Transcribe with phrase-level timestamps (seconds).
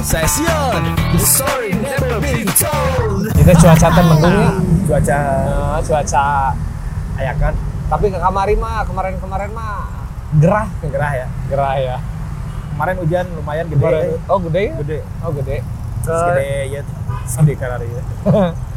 [0.00, 0.24] Saya Jebo.
[0.24, 0.82] Saya Sion.
[1.12, 3.28] The story never been told.
[3.36, 4.50] Kita cuaca mendung ya.
[4.88, 6.24] Cuaca Nah, cuaca
[7.20, 7.54] ayakan
[7.90, 9.82] tapi ke kamari mah kemarin-kemarin mah
[10.38, 11.26] gerah, gerah ya.
[11.50, 11.96] gerah ya.
[12.72, 13.82] Kemarin hujan lumayan gede.
[13.82, 14.74] Kemarin, oh gede ya?
[14.80, 14.98] Gede.
[15.20, 15.56] Oh gede.
[16.00, 16.80] Ke, Gede ya.
[17.28, 18.02] Segede karari ya.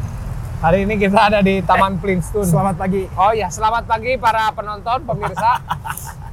[0.63, 2.47] hari ini kita ada di Taman Flintstone.
[2.47, 5.59] Selamat pagi Oh ya, selamat pagi para penonton, pemirsa.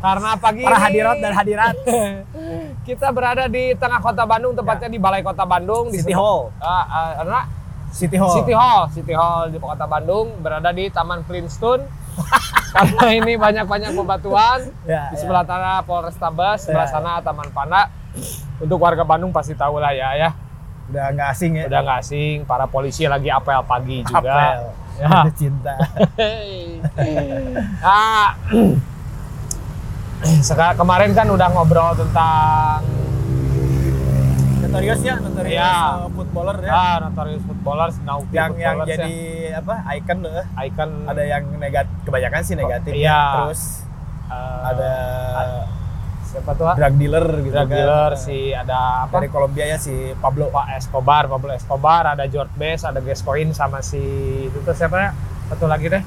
[0.00, 1.74] Karena pagi para ini hadirat dan hadirat
[2.88, 5.90] kita berada di tengah kota Bandung, tepatnya di Balai Kota Bandung.
[5.90, 6.62] di City sebelah- Hall.
[6.62, 6.84] Ah,
[7.18, 7.40] karena
[7.90, 8.34] City Hall.
[8.38, 11.82] City Hall, City Hall di kota Bandung berada di Taman Flintstone.
[12.70, 14.62] Karena ini banyak-banyak bebatuan.
[14.86, 15.18] Ya, di ya.
[15.18, 17.90] sebelah sana Polrestabes, sebelah Ya, sana Taman Pana.
[18.62, 20.30] Untuk warga Bandung pasti tahu lah ya ya.
[20.90, 21.64] Udah nggak asing ya.
[21.70, 24.20] Udah nggak asing, para polisi lagi apel pagi juga.
[24.20, 24.62] Apel.
[25.00, 25.24] Ya.
[25.32, 25.80] Cinta.
[27.80, 28.36] ah,
[30.44, 32.84] sekarang kemarin kan udah ngobrol tentang
[34.60, 35.72] Notorious ya, notorious Ya.
[35.96, 36.70] uh, footballer ya.
[36.70, 39.16] ah, notorious footballers, naughty yang yang footballers jadi
[39.56, 40.30] apa icon loh.
[40.30, 40.44] ya.
[40.62, 42.92] icon Ada yang negatif, kebanyakan sih negatif.
[42.92, 43.08] Iya.
[43.08, 43.20] ya.
[43.34, 43.62] Terus
[44.28, 44.92] eh, ada
[46.30, 46.64] siapa tuh?
[46.64, 46.74] ah?
[46.74, 47.74] drug dealer gitu drug kan.
[47.74, 49.18] dealer si ada apa?
[49.18, 50.48] Dari Kolombia ya si Pablo.
[50.48, 53.98] Pak Escobar, Pablo Escobar, ada George Best, ada Gascoigne sama si
[54.42, 55.10] itu tuh siapa ya?
[55.48, 56.02] Satu lagi deh.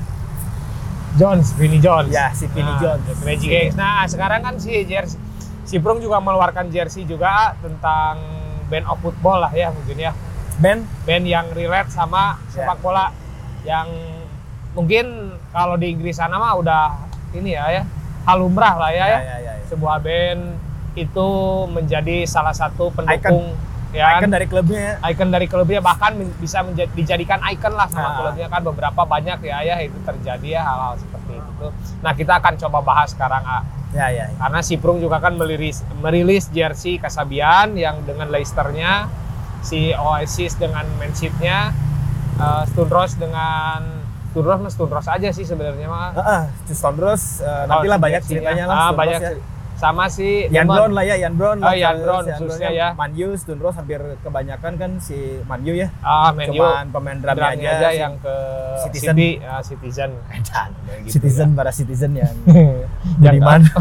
[1.14, 2.10] Jones, Vinny Jones.
[2.10, 3.06] Ya, si Vinny Nah, Jones.
[3.22, 3.76] Magic Gangs.
[3.76, 5.20] Nah, sekarang kan si jersey
[5.64, 8.18] si Prung juga mengeluarkan jersey juga tentang
[8.66, 10.12] band of football lah ya mungkin ya.
[10.56, 12.64] Ben Band yang relate sama Ya.
[12.64, 13.10] sepak bola
[13.62, 13.90] yang
[14.72, 15.06] mungkin
[15.50, 16.84] kalau di Inggris sana mah udah
[17.32, 17.84] ini ya ya
[18.24, 19.08] hal lumrah lah ya, ya.
[19.10, 19.54] ya, ya, ya.
[19.68, 20.42] Sebuah band
[20.94, 21.28] itu
[21.68, 23.58] menjadi salah satu pendukung
[23.90, 25.06] ya Icon dari klubnya ya.
[25.06, 28.14] icon dari klubnya bahkan men- bisa menja- dijadikan icon lah sama Nah.
[28.20, 31.72] klubnya kan beberapa banyak ya ya itu terjadi ya hal-hal seperti itu tuh.
[32.02, 33.62] Nah kita akan coba bahas sekarang A.
[33.94, 34.26] Ya, ya.
[34.26, 34.34] ya.
[34.42, 39.06] karena si Prung juga kan merilis merilis jersey Kasabian yang dengan Leicesternya,
[39.62, 41.70] si Oasis dengan Manship-nya,
[42.38, 44.02] uh, Stone Rose dengan
[44.36, 46.12] Mah Stone Rose aja sih sebenarnya mah.
[46.14, 48.76] Heeh, Stone Rose uh, nantilah Oh, banyak ceritanya lah.
[48.80, 49.32] Ah, banyak ya.
[49.74, 50.72] sama si Demon.
[50.72, 51.60] Brown lah ya, Ian Brown.
[51.60, 52.88] Oh, terus Brown khususnya ya.
[52.94, 55.92] Man U, Stone Rose hampir kebanyakan kan si Man U ya.
[56.00, 56.56] Ah, Man U.
[56.56, 58.36] Cuman pemain Drumnya aja, aja si- yang ke
[58.82, 59.14] Citizen.
[59.14, 60.10] City, ah, Citizen.
[61.04, 62.32] Gitu citizen para citizen yang
[63.20, 63.62] Budiman.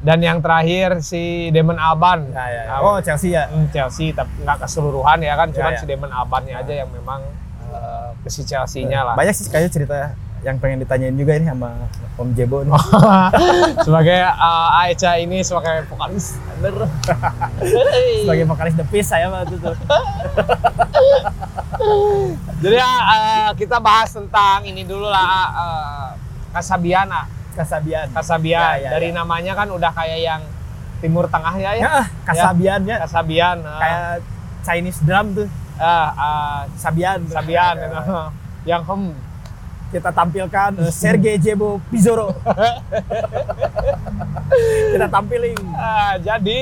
[0.00, 2.30] Dan yang terakhir si Damon Alban.
[2.30, 2.70] Ya, ya, ya.
[2.70, 3.44] Ah, Oh, Chelsea ya.
[3.46, 5.80] Hmm, Chelsea tapi nggak keseluruhan ya kan, cuman Ya, ya.
[5.80, 7.20] si Damon Albannya aja yang memang
[8.24, 9.14] ke si Chelsea-nya lah.
[9.14, 9.96] Banyak sih kayaknya cerita
[10.44, 11.88] yang pengen ditanyain juga ini sama
[12.20, 12.72] Om Jebo nih.
[13.88, 16.36] sebagai uh, Aicha ini sebagai vokalis.
[16.60, 16.84] Bener.
[18.24, 19.72] Sebagai vokalis The Peace saya mah itu tuh.
[22.64, 26.08] Jadi uh, kita bahas tentang ini dulu lah uh,
[26.54, 27.26] Kasabian, ah.
[27.56, 28.06] Kasabian.
[28.14, 28.78] Kasabian.
[28.78, 29.16] Ya, ya, Dari ya.
[29.20, 30.42] namanya kan udah kayak yang
[31.02, 31.82] Timur Tengah ya ya.
[31.82, 32.96] Ya, Kasabian ya.
[33.02, 33.58] Kasabian.
[33.64, 34.22] Kayak
[34.64, 35.48] Chinese drum tuh.
[35.76, 37.24] Ah, ah, Sabian.
[37.26, 37.74] Sabian.
[37.76, 38.02] Ya.
[38.70, 39.12] yang hem.
[39.90, 42.34] Kita tampilkan uh, Sergei Jebo Pizarro.
[44.90, 45.58] Kita tampilin.
[45.74, 46.60] Ah, jadi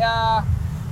[0.00, 0.40] ah,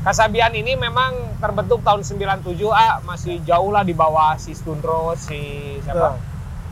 [0.01, 5.37] Kasabian ini memang terbentuk tahun 97 ah masih jauh lah di bawah si Stundro, si
[5.85, 6.17] siapa?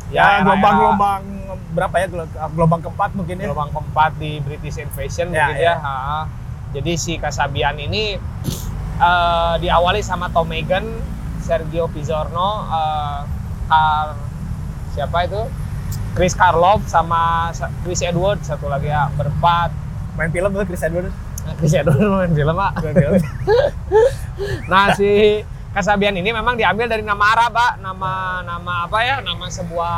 [0.08, 1.22] Ya, era-era gelombang-gelombang
[1.76, 2.06] berapa ya?
[2.08, 3.44] Gelo- Gelombang keempat mungkin ya.
[3.44, 5.74] gelombang keempat di British Invasion Ya, mungkin ya.
[5.76, 6.20] ya.
[6.72, 8.16] Jadi si Kasabian ini
[8.98, 10.84] eh, diawali sama Tom Megan,
[11.38, 13.18] Sergio Pizzorno, eh,
[13.66, 14.16] Kar-
[14.90, 15.42] siapa itu?
[16.12, 19.70] Chris Karlov sama sa- Chris Edward satu lagi ya berempat.
[20.14, 21.14] Main film tuh Chris Edwards.
[21.44, 22.72] Nah, Chris Edward main film Pak.
[22.82, 23.12] Main film.
[24.66, 27.72] Nah si Kasabian ini memang diambil dari nama Arab, Pak.
[27.78, 29.18] Nama nama apa ya?
[29.20, 29.96] Nama sebuah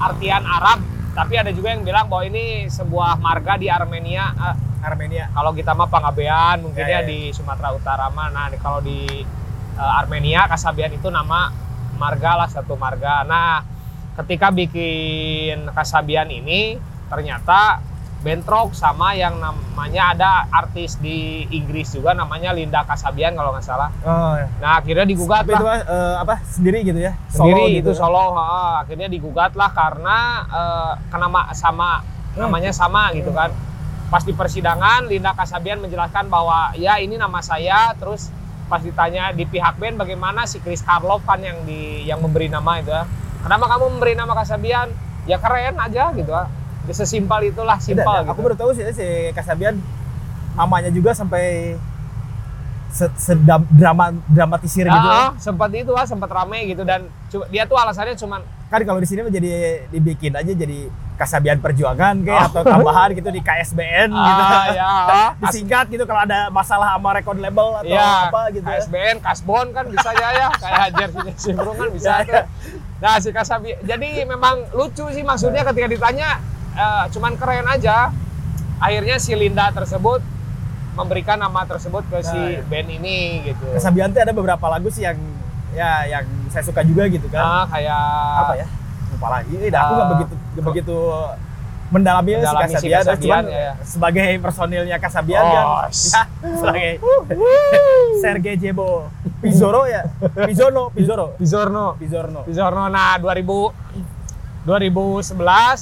[0.00, 0.80] artian Arab.
[1.10, 4.30] Tapi ada juga yang bilang bahwa ini sebuah marga di Armenia.
[4.30, 5.28] Eh, Armenia.
[5.36, 7.08] kalau kita mah Pangabean mungkin Ya, ya, ya.
[7.08, 8.32] di Sumatera Utara mah.
[8.32, 9.04] Nah kalau di
[9.76, 11.52] eh, Armenia Kasabian itu nama
[11.98, 13.26] marga lah satu marga.
[13.28, 13.60] Nah
[14.16, 16.80] ketika bikin Kasabian ini
[17.12, 17.82] ternyata
[18.20, 23.88] bentrok sama yang namanya ada artis di Inggris juga namanya Linda Kasabian kalau nggak salah.
[24.04, 24.46] Oh, ya.
[24.60, 27.12] Nah akhirnya digugat Tapi itu lah mah, eh, apa sendiri gitu ya?
[27.32, 27.90] sendiri gitu.
[27.90, 28.36] itu Solo.
[28.36, 30.18] ha, akhirnya digugat lah karena
[30.52, 32.04] eh, kenama sama
[32.36, 33.56] namanya sama gitu kan.
[34.12, 38.28] Pas di persidangan Linda Kasabian menjelaskan bahwa ya ini nama saya terus
[38.68, 42.84] pas ditanya di pihak band bagaimana si Chris Karlov kan yang di yang memberi nama
[42.84, 43.08] itu ya.
[43.40, 44.92] Kenapa kamu memberi nama Kasabian?
[45.24, 46.44] Ya keren aja gitu ya.
[46.44, 46.59] Ya,
[46.92, 48.30] Sesimpel itulah Tidak, simpel gitu.
[48.30, 49.78] Aku baru tahu sih si Kasabian
[50.52, 51.76] namanya juga sampai
[52.90, 55.08] se- sedam drama dramatisir gitu.
[55.08, 57.06] Ah, ah, sempat itu ah, sempat rame gitu dan
[57.48, 59.50] dia tuh alasannya cuman Kan kalau di sini mah jadi
[59.90, 64.42] dibikin aja jadi Kasabian Perjuangan kayak atau tambahan gitu di KSBN gitu.
[64.46, 64.92] Ah, ya.
[65.42, 68.64] Disingkat gitu kalau ada masalah sama record label atau Iya, apa gitu.
[68.64, 68.78] ya.
[68.78, 72.44] KSBN, Kasbon kan bisa ya ya, kayak jersey Simbrung kan bisa Iya, tuh.
[73.00, 76.38] Nah si Kasabi, jadi memang lucu sih maksudnya ketika ditanya,
[76.72, 78.10] eh, cuman keren aja.
[78.78, 80.24] Akhirnya si Linda tersebut
[80.90, 82.60] memberikan nama tersebut ke si Nah, iya.
[82.64, 83.66] band ini gitu.
[83.72, 85.16] Kasabian tuh ada beberapa lagu sih yang
[85.70, 87.38] ya yang saya suka juga gitu kan.
[87.38, 88.02] Nah, kayak
[88.40, 88.66] apa ya?
[89.10, 89.52] Lupa lagi.
[89.54, 90.10] Eh, aku nggak Ah.
[90.10, 90.98] begitu nggak begitu
[91.90, 93.72] mendalami, Mendalami si si Kasabian, Kasabian, cuman ya, ya.
[93.82, 96.22] sebagai personilnya Kasabian Oh, kan, ya,
[96.54, 96.88] sebagai
[98.22, 100.06] Sergei Jebo Pizoro ya,
[100.46, 101.96] Pizono, Pizoro, Bizorno.
[101.96, 102.40] Pizorno.
[102.44, 102.82] Bizorno.
[102.86, 103.72] Nah, 2000
[104.70, 105.34] 2011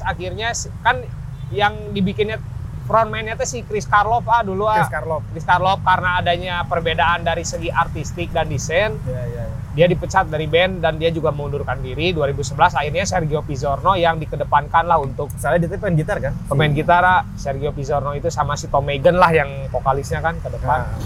[0.02, 1.04] akhirnya si- kan
[1.50, 2.40] yang dibikinnya
[2.82, 4.80] frontman-nya tuh si Chris Karloff ah dulu ah.
[4.80, 5.20] Chris Karloff.
[5.28, 9.44] Chris Karloff karena adanya perbedaan dari segi artistik dan desain, Ya, ya, ya.
[9.74, 14.84] dia dipecat dari band dan dia juga mengundurkan diri 2011 akhirnya Sergio Pizzorno yang dikedepankan
[14.84, 16.32] lah untuk Soalnya dia tuh main gitar kan?
[16.48, 17.20] pemain gitar ah.
[17.34, 20.80] Sergio Pizzorno itu sama si Tom Megan lah yang vokalisnya kan ke depan.
[20.80, 20.96] Nah,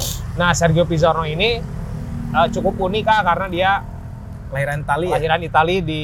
[0.40, 1.58] Nah, Sergio Pizzorno ini
[2.32, 3.70] eh, cukup unik ah karena dia
[4.49, 5.12] lahiran Itali ya.
[5.12, 6.02] lahiran Itali di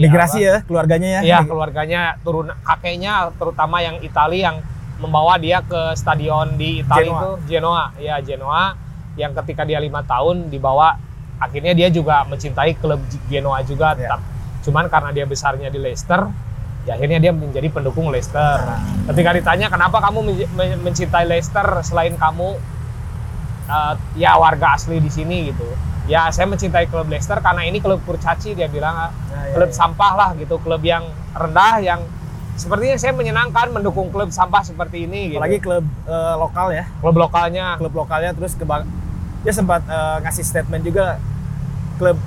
[0.00, 0.46] Migrasi apa?
[0.46, 1.20] ya keluarganya ya.
[1.20, 4.62] Iya, keluarganya turun kakeknya terutama yang Itali yang
[4.98, 8.74] membawa dia ke stadion di Italia itu Genoa, ya Genoa
[9.14, 10.98] yang ketika dia lima tahun dibawa
[11.38, 14.14] akhirnya dia juga mencintai klub Genoa juga Iya.
[14.14, 14.20] tetap.
[14.62, 16.26] Cuman karena dia besarnya di Leicester,
[16.82, 18.58] ya akhirnya dia menjadi pendukung Leicester.
[18.58, 18.82] Nah.
[19.06, 22.58] Ketika ditanya kenapa kamu men- men- mencintai Leicester selain kamu
[23.68, 25.66] eh, ya warga asli di sini gitu.
[26.08, 29.70] Ya saya mencintai klub Leicester karena ini klub kurcaci dia bilang ah Nah, ya, klub
[29.70, 29.76] ya.
[29.76, 31.04] sampah lah gitu, klub yang
[31.36, 32.00] rendah yang
[32.58, 35.38] sepertinya saya menyenangkan mendukung klub sampah seperti ini gitu.
[35.38, 37.76] Apalagi klub eh, lokal ya, klub lokalnya.
[37.78, 38.64] klub lokalnya terus ke
[39.44, 41.20] dia sempat eh, ngasih statement juga
[42.00, 42.18] klub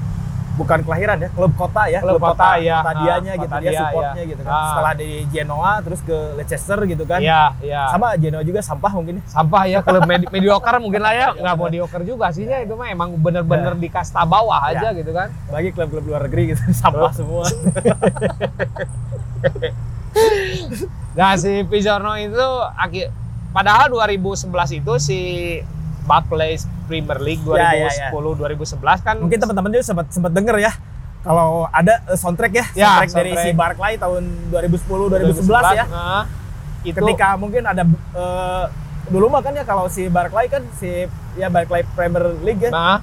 [0.61, 2.79] bukan kelahiran ya, klub kota ya, Klub kota, ya.
[2.79, 4.29] kota Ah, gitu, kota dia supportnya ya.
[4.29, 4.51] gitu kan.
[4.51, 4.65] Ah.
[4.69, 7.19] Setelah di Genoa terus ke Leicester gitu kan.
[7.19, 7.81] Iya, iya.
[7.89, 9.23] Sama Genoa juga sampah mungkin ya.
[9.25, 13.09] Sampah ya klub medi mediocre mungkin lah ya, nggak mediocre juga sihnya itu mah emang
[13.15, 15.33] bener-bener di kasta bawah aja gitu kan.
[15.47, 17.11] Apalagi klub-klub luar negeri gitu, sampah Oh.
[17.11, 17.45] semua.
[21.11, 23.11] Nah si Pizzorno itu akhir
[23.51, 24.47] padahal 2011
[24.77, 25.19] itu si
[26.11, 28.09] Barclays Premier League Ya, ya, ya.
[28.11, 30.71] 2010 2011 kan mungkin teman-teman juga sempat sempat denger ya
[31.21, 33.45] kalau ada eh, soundtrack ya, Ya, soundtrack, dari soundtrack.
[33.45, 35.85] si Barclay tahun 2010 2011 ya.
[35.87, 36.23] Nah,
[36.81, 38.65] itu Ketika mungkin ada eh,
[39.07, 42.97] dulu mah kan ya kalau si Barclay kan si ya Barclay Premier League ya nah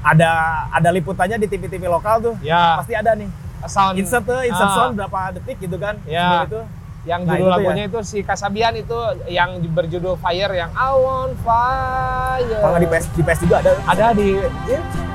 [0.00, 0.30] ada
[0.70, 2.34] ada liputannya di TV-TV lokal tuh.
[2.40, 3.28] ya Pasti ada nih.
[3.66, 4.76] sound Insert tuh, insert Ah.
[4.78, 5.98] sound berapa detik gitu kan.
[6.06, 6.46] Ya.
[6.46, 6.62] itu.
[7.06, 8.98] Yang Nah, judul itu tuh lagunya itu si Kasabian itu
[9.30, 12.58] yang berjudul Fire yang I want fire.
[12.58, 13.70] Kalau di PS di PS juga ada.
[13.86, 14.28] ada di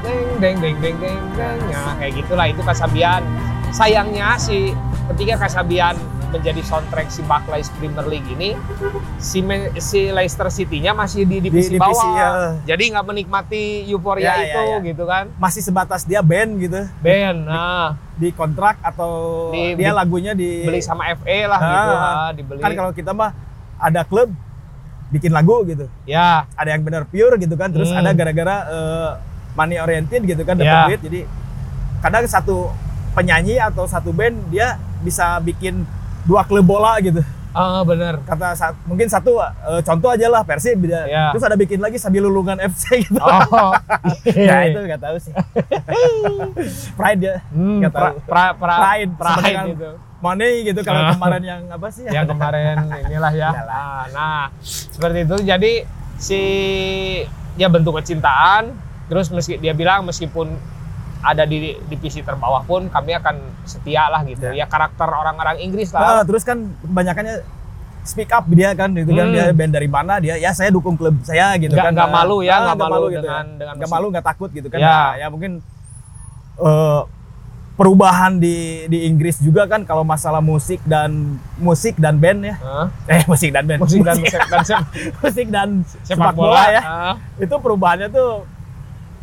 [0.03, 3.21] deng deng deng deng deng deng ya kayak gitulah itu Kasabian
[3.71, 4.71] sayangnya si
[5.13, 5.95] ketika Kasabian
[6.33, 8.57] menjadi soundtrack si Barclays Premier League ini
[9.15, 12.30] si Me- si Leicester City-nya masih di divisi Di bawah divisi, ya.
[12.68, 14.77] jadi nggak menikmati euforia Ya, ya, itu ya.
[14.83, 19.12] gitu kan Masih sebatas dia band gitu band nah di kontrak atau
[19.50, 22.01] Di- dia di- lagunya di beli sama FA lah gitu Ah.
[22.01, 23.31] ah, dibeli kan kalau kita mah
[23.75, 24.33] ada klub
[25.07, 25.85] bikin lagu gitu.
[26.03, 28.02] ya ada yang benar pure gitu kan terus Hmm.
[28.02, 29.09] ada gara-gara eh,
[29.54, 30.85] money oriented gitu kan dapat Ya.
[30.87, 31.19] duit jadi
[31.99, 32.73] kadang satu
[33.13, 35.85] penyanyi atau satu band dia bisa bikin
[36.23, 37.19] dua klub bola gitu
[37.51, 41.30] ah bener kata sa- mungkin satu eh, contoh aja lah Persib dia- Ya.
[41.30, 43.73] terus ada bikin lagi sambil lulungan FC gitu oh
[44.25, 45.33] ya itu nggak tahu sih
[46.97, 48.15] pride ya Hmm, pra, tahu.
[48.25, 49.89] pra, pra, Pride, pride sebenarnya gitu.
[50.19, 53.49] money gitu kalau kemarin yang apa sih yang kemarin inilah ya.
[53.51, 55.35] Nah, nah, seperti itu.
[55.44, 55.73] Jadi
[56.18, 56.42] si
[57.53, 58.71] ya bentuk kecintaan.
[59.06, 60.56] Terus meski dia bilang meskipun
[61.23, 64.44] ada di divisi terbawah pun kami akan setia lah gitu.
[64.45, 64.53] Ya.
[64.53, 66.23] Ya, karakter orang-orang Inggris Nah, lah.
[66.23, 67.39] terus kan kebanyakannya
[68.03, 69.33] speak up dia kan itu kan Hmm.
[69.33, 72.37] dia band dari mana dia ya saya dukung klub saya gitu Nggak- kan nggak malu
[72.39, 73.57] ya, Ah, nggak malu gitu dengan- ya.
[73.57, 74.85] dengan nggak malu nggak takut gitu kan Ya.
[74.85, 75.51] Nah, ya mungkin
[76.56, 77.01] eh,
[77.73, 81.09] perubahan di di Inggris juga kan kalau masalah musik dan
[81.57, 82.87] musik dan band ya Hah?
[83.07, 84.87] eh musik dan band musik dan musik dan sep-
[85.23, 85.69] musik dan
[86.03, 86.81] sepak bola ya.
[87.39, 88.45] itu perubahannya tuh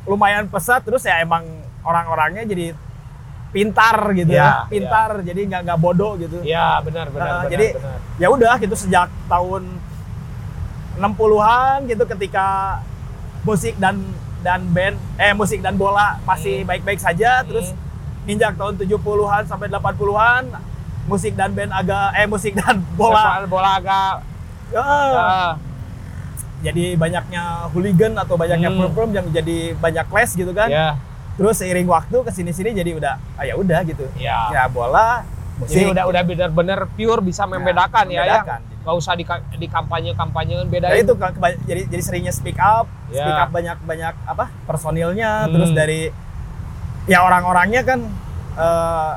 [0.02, 1.44] lumayan pesat terus ya emang
[1.82, 2.66] orang-orangnya jadi
[3.50, 6.38] pintar gitu Ya, ya pintar jadi nggak nggak bodoh gitu.
[6.40, 7.50] Ya, benar benar Nah, benar.
[7.50, 7.74] jadi-
[8.16, 9.66] ya udah gitu sejak tahun
[10.96, 12.78] 60-an gitu ketika
[13.42, 13.96] musik dan
[14.40, 17.72] dan band eh musik dan bola masih baik-baik saja terus
[18.24, 20.44] injak tahun 70-an sampai 80-an
[21.06, 23.42] musik dan band agak eh musik dan bola.
[23.46, 24.12] Bola agak
[24.70, 25.50] ya, ah,
[26.60, 28.78] jadi banyaknya hooligan atau banyaknya Hmm.
[28.78, 30.68] problem yang jadi banyak clash gitu kan.
[30.68, 30.94] Ya
[31.40, 35.24] terus seiring waktu ke sini sini jadi udah ah ya udah gitu ya ya bola
[35.56, 35.72] musik.
[35.72, 38.40] Jadi udah udah bener-bener pure bisa membedakan ya, ya.
[38.40, 38.60] membedakan.
[38.80, 39.24] Gak usah di,
[39.56, 41.04] di kampanye kampanyean Nah, bedain.
[41.04, 41.12] itu
[41.68, 43.24] jadi jadi seringnya speak up, Ya.
[43.24, 45.52] speak up banyak banyak apa personilnya, Hmm.
[45.52, 46.08] terus dari
[47.04, 48.00] ya orang-orangnya kan
[48.56, 49.12] eh,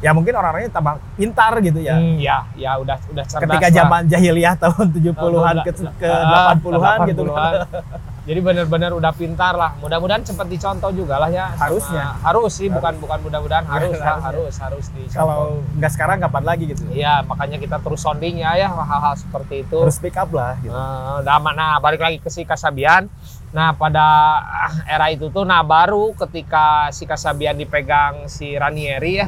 [0.00, 1.96] ya mungkin orang-orangnya tambah pintar gitu ya.
[1.96, 3.48] Hmm, ya, ya udah udah cerdas.
[3.48, 7.52] Ketika zaman jahiliyah tahun 70-an ke, ke Ah, 80-an gitu 80-an.
[8.28, 9.72] Jadi benar-benar udah pintar lah.
[9.80, 11.48] Mudah-mudahan cepat dicontoh juga lah ya.
[11.56, 12.04] sama- Harusnya.
[12.20, 14.28] harus sih, bukan bukan mudah-mudahan harus lah, Harusnya.
[14.28, 15.16] harus harus dicontoh.
[15.16, 15.38] Kalau
[15.80, 16.84] nggak sekarang kapan lagi gitu.
[16.92, 19.80] Iya, makanya kita terus sounding ya ya hal-hal seperti itu.
[19.80, 20.76] Harus speak up lah gitu.
[20.76, 23.08] Nah, nah, balik lagi ke si Kasabian.
[23.48, 24.04] Nah, pada
[24.44, 29.26] ah, era itu tuh, nah baru ketika si Kasabian dipegang si Ranieri ya.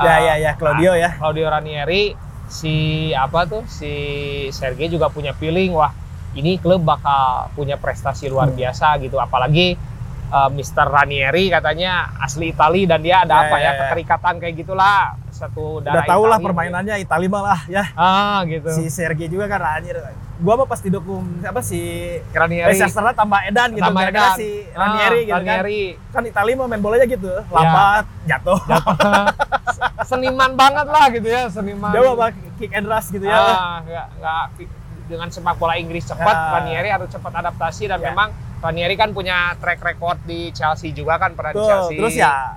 [0.00, 1.12] Ya eh, ya ya Claudio ya.
[1.20, 2.16] Claudio Ranieri,
[2.48, 2.74] si
[3.12, 3.92] apa tuh, si
[4.48, 5.92] Sergei juga punya feeling, wah
[6.34, 8.58] ini klub bakal punya prestasi luar Hmm.
[8.58, 9.16] biasa gitu.
[9.16, 9.78] Apalagi
[10.26, 10.86] eh, Mr.
[10.86, 13.78] Ranieri katanya asli Itali dan dia ada Ya, apa ya, ya, ya.
[13.80, 14.98] keterikatan kayak gitulah
[15.30, 16.46] satu Udah tau lah Itali.
[16.46, 17.84] permainannya Italia malah ya.
[17.94, 18.66] Ah gitu.
[18.68, 19.94] Si Sergei juga kan anjir.
[20.36, 21.78] Gua mah pas didukung apa si
[22.28, 22.66] Ranieri.
[22.68, 24.34] Leicester tambah Edan gitu Tambah Edan.
[24.34, 25.42] si Ah, Ranieri gitu kan.
[25.46, 25.82] Ranieri.
[26.10, 28.58] Kan Italia mah main bolanya gitu, lambat, jatuh.
[30.04, 33.38] seniman banget lah gitu ya seniman Dia mah kick and rush gitu ya.
[33.38, 34.44] ah, nggak nggak
[35.04, 36.58] dengan sepak bola Inggris cepat Ah.
[36.58, 38.10] Ranieri harus cepat adaptasi dan Ya.
[38.10, 42.56] memang Ranieri kan punya track record di Chelsea juga kan pernah di Chelsea terus ya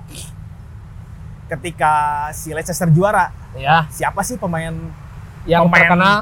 [1.46, 1.92] ketika
[2.30, 4.72] si Leicester juara, ya siapa sih pemain
[5.44, 6.16] yang Pemain- terkenal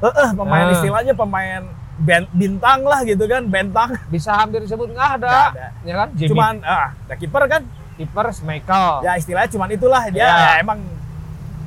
[0.00, 0.72] eh eh, pemain Ah.
[0.72, 1.62] istilahnya pemain
[1.94, 3.92] ben- bintang lah gitu kan, bentang.
[4.08, 5.66] bisa hampir disebut nggak ada, Nggak ada.
[5.82, 7.62] ya kan Jimmy Cuman ah, ada kiper kan.
[7.92, 10.32] kiper Michael Ya istilahnya cuman itulah dia Ya.
[10.32, 10.80] ya, emang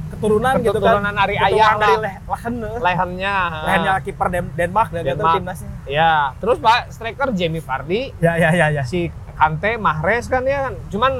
[0.07, 1.01] keturunan, gitu kan.
[1.01, 1.99] Keturunan dari Keturunan ayah dari lah.
[1.99, 2.53] Le- Lachen.
[2.57, 2.77] eh.
[2.79, 5.35] lehernya Lehennya kiper Den- Denmark dan Denmark.
[5.35, 5.71] timnasnya.
[5.85, 8.83] ya terus pak striker Jamie Vardy Ya ya ya ya.
[8.83, 11.11] si Kante Mahrez kan ya kan cuman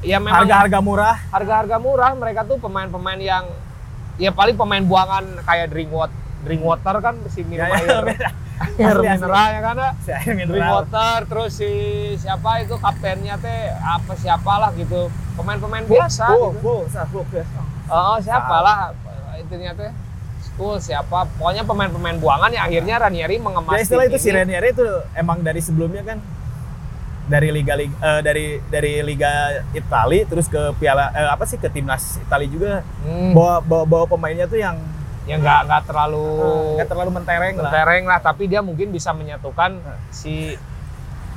[0.00, 1.16] ya memang Harga-harga murah.
[1.30, 3.44] harga-harga murah mereka tuh pemain-pemain yang
[4.16, 8.04] ya paling pemain buangan kayak Drinkwater Drinkwater kan si minum Ya, ya, air,
[8.96, 9.06] asli.
[9.06, 9.90] mineral ya kan ya.
[9.98, 10.50] Si air mineral.
[10.50, 11.70] Drinkwater terus si
[12.16, 16.74] siapa itu kaptennya teh apa siapalah gitu pemain-pemain biasa Oh, gitu.
[16.88, 17.44] sah, oh, ya.
[17.90, 18.94] Oh, siapalah
[19.36, 19.90] itunya teh.
[20.40, 21.28] School siapa?
[21.36, 24.40] Pokoknya pemain-pemain buangan ya akhirnya Ranieri mengemas Ya istilah itu si ini.
[24.40, 26.18] Ranieri itu emang dari sebelumnya kan
[27.30, 31.68] dari liga liga eh, dari dari liga Itali terus ke piala eh, apa sih ke
[31.68, 32.80] timnas Itali juga.
[33.04, 34.80] Hmm, bawa bawa, bawa pemainnya tuh yang
[35.28, 36.26] ya nggak nggak terlalu
[36.80, 37.70] nggak terlalu mentereng lah.
[37.70, 39.78] tereng lah tapi dia mungkin bisa menyatukan
[40.10, 40.56] si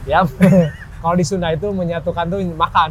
[0.07, 0.23] ya
[1.03, 2.89] kalau di Sunda itu menyatukan tuh makan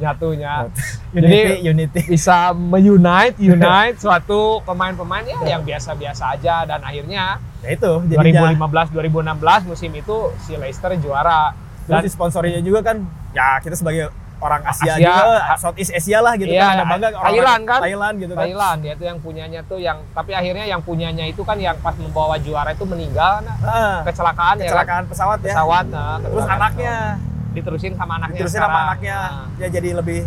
[0.00, 0.64] nyatunya
[1.10, 2.00] Unity, Unity.
[2.08, 6.64] bisa meunite unite suatu pemain-pemain ya yang biasa-biasa aja.
[6.64, 8.56] Dan akhirnya Ya itu jadinya.
[8.56, 8.96] 2015
[9.36, 11.52] 2016 musim itu si Leicester juara.
[11.84, 12.96] Terus dan disponsorinya juga kan
[13.30, 14.08] ya kita sebagai
[14.40, 15.24] orang Asia, Asia, juga
[15.54, 17.80] Southeast Asia lah gitu Iya, kan ada bangga orang Thailand kan?
[17.84, 18.40] Thailand gitu kan.
[18.40, 21.92] Thailand dia tuh yang punyanya tuh yang tapi akhirnya yang punyanya itu kan yang pas
[21.92, 24.64] membawa juara itu meninggal nah, Ah, kecelakaan, ya kan?
[24.64, 25.52] kecelakaan pesawat ya.
[25.52, 26.56] Pesawat nah, terus kecelakaan.
[26.56, 26.96] anaknya.
[26.96, 27.28] pesawat.
[27.50, 29.46] Diterusin sama anaknya diterusin sama anaknya Nah.
[29.56, 30.20] ya jadi lebih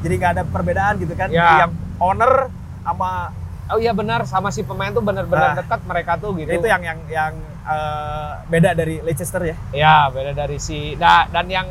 [0.00, 1.64] jadi nggak ada perbedaan gitu kan Ya.
[1.64, 2.32] Yang owner
[2.80, 3.10] sama
[3.64, 5.58] Oh iya benar sama si pemain tuh benar-benar Nah.
[5.58, 6.50] dekat mereka tuh gitu.
[6.50, 7.32] itu yang yang yang
[7.64, 11.66] eh, beda dari Leicester ya Ya beda dari si da- dan yang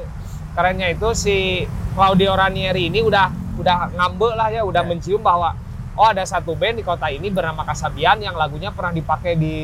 [0.51, 1.61] kerennya itu si
[1.91, 4.87] Claudio Ranieri ini udah udah ngambek lah ya, udah Ya.
[4.87, 5.53] mencium bahwa
[5.93, 9.55] oh ada satu band di kota ini bernama Kasabian yang lagunya pernah dipakai di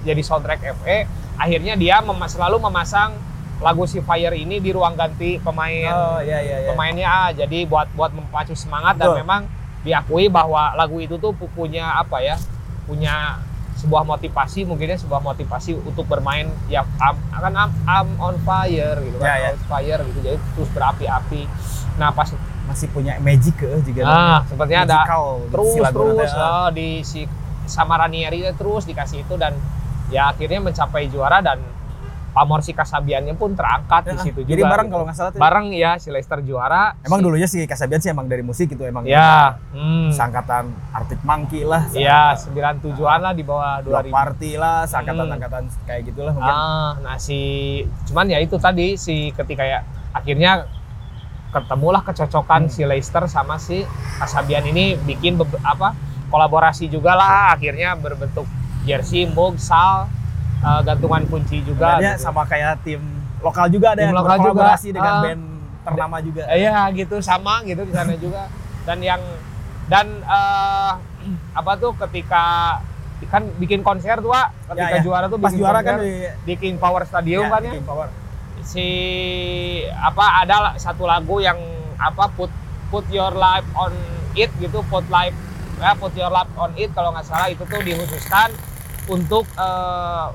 [0.00, 0.98] jadi soundtrack FE.
[1.36, 3.12] Akhirnya dia mem- selalu memasang
[3.56, 5.90] lagu si Fire ini di ruang ganti pemain.
[5.90, 6.68] Oh iya iya iya.
[6.68, 9.20] Pemainnya ah, jadi buat buat memacu semangat dan Betul.
[9.24, 9.40] memang
[9.80, 12.36] diakui bahwa lagu itu tuh pu- punya apa ya
[12.84, 13.38] punya
[13.76, 16.80] sebuah motivasi mungkinnya sebuah motivasi untuk bermain ya
[17.30, 19.48] akan am, am on fire gitu kan Ya, ya.
[19.52, 21.42] on fire gitu jadi terus berapi-api.
[21.96, 22.28] Nah pas
[22.66, 24.00] masih punya magic ke juga.
[24.02, 24.98] Nah sepertinya ada
[25.46, 27.20] terus si terus oh, di si
[27.64, 29.54] sama Ranieri terus dikasih itu dan
[30.08, 31.58] ya akhirnya mencapai juara dan
[32.36, 34.92] pamor si Kasabiannya pun terangkat di Ya, situ juga jadi bareng gitu.
[34.92, 38.10] kalau nggak salah tuh bareng ya si Leicester juara emang si- dulunya si Kasabian sih
[38.10, 40.12] emang dari musik itu emang ya hmm.
[40.12, 44.12] sangkatan Arctic Monkey lah Iya, 97-an lah di bawah Block 2000.
[44.12, 47.40] Party lah sangkatan-sangkatan kayak gitulah mungkin Ah, nah si
[48.04, 49.80] cuman ya itu tadi si ketika ya
[50.12, 50.68] akhirnya
[51.48, 52.68] ketemulah kecocokan Hmm.
[52.68, 53.80] si Leicester sama si
[54.18, 58.44] Kasabian ini bikin apa kolaborasi juga lah akhirnya berbentuk
[58.82, 60.06] jersey, mug, sal,
[60.58, 61.98] eh, gantungan kunci juga.
[61.98, 62.16] Gitu.
[62.18, 63.00] sama kayak tim
[63.38, 64.96] lokal juga ada Tim yang lokal berkolaborasi juga.
[64.96, 65.22] dengan Ah.
[65.22, 65.42] band
[65.82, 66.42] ternama juga.
[66.48, 68.42] Iya gitu sama gitu di sana juga.
[68.82, 69.22] Dan yang
[69.86, 70.92] dan eh,
[71.52, 72.44] apa tuh ketika
[73.26, 74.52] kan bikin konser tuh Wak.
[74.68, 75.02] ketika Ya, ya.
[75.02, 76.12] juara tuh Pas bikin juara konser kan di
[76.44, 77.72] di King Power Stadium ya, kan ya.
[77.72, 78.06] King Power.
[78.62, 78.86] Si
[79.94, 81.56] apa ada satu lagu yang
[81.96, 82.50] apa put
[82.88, 83.92] put your life on
[84.34, 85.34] it gitu put life
[85.76, 88.52] ya put your life on it kalau nggak salah itu tuh dikhususkan
[89.06, 90.26] untuk eh,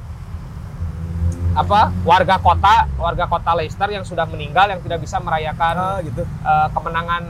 [1.51, 6.23] apa warga kota warga kota Leicester yang sudah meninggal yang tidak bisa merayakan Ah, gitu.
[6.23, 7.23] eh, kemenangan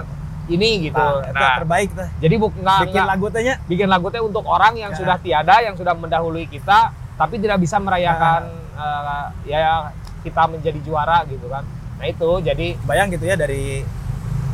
[0.45, 0.99] ini gitu.
[0.99, 2.07] Nah, Nah, terbaik tuh.
[2.19, 3.53] jadi bu- nggak Bikin lagu tanya.
[3.65, 4.97] bikin lagu teh untuk orang yang Ya.
[4.97, 9.89] sudah tiada, yang sudah mendahului kita, tapi tidak bisa merayakan eh, ya
[10.21, 11.61] kita menjadi juara gitu kan.
[11.97, 13.85] Nah itu jadi Bayang gitu ya dari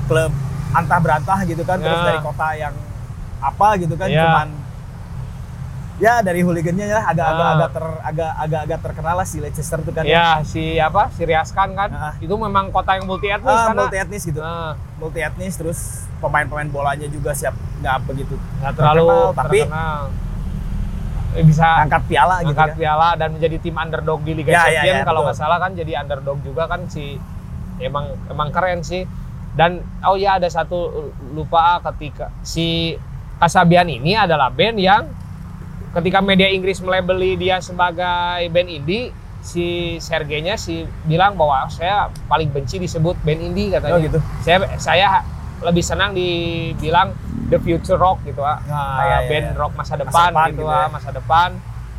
[0.05, 0.31] klub
[0.69, 2.05] antah berantah gitu kan, terus Ya.
[2.05, 2.75] dari kota yang
[3.39, 4.21] apa gitu kan, Ya.
[4.21, 4.47] cuman
[5.97, 7.53] ya dari hooligannya ya agak-agak Ah.
[7.55, 10.05] agak ter agak agak terkenal lah si Leicester tuh kan.
[10.05, 12.13] ya si apa si Riaskan kan, Ah.
[12.17, 14.39] itu memang kota yang multi etnis Ah, karena multi etnis gitu.
[14.39, 15.79] eh, Multi etnis terus
[16.17, 20.01] pemain-pemain bolanya juga siap nggak begitu nggak terlalu terkenal, tapi terkenal.
[21.29, 22.75] Eh, bisa angkat piala gitu angkat ya.
[22.75, 25.27] piala dan menjadi tim underdog di Liga Ya, ya, Champions ya, kalau betul.
[25.27, 27.17] nggak salah kan jadi underdog juga kan si
[27.79, 29.05] emang emang keren sih
[29.53, 32.97] dan oh ya ada satu lupa ketika si
[33.35, 35.05] Kasabian ini adalah band yang
[35.97, 39.09] ketika media Inggris melabeli dia sebagai band indie
[39.41, 44.19] si Sergenya si bilang bahwa saya paling benci disebut band indie katanya Oh gitu.
[44.39, 45.07] saya saya
[45.57, 47.17] lebih senang dibilang
[47.49, 49.53] the future rock gitu ah Nah, kayak ya, ya, band ya.
[49.57, 50.87] rock masa depan, depan gitu, gitu ah, ya.
[50.87, 51.49] masa depan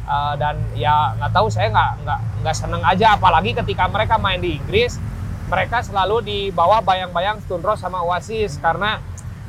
[0.09, 4.41] Eh, dan ya nggak tahu saya nggak nggak nggak seneng aja apalagi ketika mereka main
[4.41, 4.97] di Inggris
[5.53, 9.05] mereka selalu dibawa bayang-bayang Stone Roses sama Oasis karena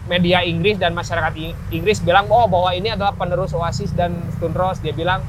[0.10, 1.32] media Inggris dan masyarakat
[1.70, 5.22] Inggris bilang oh bahwa ini adalah penerus Oasis dan Stone Roses dia bilang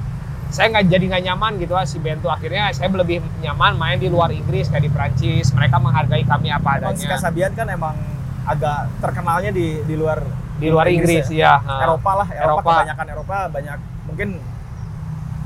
[0.49, 4.09] saya nggak jadi nggak nyaman gitu ah si tuh akhirnya saya lebih nyaman main di
[4.09, 7.95] luar Inggris kayak di Prancis mereka menghargai kami apa Emang si adanya Kasabian kan emang
[8.43, 10.19] agak terkenalnya di di luar
[10.57, 11.87] di luar Inggris ya, Ah.
[11.87, 12.71] Eropa lah, Eropa, Eropa.
[12.75, 14.29] kebanyakan Eropa banyak mungkin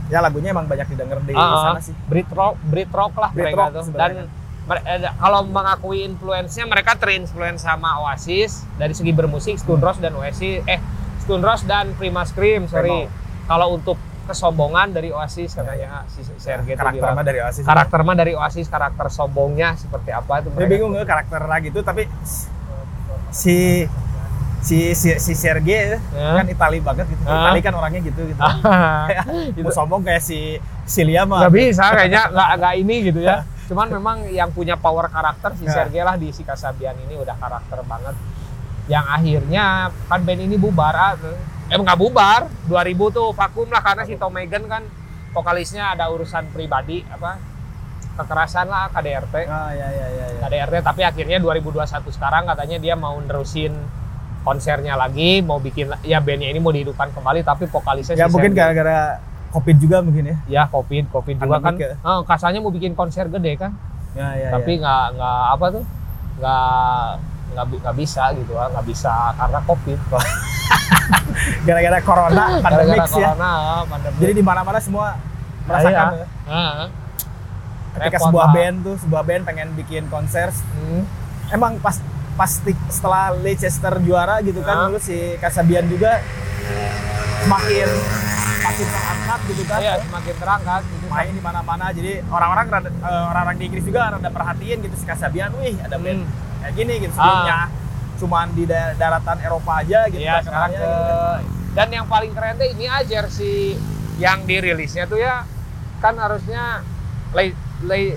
[0.04, 1.94] ya lagunya emang banyak didengar di Ah, sana sih.
[2.06, 3.84] Brit rock, Brit rock lah Brit mereka rock tuh.
[3.92, 4.10] Dan
[5.20, 10.80] kalau mengakui influence-nya mereka terinfluence sama Oasis dari segi bermusik Stone Roses dan Oasis eh
[11.20, 13.08] Stone Roses dan Prima Scream, sorry.
[13.44, 17.64] Kalau untuk kesombongan dari Oasis katanya si Sergei itu karakter mah dari Oasis.
[17.68, 22.08] Karakter mah dari Oasis, karakter sombongnya seperti apa itu Dia bingung nggak karakter gitu tapi
[23.28, 23.84] si
[24.64, 26.40] si si, si Sergei Ya.
[26.40, 27.20] kan Itali banget gitu.
[27.28, 27.52] Ah.
[27.52, 28.40] Itali kan orangnya gitu gitu.
[29.60, 30.56] Itu Mau sombong kayak si
[30.88, 31.44] Silia mah.
[31.44, 35.64] nggak bisa kayaknya nggak nggak ini gitu ya cuman memang yang punya power karakter si
[35.64, 35.72] Ya.
[35.72, 38.16] Sergei lah di si Kasabian ini udah karakter banget.
[38.84, 39.64] Yang akhirnya
[40.06, 41.16] kan band ini bubar ah,
[41.64, 44.84] eh nggak bubar 2000 tuh vakum lah karena si Tom Megan kan
[45.32, 47.40] vokalisnya ada urusan pribadi apa
[48.14, 50.38] kekerasan lah KDRT Ah ya ya ya ya.
[50.44, 53.72] KDRT tapi akhirnya 2021 sekarang katanya dia mau nerusin
[54.44, 58.52] konsernya lagi mau bikin ya bandnya ini mau dihidupkan kembali tapi vokalisnya Ya si mungkin
[58.52, 59.18] gara-gara
[59.54, 60.36] Covid juga mungkin ya.
[60.44, 61.94] ya covid covid juga kan ya.
[61.94, 63.70] eh, kasarnya mau bikin konser gede kan
[64.12, 64.50] Ya ya.
[64.50, 65.84] tapi nggak nggak apa tuh
[66.34, 67.02] nggak
[67.54, 70.20] nggak nggak bisa gitu ah nggak bisa karena covid ya.
[71.66, 73.06] gara-gara corona pandemik gara-gara ya.
[73.08, 75.06] corona ah, pandemik Jadi di mana-mana semua
[75.64, 76.18] merasakan Iya.
[76.18, 76.26] ya.
[76.44, 76.86] Ah,
[77.94, 78.52] ketika repot sebuah lah.
[78.52, 81.02] band tuh sebuah band pengen bikin konser hmm,
[81.50, 81.96] emang pas
[82.34, 86.18] pasti setelah Leicester juara gitu kan dulu si Kasabian juga
[87.44, 87.88] semakin
[88.58, 93.56] makin terangkat gitu kan iya semakin terangkat gitu main di mana-mana jadi orang-orang eh, orang-orang
[93.56, 96.32] di Inggris juga rada perhatiin gitu si Kasabian wih ada band Hmm.
[96.62, 97.68] kayak gini gitu sebelumnya Ah.
[98.14, 101.40] cuman di da- daratan Eropa aja gitu Iya kan sekarang ke gitu kan.
[101.74, 103.76] dan yang paling keren tuh ini aja jersey
[104.16, 105.44] yang dirilisnya tuh ya
[105.98, 106.80] kan harusnya
[107.34, 107.50] Le,
[107.82, 108.14] Le-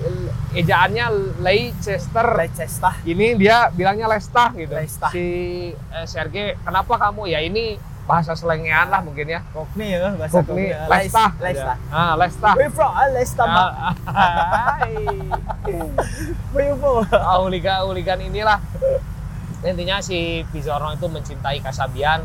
[0.54, 1.10] ejaannya
[1.42, 1.98] Leicester
[2.32, 5.10] Leicester ini dia bilangnya Leicester gitu Leicester.
[5.10, 5.26] si
[5.74, 7.76] eh, Sergei kenapa kamu ya ini
[8.08, 9.44] bahasa selengean lah mungkin ya.
[9.52, 10.88] Kokni ya bahasa Kokni Kokni.
[10.88, 11.28] Leicester.
[11.38, 11.76] Leicester.
[11.88, 12.52] Ah Leicester.
[12.56, 12.90] We from?
[12.90, 13.70] Ah, Leicester Mak.
[13.76, 14.94] Ah, hai.
[16.50, 17.04] We from?
[17.12, 18.58] Ah, hooligan hooligan inilah.
[19.60, 20.18] Intinya si
[20.48, 22.24] Pizarro itu mencintai Kasabian.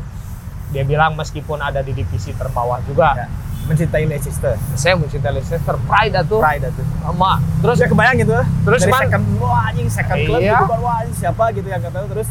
[0.70, 3.12] Dia bilang meskipun ada di divisi terbawah juga.
[3.14, 3.28] Ya.
[3.64, 4.60] mencintai Leicester.
[4.74, 5.76] Saya mencintai Leicester.
[5.84, 6.36] Pride atuh.
[6.36, 7.40] Pride itu sama.
[7.60, 8.36] Terus ya kebayang gitu.
[8.62, 10.52] Terus dari man- second wah anjing second club Iya.
[10.58, 12.28] gitu wah anjing siapa gitu yang kata terus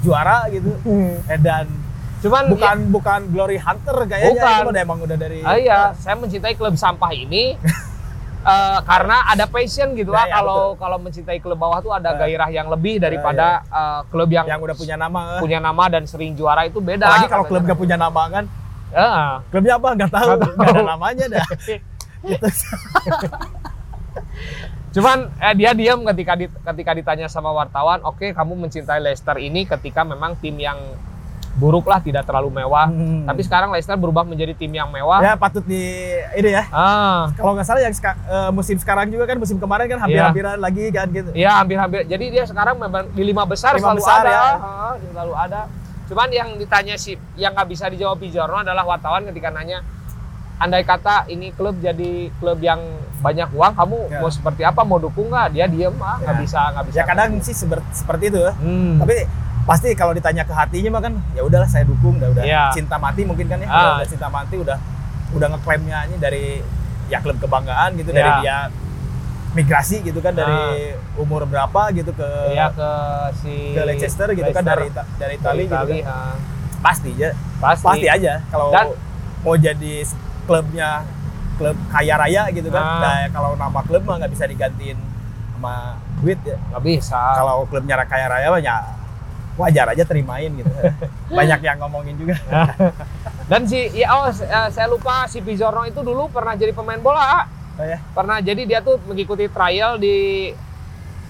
[0.00, 0.72] juara gitu.
[1.24, 1.64] Eh, dan
[2.24, 4.56] cuman bukan bukan glory hunter kayaknya Bukan.
[4.56, 7.52] itu udah emang udah dari Ah, iya, saya mencintai klub sampah ini
[8.44, 10.24] eh, karena ada passion gitu lah.
[10.24, 12.18] Ya, ya, Kalau kalau mencintai klub bawah tuh ada Eh.
[12.18, 16.32] gairah yang lebih daripada eh, klub yang, yang udah punya nama punya nama dan sering
[16.32, 17.04] juara itu beda.
[17.04, 18.44] apalagi kalau klub gak punya nama kan?
[18.90, 19.88] Eh, klubnya apa?
[19.92, 20.28] Nggak tahu.
[20.54, 21.46] Nggak ada namanya dah.
[22.24, 22.48] Gitu.
[24.94, 29.66] Cuman eh, dia diam ketika di- ketika ditanya sama wartawan, oke kamu mencintai Leicester ini
[29.66, 30.78] ketika memang tim yang
[31.54, 32.86] buruk lah tidak terlalu mewah.
[32.86, 33.22] Hmm.
[33.24, 35.22] Tapi sekarang Leicester berubah menjadi tim yang mewah.
[35.22, 35.78] ya patut di
[36.32, 39.86] ini ya Ah, kalau nggak salah yang seka- eh, musim sekarang juga kan musim kemarin
[39.86, 42.04] kan hampir-hampiran lagi kan gitu Iya hampir-hampir.
[42.04, 44.42] Jadi dia sekarang memang di lima besar Lima selalu besar, ada, ya.
[44.56, 45.60] Ah, selalu ada.
[46.04, 49.80] Cuman yang ditanya sih, yang nggak bisa dijawab Pijorno adalah wartawan ketika nanya,
[50.56, 52.82] andai kata ini klub jadi klub yang
[53.16, 54.20] banyak uang, kamu Ya.
[54.20, 54.82] mau seperti apa?
[54.82, 55.48] Mau dukung nggak?
[55.50, 56.40] Dia diem ah, nggak Ya.
[56.40, 56.96] bisa nggak bisa.
[56.96, 58.52] Ya kadang sih seber- seperti itu ya.
[58.54, 58.98] Hmm.
[58.98, 59.16] Tapi
[59.64, 62.68] pasti kalau ditanya ke hatinya mah kan ya udahlah saya dukung udah udah Iya.
[62.70, 63.72] cinta mati mungkin kan ya Ah.
[63.74, 64.76] udah, udah cinta mati udah
[65.32, 66.44] udah ngeklaimnya ini dari
[67.06, 68.40] ya klub kebanggaan gitu dari Iya.
[68.40, 68.58] dia
[69.54, 72.90] migrasi gitu kan dari umur berapa gitu ke Iya ke
[73.36, 75.98] si ke Leicester gitu kan dari dari Itali gitu kan.
[76.04, 76.34] ah.
[76.80, 77.86] pasti aja pasti.
[77.86, 78.92] pasti aja kalau Dan-
[79.40, 79.94] mau jadi
[80.44, 81.08] klubnya
[81.54, 83.00] klub kaya raya gitu kan Ah.
[83.00, 84.98] nah, kalau nama klub mah nggak bisa digantiin
[85.54, 87.16] sama duit ya nggak bisa.
[87.32, 88.76] kalau klubnya kaya raya mah ya
[89.54, 90.70] wajar aja terimain gitu.
[91.38, 92.36] Banyak yang ngomongin juga.
[93.50, 97.46] Dan si ya oh eh, saya lupa si Pizorno itu dulu pernah jadi pemain bola.
[97.78, 97.98] Oh ya?
[98.14, 100.50] Pernah jadi dia tuh mengikuti trial di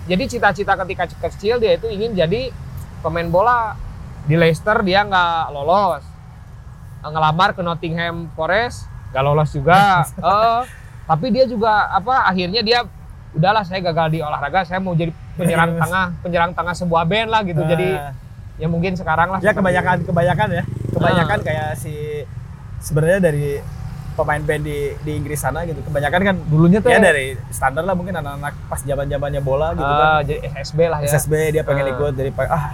[0.04, 2.52] jadi cita-cita ketika kecil dia itu ingin jadi
[3.00, 3.76] pemain bola
[4.24, 6.04] di Leicester dia nggak lolos.
[7.04, 9.80] Ngelamar ke Nottingham Forest nggak lolos juga.
[10.24, 10.62] Eh,
[11.04, 12.80] tapi dia juga apa akhirnya dia
[13.36, 17.40] udahlah saya gagal di olahraga saya mau jadi penyerang tengah penyerang tengah sebuah band lah
[17.42, 18.12] gitu jadi Nah,
[18.54, 20.06] ya mungkin sekarang lah ya kebanyakan itu.
[20.06, 21.44] kebanyakan ya kebanyakan Ah.
[21.44, 22.22] kayak si
[22.78, 23.58] sebenarnya dari
[24.14, 27.92] pemain band di di Inggris sana gitu kebanyakan kan dulunya tuh ya dari standar lah
[27.92, 31.62] mungkin anak-anak pas zaman zamannya bola gitu Ah, kan jadi SSB lah ya SSB dia
[31.62, 31.92] pengen Ah.
[31.92, 32.64] ikut dari ah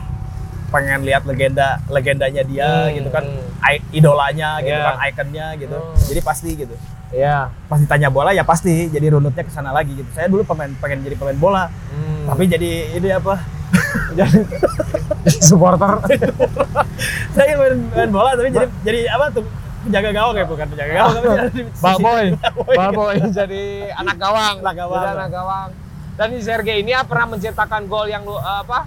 [0.69, 3.89] pengen lihat legenda legendanya dia Hmm, gitu kan hmm.
[3.91, 4.85] Idolanya gitu Iya.
[4.85, 5.97] kan ikonnya gitu Hmm.
[6.07, 6.77] jadi pasti gitu
[7.11, 7.51] Iya.
[7.67, 11.03] pas ditanya bola ya pasti jadi runutnya ke sana lagi gitu saya dulu pemain pengen
[11.03, 12.27] jadi pemain bola Hmm.
[12.29, 13.35] tapi jadi ini apa
[14.15, 14.47] jadi
[15.37, 15.99] supporter
[17.35, 19.45] saya ingin main, main bola tapi jadi jadi apa tuh
[19.81, 22.25] penjaga gawang ya bukan penjaga gawang tapi jadi Balboy.
[22.37, 22.75] Balboy.
[22.77, 23.63] Balboy jadi
[23.95, 24.55] anak gawang.
[24.61, 25.01] Anak gawang.
[25.01, 25.69] Jadi anak gawang.
[26.15, 28.85] Dan si Sergei ini ya pernah menciptakan gol yang lu- apa?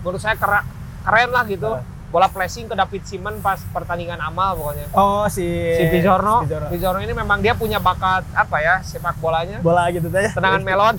[0.00, 0.64] Menurut saya kera-
[1.04, 1.68] keren lah gitu.
[1.70, 1.84] Ah.
[2.14, 4.86] Bola flashing ke David Simon pas pertandingan amal pokoknya.
[4.94, 5.42] oh si
[5.74, 6.68] Si Pizorno, Pizorno.
[6.70, 9.58] Pizorno ini memang dia punya bakat apa ya sepak bolanya.
[9.58, 10.94] bola gitu teh Tendangan melon.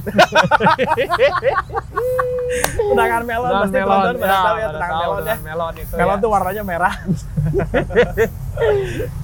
[2.86, 3.88] tendangan melon Tendangan pasti melon.
[3.88, 5.94] penonton pada Ya, tahu ya pada tendangan tahu melon ya melon itu.
[5.96, 6.20] melon ya.
[6.20, 6.94] tuh warnanya merah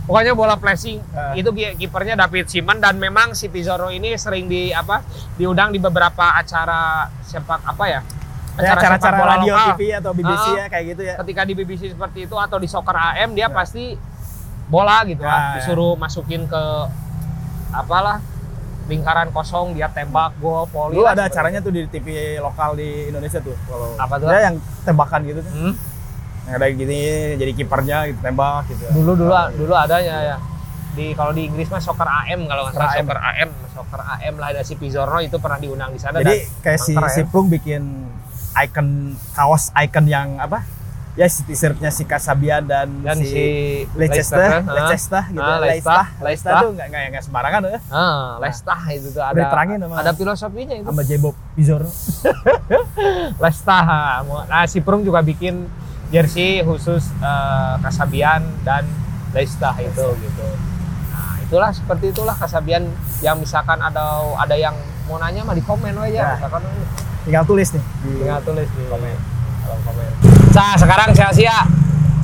[0.03, 1.31] Pokoknya bola flashing Ah.
[1.33, 5.03] itu ki- kipernya David Simon dan memang si Pizarro ini sering di apa
[5.35, 7.99] diundang di beberapa acara sepak apa ya
[8.53, 9.67] ya sepak acara-acara bola radio lokal.
[9.69, 10.53] TV atau BBC Ah.
[10.53, 13.47] ya kayak gitu ya Ketika di BBC seperti itu atau di Soccer AM dia Ya.
[13.49, 13.83] pasti
[14.67, 15.39] bola gitu Ya, kan.
[15.41, 15.53] ya.
[15.57, 16.63] disuruh masukin ke
[17.71, 18.19] apalah
[18.83, 23.39] lingkaran kosong dia tembak gol dulu lah, ada acaranya tuh di TV lokal di Indonesia
[23.39, 24.27] tuh kalau Apa tuh?
[24.27, 25.53] ya yang tembakan gitu tuh.
[25.53, 25.73] Hmm?
[26.41, 26.99] yang ada gini
[27.37, 30.37] jadi kipernya gitu tembak gitu Dulu dulu dulu adanya ya.
[30.91, 34.47] Di kalau di Inggris mah Soccer AM kalau nggak salah Soccer AM, Soccer AM lah
[34.49, 37.07] ada si Pizarro itu pernah diundang di sana jadi kayak si keren.
[37.07, 37.83] si Prung bikin
[38.57, 38.87] icon
[39.31, 40.63] kaos icon yang apa
[41.11, 43.45] ya si t-shirtnya si Kasabian dan, dan si, si
[43.93, 44.63] Leicester.
[44.63, 49.07] Leicester gitu, Ah, Leicester, Leicester, Leicester tuh nggak nggak nggak sembarangan ya, Ah, Leicester itu
[49.09, 50.87] tuh ada diterangin sama- ada filosofinya itu.
[50.87, 51.91] sama J Bob Pizarro.
[53.37, 53.81] Leicester.
[54.47, 55.67] Nah, si Prung juga bikin
[56.09, 58.87] jersey khusus eh, Kasabian dan
[59.31, 60.47] Leicester itu gitu.
[61.09, 62.87] Nah, itulah seperti itulah Kasabian
[63.19, 64.03] yang misalkan ada
[64.37, 64.75] ada yang
[65.07, 66.07] mau nanya mah di komen aja.
[66.07, 66.27] Ya.
[66.35, 66.63] Misalkan
[67.21, 69.15] Tinggal tulis nih di tinggal tulis di komen.
[69.61, 70.05] kolom komen.
[70.51, 71.59] Nah, sekarang Chelsea ya.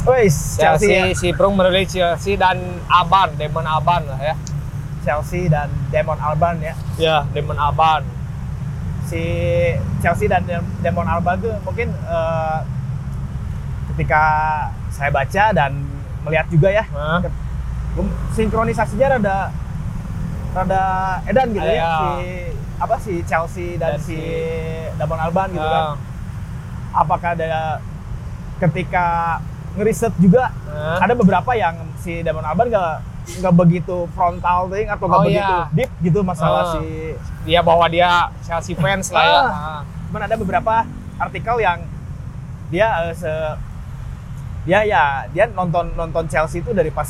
[0.03, 1.13] Wes, Chelsea, Chelsea, ya.
[1.13, 2.57] si Prung merilis Chelsea dan
[2.87, 4.35] Aban, Demon Aban lah ya.
[5.03, 6.73] Chelsea dan Damon Alban ya.
[6.97, 8.03] Ya, Demon Aban.
[9.03, 9.21] Si
[9.99, 12.59] Chelsea dan Dem- Damon Alban tuh mungkin eh,
[13.89, 14.23] ketika
[14.89, 15.71] saya baca dan
[16.21, 17.23] melihat juga ya Hah?
[17.95, 19.37] um, sinkronisasinya rada
[20.51, 20.83] rada
[21.23, 21.91] edan gitu ya Iya.
[21.95, 22.27] si
[22.77, 25.85] apa si Chelsea dan, Dan si, si- Damon Alban gitu Ah, kan
[26.95, 27.81] apakah ada
[28.57, 29.37] ketika
[29.73, 30.97] ngeriset juga ah.
[30.97, 32.93] ada beberapa yang si Damon Alban nggak
[33.37, 35.69] nggak begitu frontal thing atau nggak Oh, begitu iya.
[35.69, 36.71] deep gitu masalah Ah.
[36.73, 37.13] si
[37.43, 38.09] dia bahwa dia
[38.41, 39.35] Chelsea fans lah ya.
[39.35, 39.47] Ah.
[39.47, 39.81] Ah.
[40.07, 40.73] cuman ada beberapa
[41.17, 41.79] artikel yang
[42.67, 43.31] dia eh, se
[44.63, 47.07] dia ya dia nonton nonton Chelsea itu dari pas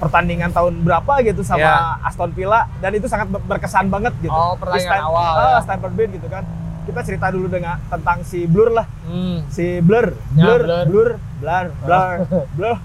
[0.00, 1.76] pertandingan tahun berapa gitu sama Iya.
[2.02, 4.32] Aston Villa dan itu sangat ber- berkesan banget gitu.
[4.32, 5.60] Oh, Di pertandingan Stan- awal, ah, ya.
[5.60, 6.44] Stamford Bridge gitu kan.
[6.80, 9.44] Kita cerita dulu dengan tentang si Blur lah, Hmm.
[9.46, 10.84] si Blur, Ya, Blur, Blur.
[10.88, 12.16] Blur, Blur, Blur,
[12.50, 12.76] Blur,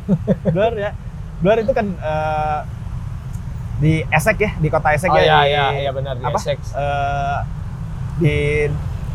[0.54, 0.90] Blur ya.
[1.38, 2.60] Blur itu kan eh,
[3.78, 5.24] di Essex ya, di kota Essex Oh ya.
[5.24, 6.36] iya di- iya iya benar di apa?
[6.36, 6.58] Essex.
[6.70, 7.38] eh,
[8.18, 8.36] di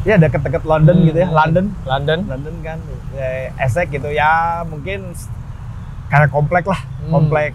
[0.04, 1.08] ya deket-deket London Hmm.
[1.08, 1.66] gitu ya, London.
[1.84, 2.20] London.
[2.26, 2.78] London kan
[3.12, 5.14] ya, Essex gitu ya mungkin
[6.08, 7.12] kayak komplek lah Hmm.
[7.12, 7.52] komplek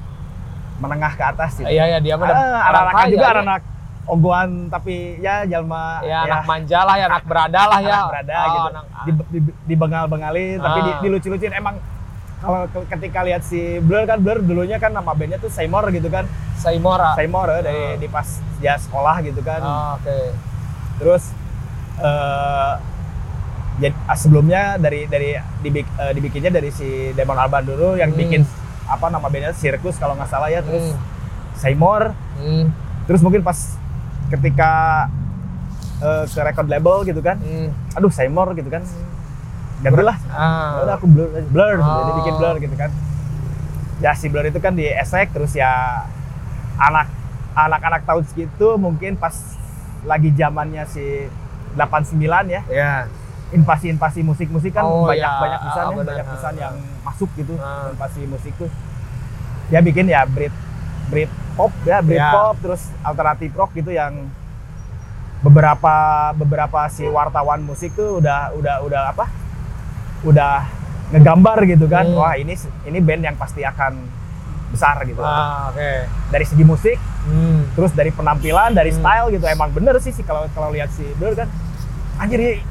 [0.76, 3.40] menengah ke atas gitu Iya iya dia mah ada- ah, anak-anak juga ya.
[3.42, 3.62] anak
[4.06, 7.90] ogohan tapi ya jalma Ya, anak manja lah ya anak berada lah ya.
[7.92, 10.84] anak berada Oh, gitu anak- di, di, dibengal-bengalin tapi Ah.
[10.84, 11.76] di, dilucu-lucuin emang
[12.38, 16.08] kalau ke- ketika lihat si Blur kan Blur dulunya kan nama bandnya tuh Seymour gitu
[16.08, 16.24] kan
[16.56, 16.96] Seymour.
[16.98, 17.12] ah.
[17.14, 17.96] Seymour eh, dari Ah.
[17.96, 20.18] di pas dia sekolah gitu kan Ah, Oke.
[20.96, 21.30] terus
[21.98, 22.72] eh
[23.80, 28.20] jadi ah, sebelumnya dari dari dibik, eh, dibikinnya dari si Damon Albarn dulu yang Hmm.
[28.20, 28.42] bikin
[28.84, 31.00] apa nama bandnya Circus kalau nggak salah ya terus Hmm.
[31.56, 32.68] Seymour Hmm.
[33.04, 33.56] terus mungkin pas
[34.28, 34.70] ketika
[35.98, 37.72] eh, ke record label gitu kan Hmm.
[37.92, 38.84] aduh Seymour gitu kan
[39.80, 40.80] gantilah Ah.
[40.80, 41.88] udah aku blur blur Oh.
[41.98, 42.90] jadi bikin blur gitu kan
[43.98, 46.04] ya si blur itu kan di esek terus ya
[46.78, 47.08] anak
[47.52, 49.32] anak-anak tahun segitu mungkin pas
[50.02, 51.28] lagi zamannya si
[51.70, 52.16] 89
[52.48, 52.92] ya Ya.
[53.50, 55.38] Invasi-invasi musik-musik kan Oh, banyak ya.
[55.38, 56.60] banyak pesan Ah, ya, banyak pesan Ah.
[56.60, 57.90] yang masuk gitu Ah.
[57.90, 58.70] invasi musik tuh
[59.66, 60.54] dia bikin ya Brit
[61.06, 62.30] Brit pop ya Brit Ya.
[62.30, 64.30] pop terus alternatif rock gitu yang
[65.40, 65.94] beberapa
[66.34, 69.24] beberapa si wartawan musik tuh udah udah udah apa
[70.20, 70.68] udah
[71.10, 72.14] ngegambar gitu kan Hmm.
[72.14, 72.52] wah ini
[72.84, 73.98] ini band yang pasti akan
[74.70, 75.90] besar gitu Ah, oke.
[76.30, 77.66] dari segi musik Hmm.
[77.72, 79.00] terus dari penampilan dari Hmm.
[79.00, 81.48] style gitu emang bener sih sih kalau kalau lihat si Blur kan
[82.16, 82.62] anjir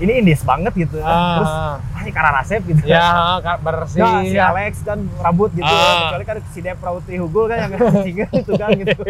[0.00, 1.36] ini indies banget gitu Ah.
[1.36, 3.04] terus ah ini karena rasep gitu Ya,
[3.44, 4.00] Kak, bersih.
[4.00, 4.34] Nah, si.
[4.34, 6.08] Alex kan rambut gitu Ah.
[6.08, 7.72] kecuali kan si Dev Rauti Hugo kan yang
[8.04, 9.00] singa itu kan gitu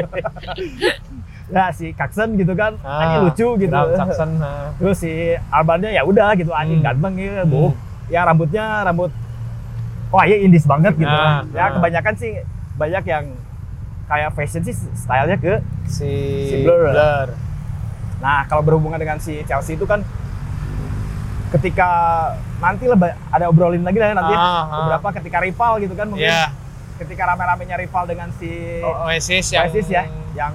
[1.50, 4.30] ya si Kaksen gitu kan Ah, anjing lucu gitu Jackson.
[4.38, 4.70] ah.
[4.76, 5.10] terus si
[5.48, 6.86] Albannya ya udah gitu anjing Hmm.
[6.88, 7.50] ganteng gitu Hmm.
[7.50, 7.62] bu
[8.06, 9.10] ya rambutnya rambut
[10.08, 11.68] wah ya indies banget gitu Ah, ya ah.
[11.72, 12.42] kebanyakan sih
[12.74, 13.24] banyak yang
[14.06, 15.54] kayak fashion sih stylenya ke
[15.86, 16.10] Si,
[16.44, 16.86] Si Blur.
[16.88, 17.28] Blur.
[18.20, 20.02] Nah, kalau berhubungan dengan si Chelsea itu kan
[21.50, 21.88] ketika
[22.58, 24.38] nanti ba- ada obrolin lagi lah ya nanti ya.
[24.38, 24.64] Ah, ah.
[24.78, 26.46] beberapa ketika rival gitu kan mungkin Ya,
[26.96, 30.54] ketika rame-ramenya rival dengan si O- Oasis yang Oasis ya yang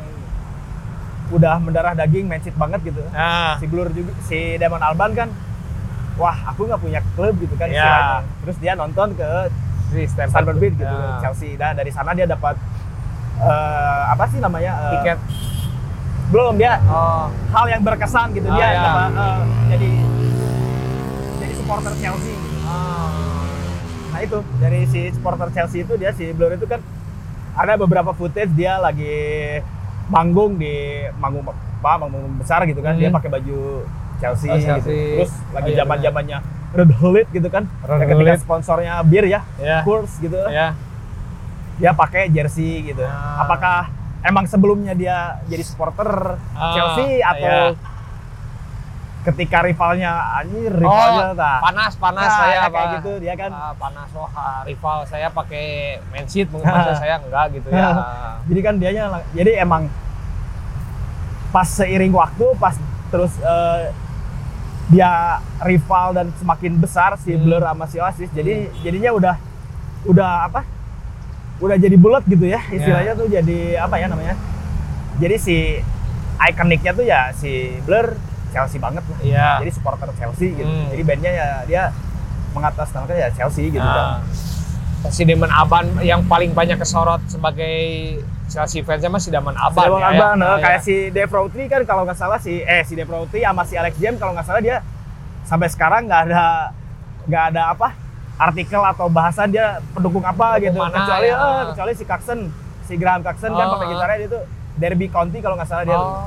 [1.27, 3.01] udah mendarah daging match it banget gitu.
[3.11, 5.29] Ah, Si Blur juga si Damon Alban kan
[6.15, 7.75] wah aku nggak punya klub gitu kan Ya.
[7.75, 8.17] istilahnya.
[8.39, 9.29] Terus dia nonton ke
[9.89, 11.19] si Stanford Bridge gitu Ya.
[11.19, 11.55] Chelsea.
[11.55, 12.55] Dan dari sana dia dapat
[13.35, 14.71] eh, apa sih namanya?
[14.79, 15.19] eh, Tiket.
[16.25, 18.81] belum dia Oh, hal yang berkesan gitu Ah, dia ya.
[18.81, 19.29] dapat, jadi
[19.69, 19.89] jadi
[21.65, 22.33] supporter Chelsea.
[22.61, 23.41] ah.
[24.13, 26.77] Nah itu dari si supporter Chelsea itu dia si Blur itu kan
[27.53, 29.57] ada beberapa footage dia lagi
[30.05, 30.71] manggung di
[31.17, 31.41] manggung
[31.81, 33.01] apa manggung besar gitu kan Hmm.
[33.01, 33.81] dia pakai baju
[34.15, 34.69] Chelsea, Oh, gitu.
[34.69, 35.01] Chelsea.
[35.17, 36.37] terus lagi Oh, iya, zaman zamannya
[36.71, 38.39] Red Hullet gitu kan Red Ya, ketika Hullet.
[38.39, 39.81] sponsornya bir ya Ya.
[39.81, 40.77] Coors gitu Ya.
[41.75, 43.41] dia pakai jersey gitu Ah.
[43.41, 43.89] apakah
[44.21, 47.73] emang sebelumnya dia jadi supporter Ah, Chelsea atau iya.
[49.25, 51.57] Ketika rivalnya anjir rivalnya Oh, tah.
[51.59, 53.49] panas panas Nah, saya ya kayak apa gitu dia kan?
[53.49, 55.65] Ah, panas wah ah, rival saya pakai
[56.07, 57.89] man sheet mungkin saya enggak gitu ya.
[58.47, 59.89] Jadi kan dianya jadi emang
[61.49, 62.75] pas seiring waktu pas
[63.07, 63.89] terus eh,
[64.87, 67.41] dia rival dan semakin besar si Hmm.
[67.41, 69.35] Blur sama si Oasis jadi jadinya udah
[70.05, 70.61] udah apa?
[71.57, 72.61] Udah jadi bulat gitu ya.
[72.69, 74.35] istilahnya tuh jadi apa ya namanya?
[75.15, 75.57] Jadi si
[76.37, 78.13] ikoniknya tuh ya si Blur
[78.55, 80.87] Chelsea banget lah iya jadi supporter Chelsea gitu Hmm.
[80.89, 81.83] jadi bandnya ya dia
[82.51, 84.23] mengatasnamakan ya Chelsea gitu kan
[85.03, 85.11] Ah.
[85.11, 87.75] si Damon Alban yang paling banyak kesorot sebagai
[88.47, 90.31] Chelsea fansnya mah si Damon Alban Damon ya, ya.
[90.39, 90.81] eh, Ah, kayak ya.
[90.81, 93.93] si Dave Rowtry kan kalau nggak salah si eh si Dave Rowtry sama si Alex
[93.95, 94.79] James kalau nggak salah dia
[95.43, 96.71] sampai sekarang nggak ada
[97.23, 97.93] nggak ada apa
[98.35, 101.37] artikel atau bahasan dia pendukung apa Pendukung gitu mana, kecuali ya.
[101.37, 102.39] eh, kecuali si Coxon
[102.81, 103.91] si Graham Coxon kan Oh, pakai ah.
[103.91, 104.43] gitarnya dia tuh
[104.75, 106.17] Derby County kalau nggak salah dia oh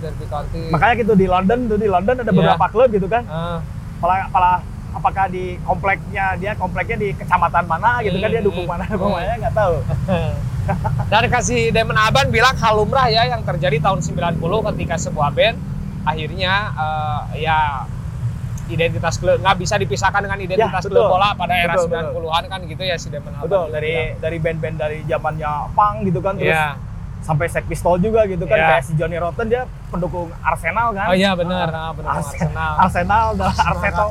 [0.00, 2.34] Derby County makanya gitu di London tuh di London ada Iya.
[2.34, 3.58] beberapa klub gitu kan Ah.
[3.96, 8.82] Apala, apala- apakah di kompleknya dia kompleknya di kecamatan mana gitu kan dia dukung mana
[8.84, 8.96] hmm.
[8.96, 9.74] pokoknya nggak tahu
[11.06, 15.56] Dan kasih Damon Albarn bilang hal lumrah ya yang terjadi tahun 90 ketika sebuah band
[16.02, 17.58] akhirnya eh, ya
[18.66, 20.94] identitas klub nggak bisa dipisahkan dengan identitas Ya, betul.
[20.96, 22.22] klub bola pada era Betul, betul.
[22.22, 23.42] 90-an kan gitu ya si Damon Albarn.
[23.44, 24.20] betul juga dari bilang.
[24.20, 26.68] dari band-band dari zamannya punk gitu kan terus Iya.
[27.20, 28.56] Sampai Sex Pistol juga gitu kan.
[28.56, 28.66] Iya.
[28.70, 31.06] kayak si Johnny Rotten dia pendukung Arsenal kan.
[31.06, 32.72] Oh iya benar, nah, benar Ars- Arsenal.
[32.80, 34.06] Arsenal dan Arseto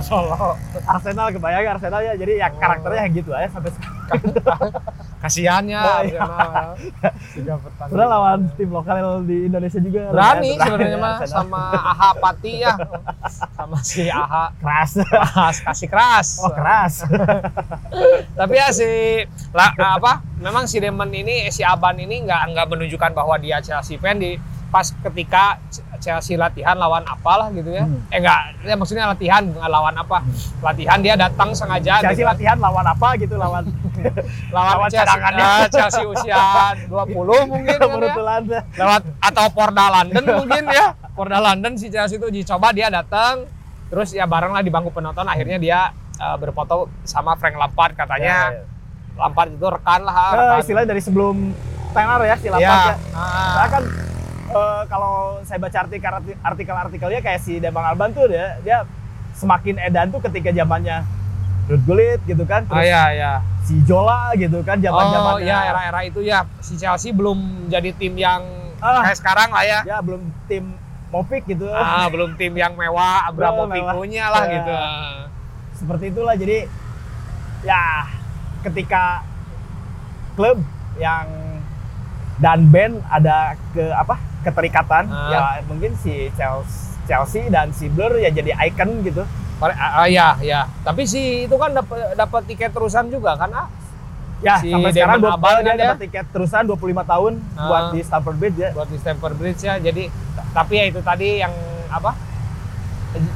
[0.00, 0.58] Solo.
[0.84, 2.58] Arsenal kebayang Arsenal ya jadi ya Oh.
[2.58, 3.94] karakternya yang gitu aja sampai sekarang
[5.16, 6.20] Kasihannya Oh, iya.
[6.20, 6.68] Arsenal.
[7.32, 7.88] Tiga pertandingan.
[7.88, 11.36] Sebenarnya lawan tim lokal di Indonesia juga berani lumayan sebenarnya ya, mah Arsenal.
[11.36, 12.72] sama Aha Pati ya.
[13.50, 16.28] Sama si Aha keras keras, kasih keras.
[16.38, 16.94] oh keras
[18.38, 18.86] Tapi ya si
[19.50, 20.22] lah, apa?
[20.36, 24.36] Memang si Demon ini si Aban ini nggak nggak menunjukkan bahwa dia Chelsea fan di
[24.66, 25.62] pas ketika
[25.98, 27.82] Chelsea latihan lawan apalah gitu ya.
[27.82, 28.00] Hmm.
[28.08, 30.18] Eh enggak, ya maksudnya latihan bukan lawan apa.
[30.60, 32.28] Latihan dia datang sengaja Chelsea gitu.
[32.28, 33.64] latihan lawan apa gitu lawan
[34.54, 35.46] lawan, lawan Chelsea, cadangannya.
[35.46, 36.42] ah, Chelsea usia
[36.86, 36.92] 20
[37.52, 37.92] mungkin kan ya.
[37.92, 38.40] Berutulan
[38.72, 43.48] lewat atau Porda London mungkin ya Porda London si Chelsea itu dicoba dia datang
[43.86, 45.78] terus ya bareng lah di bangku penonton akhirnya dia
[46.14, 48.62] eh, berfoto sama Frank Lampard katanya Ya, ya.
[49.16, 50.58] Lampard itu rekan lah Eh, rekan.
[50.60, 51.36] istilahnya dari sebelum
[51.90, 52.46] tenar ya si.
[52.46, 52.94] Lampard ya.
[53.10, 53.52] Ah.
[53.54, 53.82] Saya kan
[54.48, 58.86] eh, kalau saya baca artikel artikel-artikelnya kayak si Demang Alban tuh dia dia
[59.32, 61.04] semakin edan tuh ketika zamannya
[61.66, 63.32] Ruud Gullit gitu kan, Ah, terus iya, iya.
[63.60, 67.90] si Jola gitu kan zaman Oh zamannya ya era-era itu ya si Chelsea belum jadi
[67.92, 68.42] tim yang
[68.76, 69.02] Ah.
[69.02, 69.80] kayak sekarang lah ya.
[69.82, 70.64] ya belum tim
[71.06, 71.64] Movik gitu.
[71.68, 74.52] Ah, belum tim yang mewah, berapa pingunya lah Ya.
[74.54, 74.74] gitu.
[75.76, 76.66] Seperti itulah jadi
[77.62, 77.82] ya
[78.62, 79.22] ketika
[80.34, 80.58] klub
[80.96, 81.26] yang
[82.36, 85.28] dan band ada ke apa keterikatan Ah.
[85.28, 89.26] ya mungkin si Chelsea, Chelsea dan si Blur ya jadi icon gitu.
[89.56, 90.68] Ah, ah, ya, ya.
[90.80, 93.48] Tapi si itu kan dapat dapat tiket terusan juga kan?
[93.50, 93.66] Ah?
[94.38, 95.84] Ya, Si sampai sekarang dua, Albarn dia kan ya?
[95.88, 97.64] dapat tiket terusan 25 tahun Ah.
[97.64, 98.70] buat di Stamford Bridge ya.
[98.70, 99.74] buat di Stamford Bridge ya.
[99.78, 100.12] Jadi
[100.52, 101.52] tapi ya itu tadi yang
[101.88, 102.12] apa?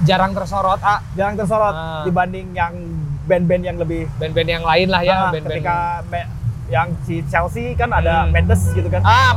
[0.03, 2.05] Jarang tersorot ah Jarang tersorot Ah.
[2.05, 2.75] dibanding yang
[3.23, 5.46] band-band yang lebih band-band yang lain lah ya, band-band.
[5.46, 6.29] ketika me-
[6.68, 8.31] yang si Chelsea kan ada Hmm.
[8.31, 9.01] Mendes gitu kan.
[9.01, 9.35] Ah,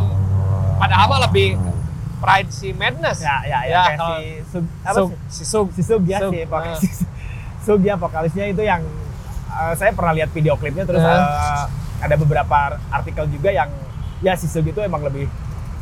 [0.76, 1.58] padahal mah lebih
[2.16, 3.20] Pride si Madness.
[3.20, 5.68] Ya, ya, ya, Ya, kalau- si Sug, apa Sug, si Sug.
[5.70, 6.88] si Sug ya Sug, si vokal- si
[7.66, 8.80] Sug ya vokalisnya itu yang
[9.50, 11.12] eh, saya pernah lihat video klipnya terus Ah.
[11.12, 11.66] eh,
[12.02, 12.58] ada beberapa
[12.90, 13.68] artikel juga yang
[14.20, 15.28] ya si Sug itu emang lebih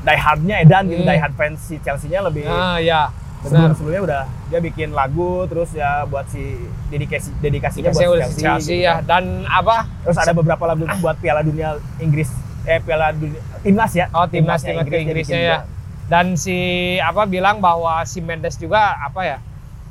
[0.01, 1.07] die hardnya Edan gitu Hmm.
[1.07, 3.13] die hard fans si Chelsea-nya lebih Ah, ya.
[3.39, 6.41] sebelum sebelumnya udah dia bikin lagu terus ya buat si
[6.89, 8.93] dedikasi dedikasinya Dikasih buat Chelsea, Chelsea gitu ya.
[9.03, 9.85] Dan apa?
[10.01, 14.59] terus ada beberapa lagu buat Piala Dunia Inggris eh Piala Dunia timnas ya Oh, timnas
[14.59, 15.57] timnas ke Inggrisnya ya.
[16.05, 16.57] Dan si
[16.97, 19.37] apa bilang bahwa si Mendes juga apa ya?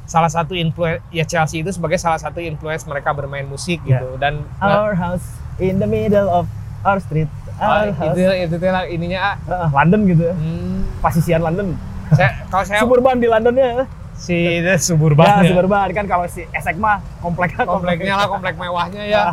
[0.04, 3.98] Salah satu influence ya Chelsea itu sebagai salah satu influence mereka bermain musik Ya.
[3.98, 4.14] gitu.
[4.16, 5.24] Dan Our house
[5.56, 6.44] in the middle of
[6.80, 9.34] our street oh, our house itu itu lah ininya ah.
[9.38, 11.76] Heeh, London gitu Hmm, pasisian London
[12.10, 13.84] saya kalau saya suburban di Londonnya
[14.16, 15.50] si itu suburban ya, ya.
[15.52, 19.24] suburban kan kalau si Esek mah kompleknya kompleknya lah komplek mewahnya ya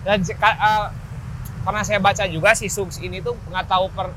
[0.00, 0.84] dan si- ka- eh,
[1.60, 4.08] pernah saya baca juga si Sugs ini tuh nggak tahu per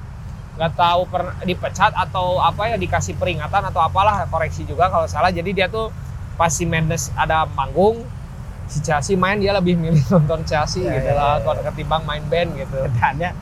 [0.53, 5.29] nggak tahu per dipecat atau apa ya dikasih peringatan atau apalah koreksi juga kalau salah
[5.29, 5.89] jadi dia tuh
[6.33, 8.05] pas si Mendes ada manggung
[8.63, 11.43] si Chelsea main dia lebih milih nonton Chelsea Ya, gitu ya, lah ya.
[11.43, 12.79] kalau ketimbang main band gitu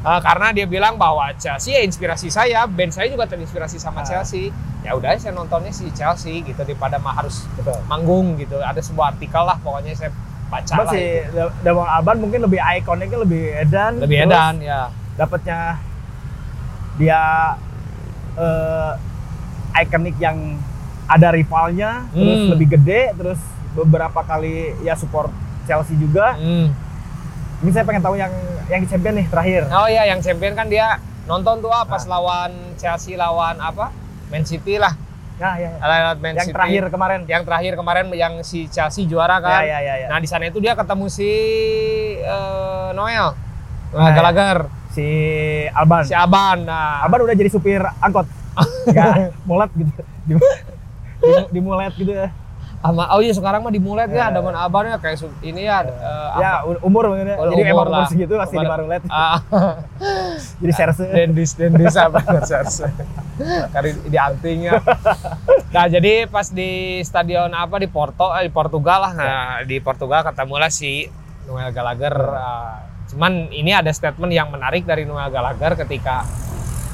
[0.01, 4.07] Eh, karena dia bilang bahwa Chelsea ya inspirasi saya band saya juga terinspirasi sama Ah.
[4.07, 4.49] Chelsea
[4.81, 7.75] ya udah saya nontonnya si Chelsea gitu daripada mah harus betul.
[7.85, 8.57] manggung gitu.
[8.57, 10.09] Ada sebuah artikel lah pokoknya saya
[10.51, 10.91] baca Cuma lah.
[10.91, 11.45] si itu.
[11.61, 13.91] Damon Alban mungkin lebih ikoniknya lebih edan.
[13.97, 14.81] Lebih terus edan ya.
[15.15, 15.59] Dapatnya
[16.97, 17.21] dia
[18.33, 18.91] eh,
[19.77, 20.59] ikonik yang
[21.05, 22.49] ada rivalnya, terus Hmm.
[22.49, 23.39] lebih gede, terus
[23.73, 25.31] beberapa kali ya support
[25.63, 26.35] Chelsea juga.
[26.35, 26.71] Hmm.
[27.59, 28.31] Ini saya pengen tahu yang
[28.67, 29.67] yang champion nih terakhir.
[29.69, 32.09] Oh iya yang champion kan dia nonton tuh ah, pas Ah.
[32.09, 33.91] lawan Chelsea lawan apa?
[34.27, 34.95] Man City lah.
[35.41, 35.81] Nah, ya, ya.
[35.81, 36.53] Lawan Man yang City.
[36.53, 37.19] terakhir kemarin.
[37.25, 39.65] Yang terakhir kemarin yang si Chelsea juara kan.
[39.65, 40.07] Ya, ya, ya, ya.
[40.07, 41.31] Nah di sana itu dia ketemu si
[42.21, 43.33] eh, Noel.
[43.91, 44.15] Ah, Nah, ya.
[44.15, 44.57] Gallagher,
[44.93, 45.07] si
[45.67, 46.03] Alban.
[46.05, 46.63] si Aban.
[46.63, 48.23] Nah, Alban udah jadi supir angkot.
[48.87, 49.91] Enggak mulet gitu.
[50.23, 50.33] Di,
[51.97, 52.29] gitu ya.
[52.81, 54.23] Sama oh iya sekarang mah dimulet ya, Ya.
[54.27, 57.37] ada man Aban ya kayak ini ya eh, Ya, umur mungkin ya.
[57.37, 59.01] Oh, Jadi umur emang umur segitu pasti Umur- dimarulet.
[59.07, 59.37] Ah,
[60.61, 61.05] Jadi serse.
[61.07, 62.89] dendis dendis apa serse
[63.67, 64.77] kari di antingnya
[65.67, 70.21] nah jadi pas di stadion apa di Porto eh, di Portugal lah nah di Portugal
[70.23, 71.09] ketemulah si
[71.45, 76.21] Noel Gallagher Ah, cuman ini ada statement yang menarik dari Noel Gallagher ketika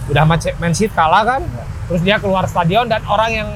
[0.08, 0.24] udah
[0.58, 1.42] Man City kalah kan
[1.86, 3.50] terus dia keluar stadion dan orang yang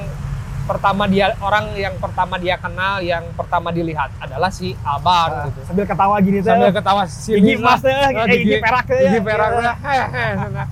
[0.72, 5.60] pertama dia orang yang pertama dia kenal yang pertama dilihat adalah si Alban Nah, gitu
[5.64, 6.48] sambil ketawa gini tuh.
[6.48, 9.04] sambil ketawa si Gigi emas teh, Oh, eh, gigi perak teh ya.
[9.06, 9.50] gigi perak.
[9.86, 10.64] Hehehe.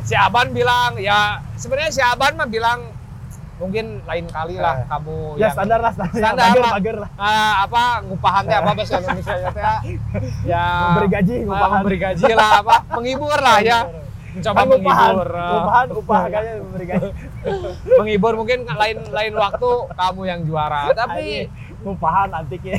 [0.00, 1.18] si Aban bilang ya
[1.54, 2.86] sebenarnya si Aban mah bilang
[3.58, 4.86] mungkin lain kali lah Eh.
[4.86, 7.10] kamu Ya yang standar lah, standar, Standar bager, lah.
[7.10, 7.10] lah.
[7.20, 9.50] ah, apa ngupahan teh apa bahasa Indonesia ya
[10.44, 11.70] ya Memberi gaji, ah, ngupahan.
[11.76, 13.78] memberi gaji lah apa menghibur lah ya
[14.32, 15.52] mencoba Kan menghibur Ah.
[15.54, 17.10] upahan, upah kayaknya memberi gaji.
[17.98, 21.46] menghibur mungkin lain lain waktu kamu yang juara tapi
[21.82, 22.78] upahan antiknya.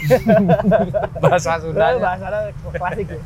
[1.21, 2.39] bahasa Sundanya Bahasanya
[2.71, 3.19] klasik ya.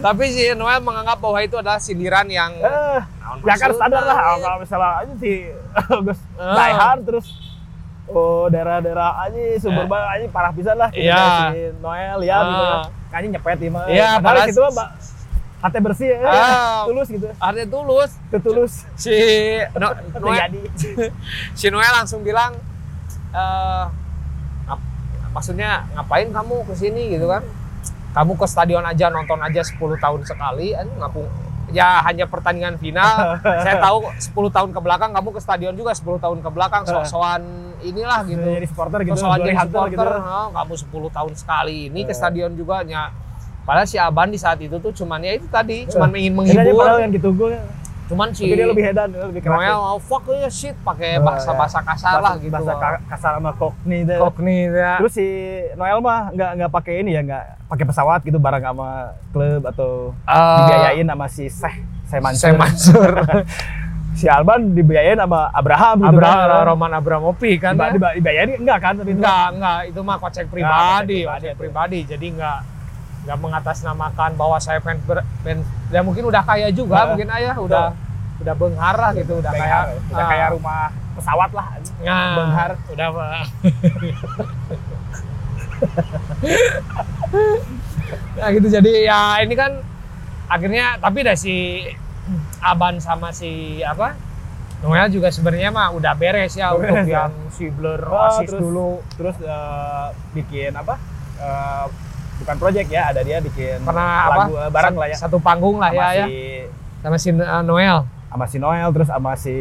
[0.00, 3.00] tapi si Noel menganggap bahwa itu adalah sindiran yang Eh,
[3.42, 4.34] ya kan standar lah ya.
[4.38, 5.32] kalau misalnya aja si
[6.06, 7.26] Gus hard terus
[8.06, 11.52] oh daerah-daerah aja suburban aja parah pisan lah Iya.
[11.52, 12.82] si Noel ya gitu Ah.
[12.82, 12.82] kan
[13.12, 14.88] kayaknya nyepet ya mah Iya, padahal situ mah
[15.58, 16.84] hati bersih ya Ah.
[16.84, 19.16] tulus gitu artinya tulus ketulus si
[19.72, 19.88] no,
[20.22, 20.52] Noel,
[21.58, 22.52] si Noel langsung bilang
[23.30, 23.84] eh
[24.64, 24.88] ngap-
[25.32, 27.42] maksudnya ngapain kamu ke sini gitu kan
[28.12, 31.24] kamu ke stadion aja nonton aja 10 tahun sekali anjing ngapu
[31.68, 33.36] ya hanya pertandingan final.
[33.64, 34.22] saya tahu 10
[34.54, 37.42] tahun ke belakang kamu ke stadion juga 10 tahun ke belakang sok-sokan
[37.82, 38.40] inilah gitu.
[38.40, 39.18] Jadi supporter gitu.
[39.18, 40.08] Sok-sokan jadi hunter supporter.
[40.16, 42.16] Oh, kamu 10 tahun sekali ini ke Eh.
[42.16, 43.10] stadion juga ya.
[43.66, 46.62] Padahal si Aban di saat itu tuh cuman ya itu tadi, cuman ingin Ini aja
[46.62, 46.78] menghibur.
[46.78, 47.46] padahal yang ditunggu.
[48.06, 49.58] Cuman si Tapi dia lebih hedan, lebih keras.
[49.58, 52.54] Noel mau fuck ya shit pakai Oh, bahasa-bahasa kasar lah gitu.
[52.54, 54.14] Bahasa ka- kasar sama Cockney itu.
[54.16, 55.02] Cockney ya.
[55.02, 55.26] Terus si
[55.74, 60.14] Noel mah nggak nggak pakai ini ya, nggak pakai pesawat gitu bareng sama klub atau
[60.22, 61.74] Eh, dibiayain sama si Seh,
[62.06, 62.46] Seh Mansur.
[62.46, 63.10] Saya Mansur.
[64.16, 66.64] Si Alban dibiayain sama Abraham gitu Abra, kan.
[66.64, 67.76] Roman Abramovic kan.
[67.76, 68.16] Diba- ya?
[68.16, 71.98] dibiayain enggak kan tapi Enggak, enggak, itu mah kocek pribadi, kocek pribadi kocek pribadi.
[72.06, 72.58] Jadi enggak
[73.26, 75.60] enggak mengatasnamakan bahwa saya fans ber, fans
[75.90, 77.90] ya mungkin udah kaya juga Nah, mungkin ayah udah
[78.36, 80.80] udah benghar lah gitu, udah kayak udah ah, kayak rumah
[81.12, 81.66] pesawat lah.
[81.98, 82.70] nah, benghar.
[82.86, 83.08] udah
[88.36, 89.80] nah gitu jadi ya ini kan
[90.46, 91.82] akhirnya tapi dah si
[92.60, 94.14] Aban sama si apa
[94.76, 97.16] Noel juga sebenarnya mah udah beres ya Udah untuk beres ya.
[97.18, 101.00] yang si Blur Oh, terus- dulu Terus eh, bikin apa?
[101.38, 101.84] Eh,
[102.38, 105.16] bukan project ya, ada dia bikin pernah lagu apa eh, bareng lah ya.
[105.16, 106.28] satu panggung lah Sama ya si ya
[106.98, 109.54] sama si uh, Noel sama si Noel terus sama si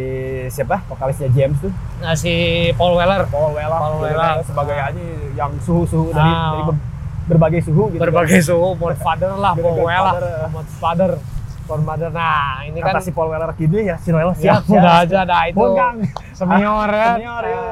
[0.50, 0.82] siapa?
[0.86, 1.72] Vokalisnya James tuh.
[1.98, 2.34] nah, si
[2.74, 4.18] Paul Weller Paul Weller, Paul Weller.
[4.18, 5.04] kan, sebagai aja
[5.34, 6.52] yang suhu-suhu dari, Ah.
[6.52, 6.84] dari ber-
[7.26, 8.02] berbagai suhu gitu.
[8.02, 10.52] berbagai suhu Godfather lah Paul Weller Godfather.
[10.52, 11.12] Godfather
[11.66, 14.94] Godfather nah ini Kata kan si Paul Weller gini ya, si Noel ya, siap, udah
[15.02, 15.96] aja dah itu Bon Kang.
[16.32, 17.64] senior ya Senior ya.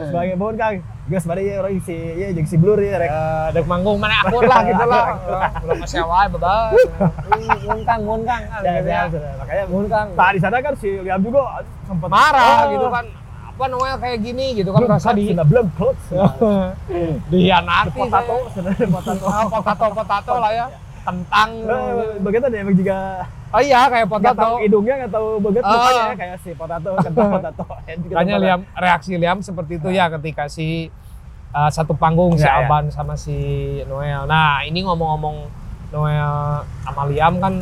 [0.00, 0.74] Sebagai Bon Kang.
[1.08, 3.08] Gas pada ya orang si ya jeung si Blur ya rek.
[3.08, 5.06] Eh, dek manggung mana akur lah gitu lah
[5.62, 6.76] belum masih awal bebas
[7.64, 9.32] mun kang mun kang Ya, gitu ya, ya.
[9.38, 13.06] Makanya mun kang Nah, di sana kan si Liam juga sempat marah Oh, gitu kan
[13.48, 16.14] apa Noel kayak gini gitu kan merasa di sudah belum close.
[17.30, 18.54] dihianati Potato, saya.
[18.54, 19.24] sudah potato.
[19.26, 20.66] Ah, potato potato lah ya
[21.08, 22.98] kentang Eh, Begitu deh emang juga
[23.48, 25.72] oh iya kayak nggak tahu potato hidungnya nggak tahu begitu Ah.
[25.72, 27.62] mukanya ya, kayak si potato kentang potato.
[28.12, 30.92] Makanya Liam reaksi Liam seperti itu ya ketika si
[31.50, 32.56] uh, satu panggung si Ya, ya.
[32.62, 33.32] Alban sama si
[33.84, 34.24] Noel.
[34.24, 35.48] Nah ini ngomong-ngomong
[35.88, 36.34] Noel
[36.84, 37.54] sama Liam kan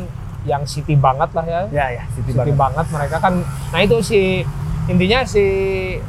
[0.43, 1.61] yang city banget lah ya.
[1.69, 2.83] Ya ya, Siti City banget.
[2.83, 3.33] banget mereka kan.
[3.71, 4.43] Nah itu si
[4.87, 5.43] intinya si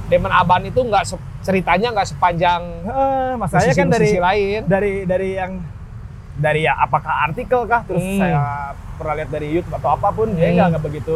[0.07, 1.07] Demon Aban itu nggak
[1.41, 4.61] ceritanya nggak sepanjang Eh, masalahnya kan dari lain.
[4.67, 5.53] dari dari yang
[6.39, 8.17] dari ya apakah artikel kah terus Hmm.
[8.17, 8.41] saya
[8.95, 10.55] pernah lihat dari YouTube atau apa pun dia Hmm.
[10.55, 11.15] nggak nggak begitu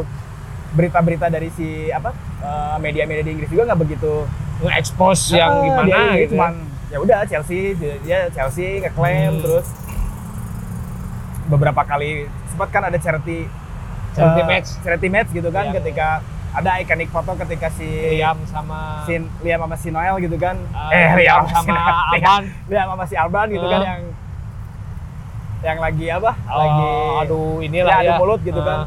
[0.72, 2.10] berita-berita dari si apa
[2.40, 4.12] eh, media-media di Inggris juga nggak begitu
[4.60, 6.32] nge-expose yang Ah, gimana dia gitu.
[6.32, 6.52] cuman
[6.88, 9.42] ya udah Chelsea dia, dia Chelsea ngeklaim Hmm.
[9.42, 9.66] terus
[11.44, 13.46] beberapa kali sempat kan ada charity
[14.12, 14.68] Charity eh, match.
[14.80, 15.74] charity match gitu kan Iya.
[15.78, 16.08] ketika
[16.52, 20.92] ada ikonik foto ketika si Liam sama si Liam sama si Noel gitu kan uh,
[20.92, 21.96] eh Liam sama si Noel.
[22.12, 22.42] Aban.
[22.68, 23.88] Liam sama si Alban gitu kan Ah.
[23.88, 24.02] yang
[25.62, 26.90] yang lagi apa Oh, lagi
[27.22, 28.14] aduh inilah ya, ya.
[28.16, 28.66] mulut gitu Ah.
[28.66, 28.78] kan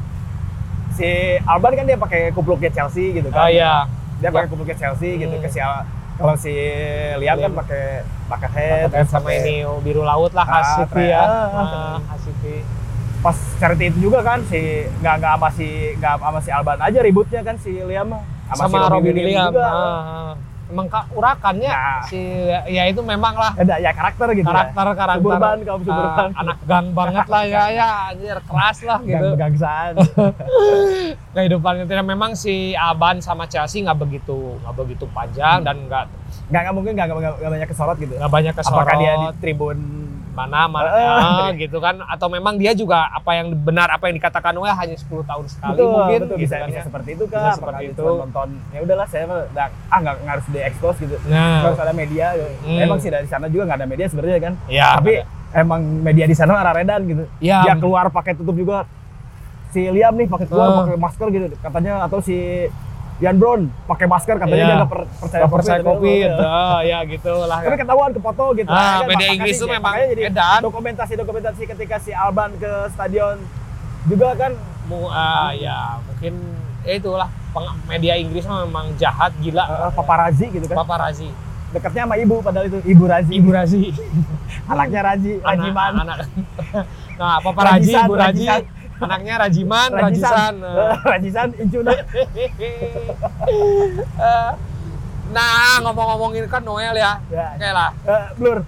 [0.91, 1.07] si
[1.41, 3.87] Alban kan dia pakai kupluknya Chelsea gitu Oh kan iya.
[4.17, 4.51] dia pakai Ya.
[4.51, 5.41] kupluknya Chelsea gitu Hmm.
[5.41, 6.53] ke si Al- kalau si
[7.15, 7.83] Liam kan pakai
[8.25, 11.03] pakai head terus sama ini oh, biru laut lah Ah, khas keren.
[11.05, 11.19] ya.
[11.19, 12.63] Ah, Ah, khas City.
[13.17, 14.61] pas charity itu juga kan si
[14.95, 18.85] nggak nggak sama si nggak sama si Alban aja ributnya kan si Liam si Sama,
[18.85, 19.49] Robbie Robin Williams.
[19.49, 20.31] juga Ah, ah.
[20.65, 22.01] Emang ka- urakannya Nah.
[22.03, 22.17] si
[22.65, 24.93] ya itu memang lah ada ya karakter gitu karakter ya.
[24.95, 29.05] karakter suburban kaum ah, suburban anak gang banget lah ya ya anjir keras lah gang
[29.05, 29.27] gitu.
[29.31, 29.93] begangsaan
[31.35, 36.03] kehidupan itu memang si Aban sama Chelsea nggak begitu nggak begitu panjang dan nggak
[36.45, 37.09] nggak mungkin nggak
[37.43, 38.13] banyak kesorot gitu.
[38.15, 39.77] Nggak banyak kesorot apakah dia di tribun
[40.35, 41.95] mana mana ah, gitu kan.
[42.05, 45.79] Atau memang dia juga apa yang benar apa yang dikatakan Noel hanya 10 tahun sekali
[45.79, 46.83] betul, mungkin betul, gitu bisa kan bisa ya.
[46.83, 48.03] seperti itu Bisa kan seperti itu.
[48.05, 51.15] nonton ya udahlah saya udah, ah nggak harus diekspos gitu.
[51.25, 51.63] Nah.
[51.63, 52.77] Harus ada media Hmm.
[52.77, 54.53] emang sih dari sana juga nggak ada media sebenarnya kan.
[54.67, 55.13] Ya tapi
[55.55, 57.23] emang media di sana arah redan gitu.
[57.39, 58.83] Ya dia keluar pakai tutup juga.
[59.71, 60.75] Si Liam nih pakai keluar Ah.
[60.83, 62.03] pakai masker gitu katanya.
[62.03, 62.67] Atau si
[63.15, 64.67] Ian Brown pakai masker katanya Iya.
[64.67, 66.27] dia nggak per- percaya nggak percaya covid.
[66.27, 66.35] Iya.
[66.43, 68.67] ah, ya gitu lah tapi ketahuan ke foto gitu.
[68.67, 70.59] Ah, media Inggris sih, tuh ya, memang jadi edan.
[70.61, 73.39] dokumentasi dokumentasi ketika si Alban ke stadion.
[74.05, 74.51] Juga kan
[74.85, 76.33] Mu- ah, ya mungkin
[76.83, 77.29] ya itulah.
[77.85, 79.63] Media Inggris memang jahat gila.
[79.63, 80.75] Eh, paparazi gitu kan.
[80.77, 81.31] Paparazi
[81.71, 83.31] dekatnya sama ibu padahal itu ibu Razi.
[83.33, 83.81] Ibu Razi.
[84.71, 85.91] Anaknya Raji Rajiman.
[85.97, 86.27] anak, anak.
[87.19, 88.61] nah paparazi Rajisan, ibu Raji Rajisan.
[88.97, 90.53] Anaknya Rajiman Rajisan.
[91.03, 91.47] Rajisan.
[91.61, 91.91] Incuna
[94.15, 94.51] Eh,
[95.27, 97.19] nah ngomong-ngomongin kan Noel ya.
[97.27, 97.47] Ya.
[97.53, 97.89] Oke lah.
[98.03, 98.59] Eh, Blur.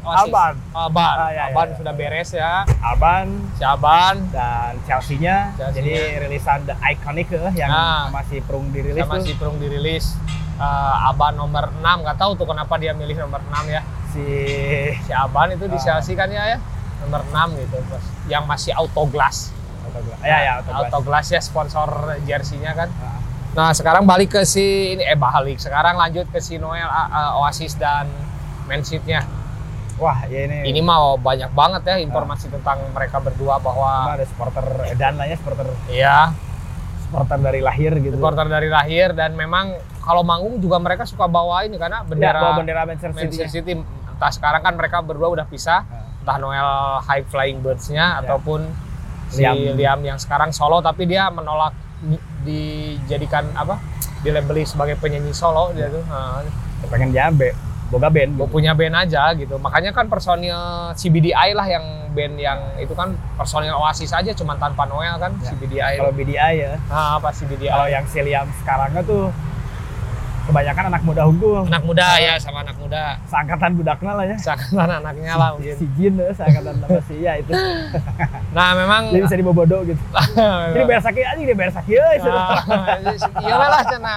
[0.00, 0.20] Oasis.
[0.26, 0.54] Alban.
[0.72, 1.74] Alban Ah, ya, ya, Alban ya.
[1.76, 2.52] sudah beres ya.
[2.80, 5.52] Alban si Alban dan Chelsea-nya.
[5.54, 5.76] Chelsea-nya.
[5.76, 8.08] jadi rilisan The Iconic eh, yang Nah.
[8.08, 10.16] masih perung dirilis si Prung dirilis.
[10.56, 13.80] Eh, Aban nomor 6 nggak tahu tuh kenapa dia milih nomor 6 ya.
[14.10, 14.24] Si
[15.00, 15.82] si Aban itu di Ah.
[15.82, 16.58] Chelsea kan ya ya
[17.00, 17.76] nomor 6 gitu
[18.28, 20.20] yang masih auto glass Autoglass.
[20.22, 20.86] Ya ya autoglass.
[20.86, 21.88] Autoglass ya sponsor
[22.22, 22.88] jersey-nya kan.
[23.00, 23.18] Ah.
[23.50, 25.58] Nah, sekarang balik ke si ini eh balik.
[25.58, 28.06] Sekarang lanjut ke si Noel ah, Oasis dan
[28.70, 29.26] Manseed-nya.
[29.98, 30.70] Wah, ya ini.
[30.70, 35.36] Ini mah banyak banget ya informasi tentang mereka berdua bahwa ada supporter edan lah ya,
[35.36, 36.18] supporter ya
[37.04, 38.14] supporter dari lahir gitu.
[38.14, 42.38] supporter dari lahir dan memang kalau manggung juga mereka suka bawa ini karena Ya, bendera
[42.38, 43.20] bawa bendera Manchester City.
[43.26, 43.72] Manchester City.
[43.82, 45.99] Entah sekarang kan mereka berdua udah pisah, Ah.
[46.20, 48.20] Entah Noel High Flying Birds-nya Ya.
[48.20, 48.60] ataupun
[49.26, 49.74] si Liam.
[49.74, 50.00] Liam.
[50.04, 53.78] yang sekarang solo tapi dia menolak di- dijadikan apa?
[54.20, 56.04] dilabeli sebagai penyanyi solo dia tuh.
[56.04, 57.56] Nah, Ya, pengen jambe,
[57.88, 58.36] boga band.
[58.36, 58.44] Gitu.
[58.46, 59.56] punya band aja gitu.
[59.56, 60.56] Makanya kan personil
[60.92, 65.48] CBDI lah yang band yang itu kan personil Oasis aja cuman tanpa Noel kan Ya.
[65.50, 65.94] CBDI.
[65.96, 67.68] Kalau BDI ya, Nah, apa CBDI?
[67.68, 69.32] kalau yang si Liam sekarangnya tuh
[70.50, 71.62] kebanyakan anak muda unggul.
[71.62, 73.22] anak muda ya sama anak muda.
[73.30, 74.36] Seangkatan budaknya lah ya.
[74.36, 75.74] Seakan anaknya lah mungkin.
[75.78, 77.52] Si Jin ya, seangkatan sama si ya itu.
[78.50, 80.02] Nah, memang Jadi bisa dibobodo gitu.
[80.74, 82.18] Jadi bayar sakit aja dia bayar sakit euy.
[82.26, 82.98] Nah,
[83.46, 84.16] iya lah cina.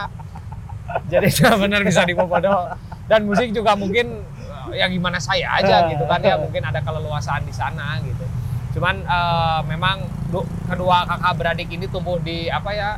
[1.05, 1.27] Jadi
[1.61, 2.73] benar bisa dibobodo.
[3.05, 4.25] Dan musik juga mungkin
[4.73, 8.25] eh, ya gimana saya aja gitu kan ya mungkin ada keleluasaan di sana gitu.
[8.73, 10.01] Cuman eh, memang
[10.33, 12.89] du- kedua kakak beradik ini tumbuh di apa ya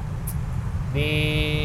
[0.95, 1.11] di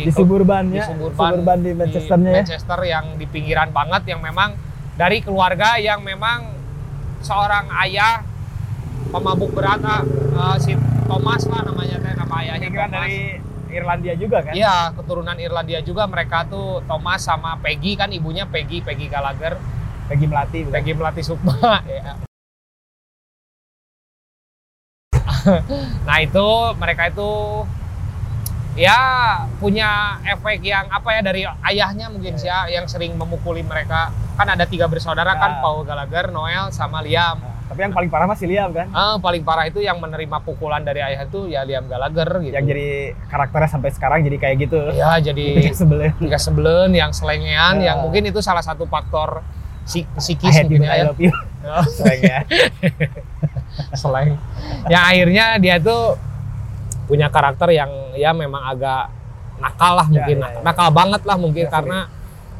[0.02, 0.90] Di suburban di ya.
[0.90, 2.36] suburban, Suburban di Manchesternya ya.
[2.42, 4.58] Manchester yang di pinggiran banget yang memang
[4.98, 6.50] dari keluarga yang memang
[7.22, 8.26] seorang ayah
[9.08, 10.72] pemabuk berat eh, si
[11.06, 12.98] Thomas lah namanya teh nama ayahnya kan Thomas.
[13.00, 13.20] dari
[13.70, 14.50] Irlandia juga kan?
[14.50, 19.54] Iya, keturunan Irlandia juga mereka tuh Thomas sama Peggy kan ibunya Peggy, Peggy Gallagher,
[20.10, 20.66] Peggy Melati.
[20.66, 20.74] bukan?
[20.74, 21.54] Peggy Melati Sukma.
[21.86, 22.18] ya.
[26.04, 27.30] nah itu mereka itu
[28.80, 28.98] ya
[29.54, 29.90] punya
[30.24, 34.64] efek yang apa ya dari ayahnya mungkin sih ya yang sering memukuli mereka kan ada
[34.64, 35.60] tiga bersaudara kan Ya.
[35.60, 37.36] Paul Gallagher, Noel sama Liam.
[37.36, 38.88] Nah, tapi yang paling parah masih Liam kan?
[38.90, 42.50] Ah, paling parah itu yang menerima pukulan dari ayah itu ya Liam Gallagher gitu.
[42.50, 42.88] Yang jadi
[43.28, 44.80] karakternya sampai sekarang jadi kayak gitu.
[44.92, 46.10] ya jadi Ketika sebelnya.
[46.16, 47.92] tiga sebelen yang selengean Ya.
[47.92, 49.44] yang mungkin itu salah satu faktor
[49.84, 51.12] si- I psikis hate you, mungkin I ya.
[51.86, 52.40] Sering ya.
[53.92, 54.40] seleng
[54.88, 56.16] yang akhirnya dia tuh
[57.10, 59.10] punya karakter yang ya memang agak
[59.58, 60.36] nakal lah Ya, mungkin.
[60.38, 60.60] ya, ya.
[60.62, 61.98] nakal banget lah mungkin Ya, karena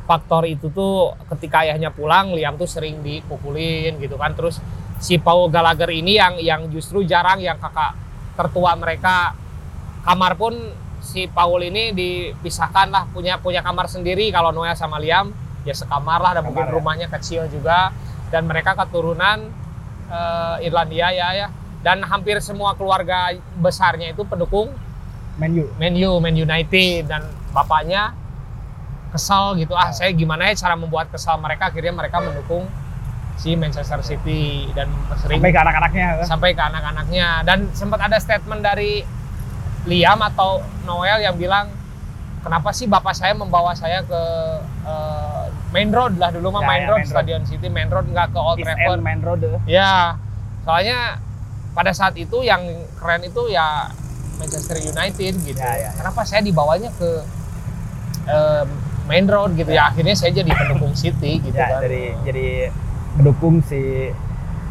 [0.04, 4.34] faktor itu tuh ketika ayahnya pulang Liam tuh sering dipukulin gitu kan.
[4.34, 4.58] Terus
[4.98, 7.94] si Paul Gallagher ini yang yang justru jarang yang kakak
[8.34, 9.32] tertua mereka.
[10.02, 10.52] Kamar pun
[11.00, 14.28] si Paul ini dipisahkan lah punya punya kamar sendiri.
[14.28, 15.30] Kalau Noel sama Liam
[15.62, 16.76] ya sekamar lah dan mungkin Kamar ya.
[16.76, 17.94] rumahnya kecil juga.
[18.28, 19.46] Dan mereka keturunan
[20.10, 21.48] eh, Irlandia ya ya
[21.80, 24.68] dan hampir semua keluarga besarnya itu pendukung
[25.36, 25.64] Man U.
[25.74, 28.12] Man U, Man United dan bapaknya
[29.10, 32.68] kesal gitu ah saya gimana ya cara membuat kesal mereka akhirnya mereka mendukung
[33.34, 36.06] si Manchester City dan sering Sampai ke anak-anaknya.
[36.14, 36.26] kan?
[36.28, 39.02] sampai ke anak-anaknya dan sempat ada statement dari
[39.82, 41.72] Liam atau Noel yang bilang
[42.38, 44.22] kenapa sih bapak saya membawa saya ke
[44.84, 47.14] eh, main road lah dulu mah Ya, main ya, road main road.
[47.16, 49.40] Stadion City main road nggak ke Old Trafford Main Road.
[49.40, 49.58] eh.
[49.66, 50.14] ya
[50.60, 51.16] soalnya
[51.80, 52.60] pada saat itu yang
[52.92, 53.88] keren itu ya
[54.36, 55.90] Manchester United gitu Ya, ya, ya.
[55.96, 57.24] kenapa saya dibawanya ke
[58.26, 58.64] eh,
[59.08, 62.68] main road gitu ya akhirnya saya jadi pendukung City gitu Ya, kan dari jadi
[63.16, 64.12] mendukung si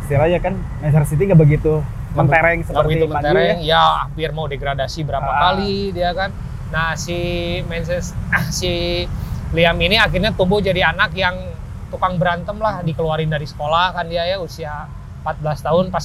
[0.05, 3.73] istilahnya kan Manchester City nggak begitu mentereng seperti begitu mentereng, ya.
[3.77, 5.53] ya hampir mau degradasi berapa Ah.
[5.53, 6.33] kali dia kan.
[6.69, 7.17] Nah si
[7.65, 8.17] Manchester,
[8.51, 9.05] si
[9.49, 11.37] Liam ini akhirnya tumbuh jadi anak yang
[11.89, 14.89] tukang berantem lah, dikeluarin dari sekolah kan dia ya usia
[15.21, 16.01] 14 tahun pas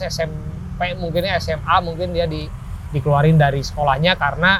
[0.74, 2.50] SMP mungkinnya SMA mungkin dia di
[2.90, 4.58] dikeluarin dari sekolahnya karena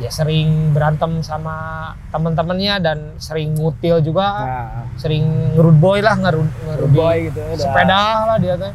[0.00, 5.24] ya sering berantem sama temen-temennya dan sering ngutil juga, Nah, sering
[5.56, 7.40] ngerud boy lah ngerud, ngerud boy gitu.
[7.60, 8.72] sepeda lah dia teh.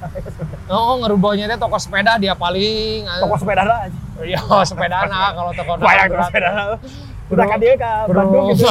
[0.70, 3.10] Oh, ngerubohnya teh toko sepeda dia paling.
[3.22, 3.90] Toko sepeda lah.
[4.22, 6.66] Iya, sepeda nah kalau toko Bayang toko sepeda lah.
[7.26, 8.70] Udah kan dia ke Bandung gitu.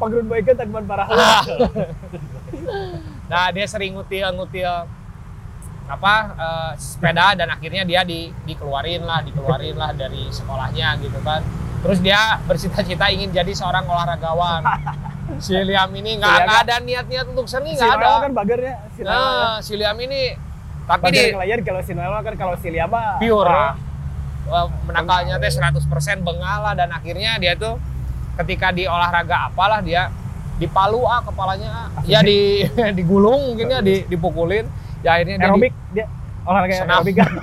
[0.00, 1.08] Pagrun boy kan teman parah.
[3.28, 5.01] Nah, dia sering ngutil-ngutil
[5.92, 11.44] apa eh, sepeda dan akhirnya dia di, dikeluarin lah, dikeluarin lah dari sekolahnya gitu kan.
[11.82, 14.62] Terus dia bercita-cita ingin jadi seorang olahragawan.
[15.38, 18.24] Si Liam ini nggak Liam nggak ada niat-niat untuk seni Si nggak Noel ada.
[18.26, 18.74] kan bagernya.
[18.92, 19.00] Si.
[19.00, 20.36] Nah, si Liam ini
[20.82, 23.64] tapi Bager di ngelayan kalau si Noel kan kalau si Liam pure
[24.42, 25.86] Wah, menakalnya teh 100%
[26.26, 27.78] bengal lah dan akhirnya dia tuh
[28.42, 30.10] ketika di olahraga apalah dia
[30.58, 32.02] dipalu ah kepalanya ah.
[32.02, 32.66] ya di
[32.98, 34.66] digulung mungkin ya di, dipukulin
[35.02, 36.04] ya akhirnya dia di- aerobik dia
[36.42, 36.90] olahraga Senam.
[36.96, 37.30] aerobik kan.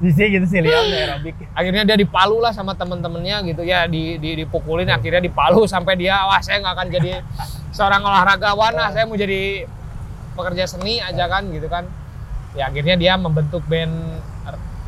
[0.00, 1.36] Bisa gitu si Liam aerobik.
[1.50, 6.16] akhirnya dia dipalu lah sama temen-temennya gitu ya di, di dipukulin akhirnya dipalu sampai dia
[6.22, 7.12] wah saya nggak akan jadi
[7.70, 9.68] seorang olahragawan lah saya mau jadi
[10.32, 11.84] pekerja seni aja kan gitu kan
[12.50, 13.92] ya akhirnya dia membentuk band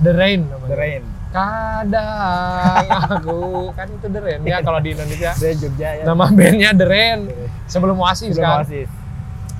[0.03, 0.67] The Rain namanya.
[0.67, 1.03] The Rain.
[1.31, 3.39] Kadang aku
[3.71, 5.31] kan itu The Rain ya kalau di Indonesia.
[5.33, 6.03] Dari Jogja ya.
[6.03, 7.19] Nama bandnya The Rain
[7.67, 8.59] sebelum Oasis Sebelum kan.
[8.59, 8.89] Oasis.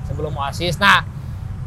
[0.03, 0.75] Sebelum Oasis.
[0.75, 1.05] Nah,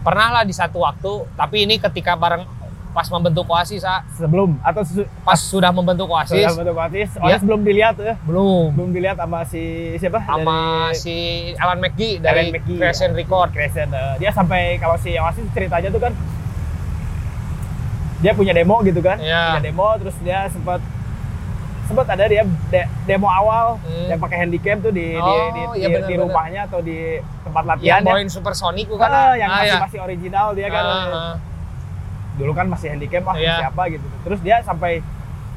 [0.07, 2.47] pernah lah di satu waktu, tapi ini ketika bareng
[2.89, 4.01] pas membentuk Oasis, ah.
[4.09, 7.11] Sebelum atau su- pas sudah membentuk Oasis, sudah bentuk Oasis.
[7.13, 7.23] Iya.
[7.27, 8.15] Oasis belum dilihat ya.
[8.23, 9.63] belum Belum dilihat sama si
[9.97, 10.23] siapa?
[10.23, 10.57] sama
[10.89, 11.17] Dari si
[11.57, 13.19] Alan McGee dari Alan McGee, Crescent ya.
[13.19, 13.49] Record.
[13.51, 13.91] Crescent.
[13.91, 16.15] eh, dia sampai kalau si Oasis ceritanya tuh kan
[18.17, 19.21] dia punya demo gitu kan.
[19.21, 19.43] Iya.
[19.53, 20.81] Punya demo terus dia sempat
[21.87, 24.07] sempat ada dia de- demo awal Hmm.
[24.09, 26.25] yang pakai handycam tuh di di, Oh, di, iya di- benar, di benar.
[26.27, 26.99] rumahnya atau di
[27.41, 28.07] tempat Yang latihan ya.
[28.07, 29.07] bawain Supersonic bukan?
[29.07, 29.79] Ah, yang Ah, masih ya.
[29.81, 30.85] masih original dia kan.
[30.85, 31.35] Ah, ah.
[32.35, 33.55] Dulu kan masih handycam ah Iya.
[33.61, 34.07] siapa gitu.
[34.21, 35.01] Terus dia sampai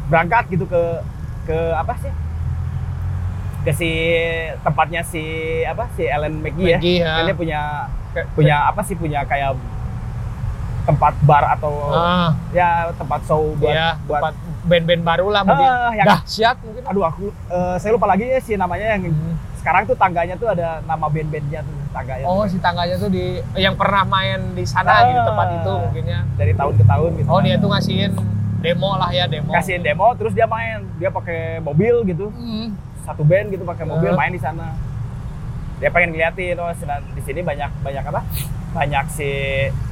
[0.07, 0.81] berangkat gitu ke
[1.43, 2.13] ke apa sih?
[3.59, 3.89] Ke si
[4.57, 5.23] tempatnya si
[5.63, 7.03] apa si Ellen McGee, McGee, ya.
[7.03, 7.13] ya.
[7.13, 7.59] Kan dia punya
[8.31, 9.53] punya apa sih punya kayak
[10.89, 14.35] tempat bar atau Ah, ya tempat show buat iya, buat buat
[14.65, 15.63] band-band baru lah mungkin.
[15.63, 16.81] Ah, yang Dahsyat mungkin.
[16.83, 19.35] aduh aku eh, saya lupa lagi ya si namanya yang Hmm.
[19.55, 22.49] sekarang tuh tangganya tuh ada nama band-bandnya tuh tangganya Oh, tuh.
[22.49, 23.25] si tangganya tuh di
[23.55, 24.99] yang pernah main di sana Ah.
[25.05, 26.19] gitu tempat itu mungkinnya.
[26.35, 28.11] dari tahun ke tahun gitu Oh, dia tuh ngasihin
[28.59, 29.51] demo lah ya, demo.
[29.51, 32.73] kasihin demo terus dia main dia pakai mobil gitu Hmm.
[33.01, 34.17] satu band gitu pakai mobil Ah.
[34.17, 34.73] main di sana
[35.77, 36.67] dia pengen ngeliatin oh
[37.15, 38.21] di sini banyak banyak apa
[38.71, 39.29] banyak si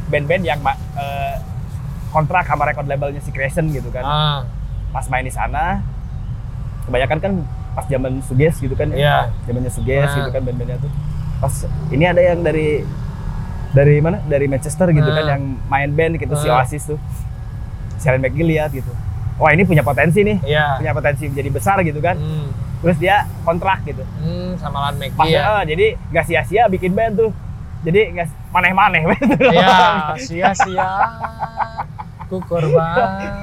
[0.07, 0.59] band-band yang
[0.93, 1.35] eh,
[2.07, 4.39] kontrak sama record labelnya si Crescent gitu kan Ah,
[4.89, 5.81] pas main di sana
[6.83, 7.31] kebanyakan kan
[7.73, 9.29] pas zaman Suges gitu kan Iya.
[9.43, 10.17] zamannya Suges Nah.
[10.17, 10.91] gitu kan band-bandnya tuh
[11.37, 11.53] pas
[11.89, 12.81] ini ada yang dari
[13.69, 15.31] dari mana dari Manchester gitu kan Nah.
[15.31, 16.57] yang main band gitu si Nah.
[16.57, 16.99] Oasis tuh
[17.95, 18.89] si Alan McGee lihat gitu
[19.35, 20.77] wah ini punya potensi nih Iya.
[20.77, 22.49] punya potensi menjadi besar gitu kan Hmm.
[22.79, 25.41] terus dia kontrak gitu Hmm, sama pas McGee ya.
[25.43, 27.29] eh, jadi nggak sia-sia bikin band tuh
[27.87, 29.01] jadi nggak maneh-maneh
[29.47, 29.71] Iya,
[30.19, 30.87] sia-sia
[32.27, 33.39] ku korban.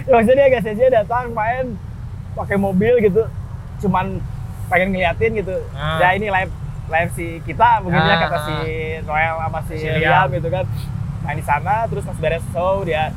[0.00, 1.74] ya, maksudnya dia nggak sia-sia datang main
[2.32, 3.26] pakai mobil gitu
[3.80, 4.22] cuman
[4.64, 5.98] pengen ngeliatin gitu Ah.
[6.00, 6.52] ya ini live
[6.86, 8.42] live si kita mungkin ya kata ah.
[8.46, 8.54] si
[9.02, 10.64] Noel sama si, Si Liam gitu kan
[11.20, 13.10] main di sana terus pas beres show dia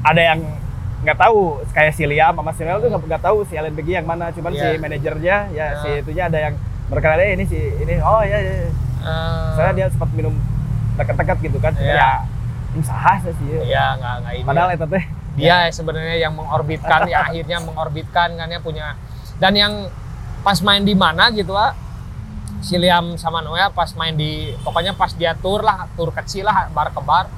[0.00, 0.40] ada yang
[1.00, 1.40] nggak tahu
[1.70, 4.52] kayak si Liam sama si Noel tuh nggak tahu si Alan Becky yang mana cuman
[4.52, 4.76] si Iya.
[4.78, 5.72] manajernya ya Ah.
[5.78, 6.54] si itunya ada yang
[6.90, 8.52] berkenaan ini si ini oh ya, ya.
[9.00, 10.34] Eh, soalnya dia sempat minum
[10.98, 11.72] deket-deket gitu kan.
[11.78, 11.94] Iya.
[11.96, 14.46] ya sah sih Iya, nggak nggak ini.
[14.46, 15.04] padahal itu teh.
[15.38, 18.98] Dia sebenarnya yang mengorbitkan ya akhirnya mengorbitkan kan ya punya.
[19.40, 19.72] Dan yang
[20.44, 21.72] pas main di mana gitu ah
[22.60, 26.68] si Liam sama Noel pas main di pokoknya pas dia tur lah tur kecil lah
[26.72, 27.28] bar ke bar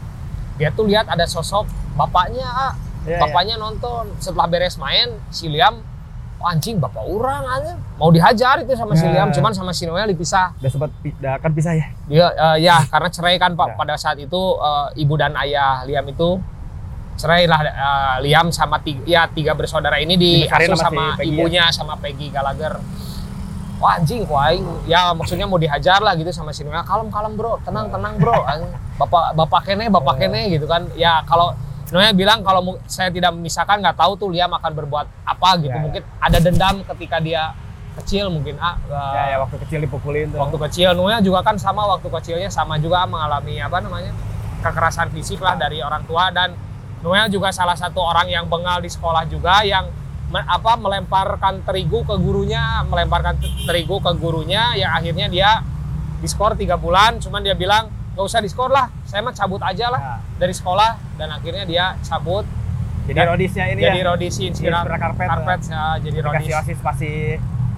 [0.58, 2.72] dia tuh lihat ada sosok bapaknya ah.
[3.02, 4.14] Iya, bapaknya nonton.
[4.22, 5.82] Setelah beres main si Liam
[6.42, 9.14] "Oh, anjing bapak orang aja mau dihajar itu sama si Ya.
[9.14, 12.82] Liam cuman sama si Noel dipisah udah sempat udah akan pisah ya dia eh, ya
[12.84, 13.74] karena cerai kan pak Ya.
[13.78, 16.42] pada saat itu eh, ibu dan ayah Liam itu
[17.14, 21.32] cerai lah eh, Liam sama tiga, ya tiga bersaudara ini diasuh sama Peggy ya?
[21.32, 22.74] ibunya sama Peggy Gallagher
[23.78, 24.50] wah anjing wah
[24.84, 28.34] ya maksudnya mau dihajar lah gitu sama si Noel kalem kalem bro tenang tenang bro
[28.94, 30.20] bapak bapak kene bapak Ya.
[30.20, 31.50] kene gitu kan ya kalau
[31.92, 35.68] Noel bilang kalau saya tidak memisahkan nggak tahu tuh Liam akan berbuat apa gitu.
[35.68, 35.82] Ya, ya.
[35.84, 37.52] mungkin ada dendam ketika dia
[37.92, 40.40] kecil mungkin ah eh, ya, ya waktu kecil dipukulin tuh.
[40.40, 40.96] waktu kecil.
[40.96, 44.16] Noel juga kan sama waktu kecilnya sama juga mengalami apa namanya
[44.64, 46.32] kekerasan fisik lah dari orang tua.
[46.32, 46.56] Dan
[47.04, 49.84] Noel juga salah satu orang yang bengal di sekolah juga yang
[50.32, 54.72] me- apa melemparkan terigu ke gurunya melemparkan te- terigu ke gurunya.
[54.80, 55.50] Yang akhirnya dia
[56.24, 57.20] diskor tiga bulan.
[57.20, 60.00] Cuman dia bilang nggak usah diskor lah saya mah cabut aja lah.
[60.00, 62.42] Nah, dari sekolah dan akhirnya dia cabut
[63.02, 66.78] jadi Dan- rodisnya ini jadi ya rodisi inspira Inspira Karpet, karpet ya, jadi rodis osis
[66.80, 67.16] masih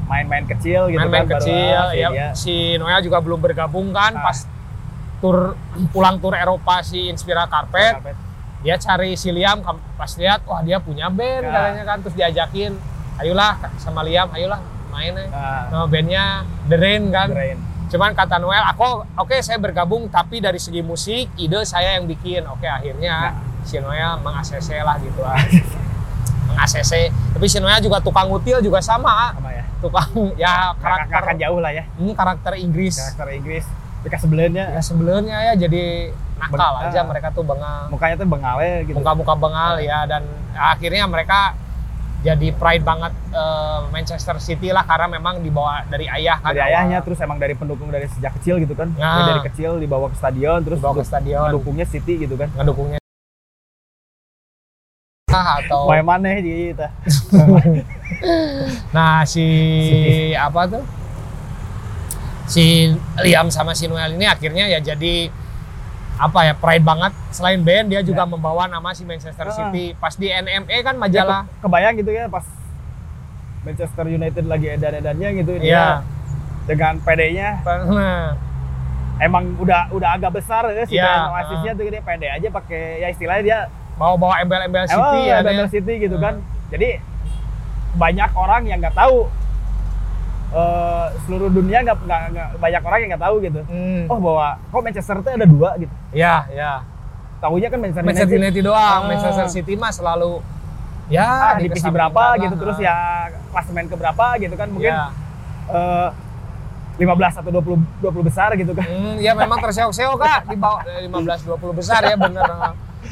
[0.05, 2.29] main-main kecil gitu main-main kan kecil si ya dia.
[2.35, 4.23] si Noel juga belum bergabung kan Ah.
[4.23, 4.39] pas
[5.19, 5.57] tur
[5.93, 8.01] pulang tur Eropa si Inspira Karpet
[8.61, 9.61] dia cari si Liam
[9.95, 11.53] pas lihat wah dia punya band Ya.
[11.53, 12.73] katanya kan terus diajakin
[13.19, 16.25] ayolah sama Liam ayolah main Nah, nama bandnya
[16.65, 17.59] The Rain kan keren.
[17.93, 22.45] Cuman kata Noel aku oke saya bergabung tapi dari segi musik ide saya yang bikin.
[22.49, 25.39] Oke akhirnya si Noel meng-ACC lah gitu lah
[26.53, 26.93] meng-ACC
[27.35, 29.64] tapi si Noel juga tukang util juga sama sama ya.
[29.80, 30.11] Tukang
[30.41, 31.85] ya karakter kakak jauh lah ya.
[32.01, 32.95] Ini karakter Inggris.
[32.97, 33.64] Karakter Inggris.
[34.05, 37.05] Mereka sebelumnya ya sebelumnya ya jadi nakal Beng- aja ah.
[37.09, 37.89] mereka tuh bengal.
[37.89, 38.97] Mukanya tuh bengale gitu.
[38.97, 40.22] Muka-muka bengal ya dan
[40.53, 41.57] akhirnya mereka
[42.25, 46.72] jadi pride banget eh, Manchester City lah karena memang dibawa dari ayah kan dari awal.
[46.72, 48.89] ayahnya terus emang dari pendukung dari sejak kecil gitu kan.
[48.97, 49.12] Ya.
[49.20, 51.53] Dia dari kecil dibawa ke stadion terus dibawa ke stadion.
[51.53, 52.49] pendukungnya City gitu kan.
[52.57, 52.97] Ngedukungnya.
[55.29, 56.89] Atau main mana di kita.
[58.97, 59.45] Nah si
[60.33, 60.85] apa tuh?
[62.49, 62.89] Si
[63.20, 65.29] Liam sama si Noel ini akhirnya ya jadi
[66.17, 68.29] apa ya pride banget selain band dia juga Ya.
[68.29, 69.53] membawa nama si Manchester Ah.
[69.53, 72.47] City pas di NME kan Ya, majalah ke- kebayang gitu ya pas
[73.62, 75.61] Manchester United lagi edan-edannya gitu Iya.
[75.61, 75.85] dia
[76.67, 78.37] dengan PD-nya Nah,
[79.19, 82.83] emang udah udah agak besar ya si Iya, brand Oasisnya tuh dia pede aja pakai
[83.01, 83.59] ya istilahnya dia
[83.95, 85.67] bawa-bawa embel-embel City ya dia.
[85.67, 86.25] City gitu Hmm.
[86.25, 86.35] kan
[86.69, 86.99] jadi
[87.95, 89.27] banyak orang yang nggak tahu
[90.55, 91.99] eh, seluruh dunia nggak
[92.57, 94.07] banyak orang yang nggak tahu gitu Hmm.
[94.07, 96.73] oh bahwa kok Manchester tuh ada dua gitu ya ya
[97.39, 99.09] tahunya kan Manchester, Manchester United United doang Ah.
[99.11, 100.41] Manchester City mah selalu
[101.07, 102.41] ya ah, divisi dikesampingkan berapa lah.
[102.41, 102.97] gitu terus ya
[103.51, 105.13] klasemen ke berapa gitu kan mungkin ya.
[105.69, 106.09] eh,
[106.95, 108.87] 15 atau 20 20 besar gitu kan.
[108.87, 112.47] Hmm, ya memang terseok-seok kak di bawah eh, 15 20 besar ya bener.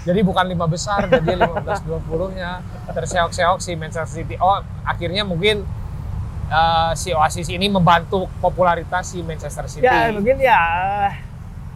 [0.03, 4.39] Jadi bukan lima besar, jadi 15 20 nya terseok-seok si Manchester City.
[4.39, 5.67] Oh akhirnya mungkin
[6.53, 9.83] eh, si Oasis ini membantu popularitas si Manchester City.
[9.83, 10.61] Ya mungkin ya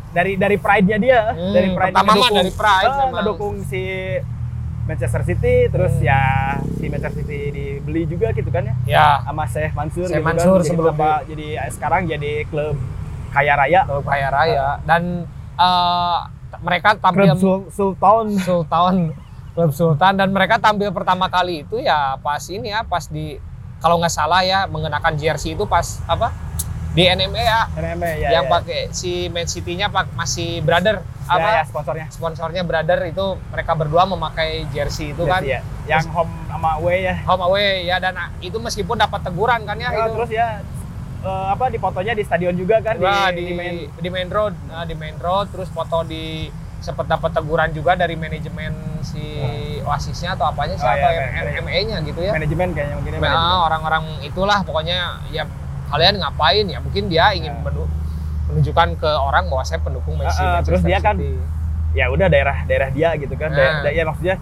[0.08, 3.12] dari dari pride-nya dia, Hmm, dari pride pertama mah dari pride memang.
[3.14, 3.82] ngedukung si
[4.84, 6.06] Manchester City terus Hmm.
[6.06, 6.20] ya
[6.72, 10.46] si Manchester City dibeli juga gitu kan ya Ya, sama Syekh Mansur Syekh gitu Mansur
[10.52, 10.58] kan.
[10.58, 12.76] Jadi sebelum tambah- jadi eh, sekarang jadi klub
[13.28, 15.26] kaya raya, klub kaya raya dan
[16.46, 18.26] t- mereka tampil klub Sul- Sultan.
[18.38, 18.94] Sultan,
[19.52, 23.36] klub Sultan dan mereka tampil pertama kali itu ya pas ini ya pas di
[23.80, 26.32] kalau nggak salah ya mengenakan jersey itu pas apa
[26.96, 28.52] di NME ya NME, ya, yang ya.
[28.56, 32.06] pakai si Man City-nya pak masih brother ya, apa ya, sponsornya.
[32.08, 36.00] sponsornya brother itu mereka berdua memakai jersey itu kan Jersey, ya.
[36.00, 37.14] Yang home sama away ya.
[37.28, 40.46] home away ya dan itu meskipun dapat teguran kan ya Ya, itu terus ya
[41.20, 44.28] eh, apa di fotonya di stadion juga kan Nah, di, di, di main di main
[44.32, 46.48] road nah, di main road terus foto di
[46.78, 49.22] sempat dapat teguran juga dari manajemen si
[49.82, 51.60] Oasisnya atau apanya sih Oh, atau iya, iya.
[51.60, 54.98] ME-nya gitu ya manajemen kayaknya mungkin ya, Nah, orang-orang itulah pokoknya
[55.28, 55.42] ya
[55.86, 57.62] kalian ngapain ya mungkin dia ingin Ya.
[57.62, 57.90] menu-
[58.46, 61.34] menunjukkan ke orang bahwa saya pendukung Messi Ah, ah, terus dia kan City.
[61.92, 63.58] ya udah daerah daerah dia gitu kan Nah.
[63.80, 64.36] Da- da- ya maksudnya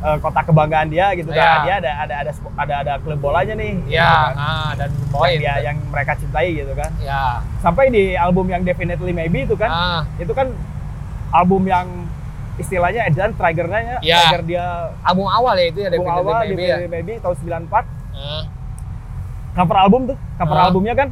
[0.00, 3.78] eh, kota kebanggaan dia gitu kan dia ada ada ada ada ada klub bolanya nih
[3.88, 4.32] ya gitu kan.
[4.34, 8.62] nah, dan yang poin dia yang mereka cintai gitu kan ya sampai di album yang
[8.62, 10.50] Definitely Maybe itu kan ah, itu kan
[11.32, 11.86] album yang
[12.54, 14.28] istilahnya edan triggernya Ya.
[14.28, 14.64] trigger dia
[15.02, 16.76] album awal ya itu ya album awal Maybe ya?
[16.78, 18.42] Definitely Maybe tahun 94 Ah,
[19.52, 20.64] cover album tuh cover Ah.
[20.66, 21.08] albumnya kan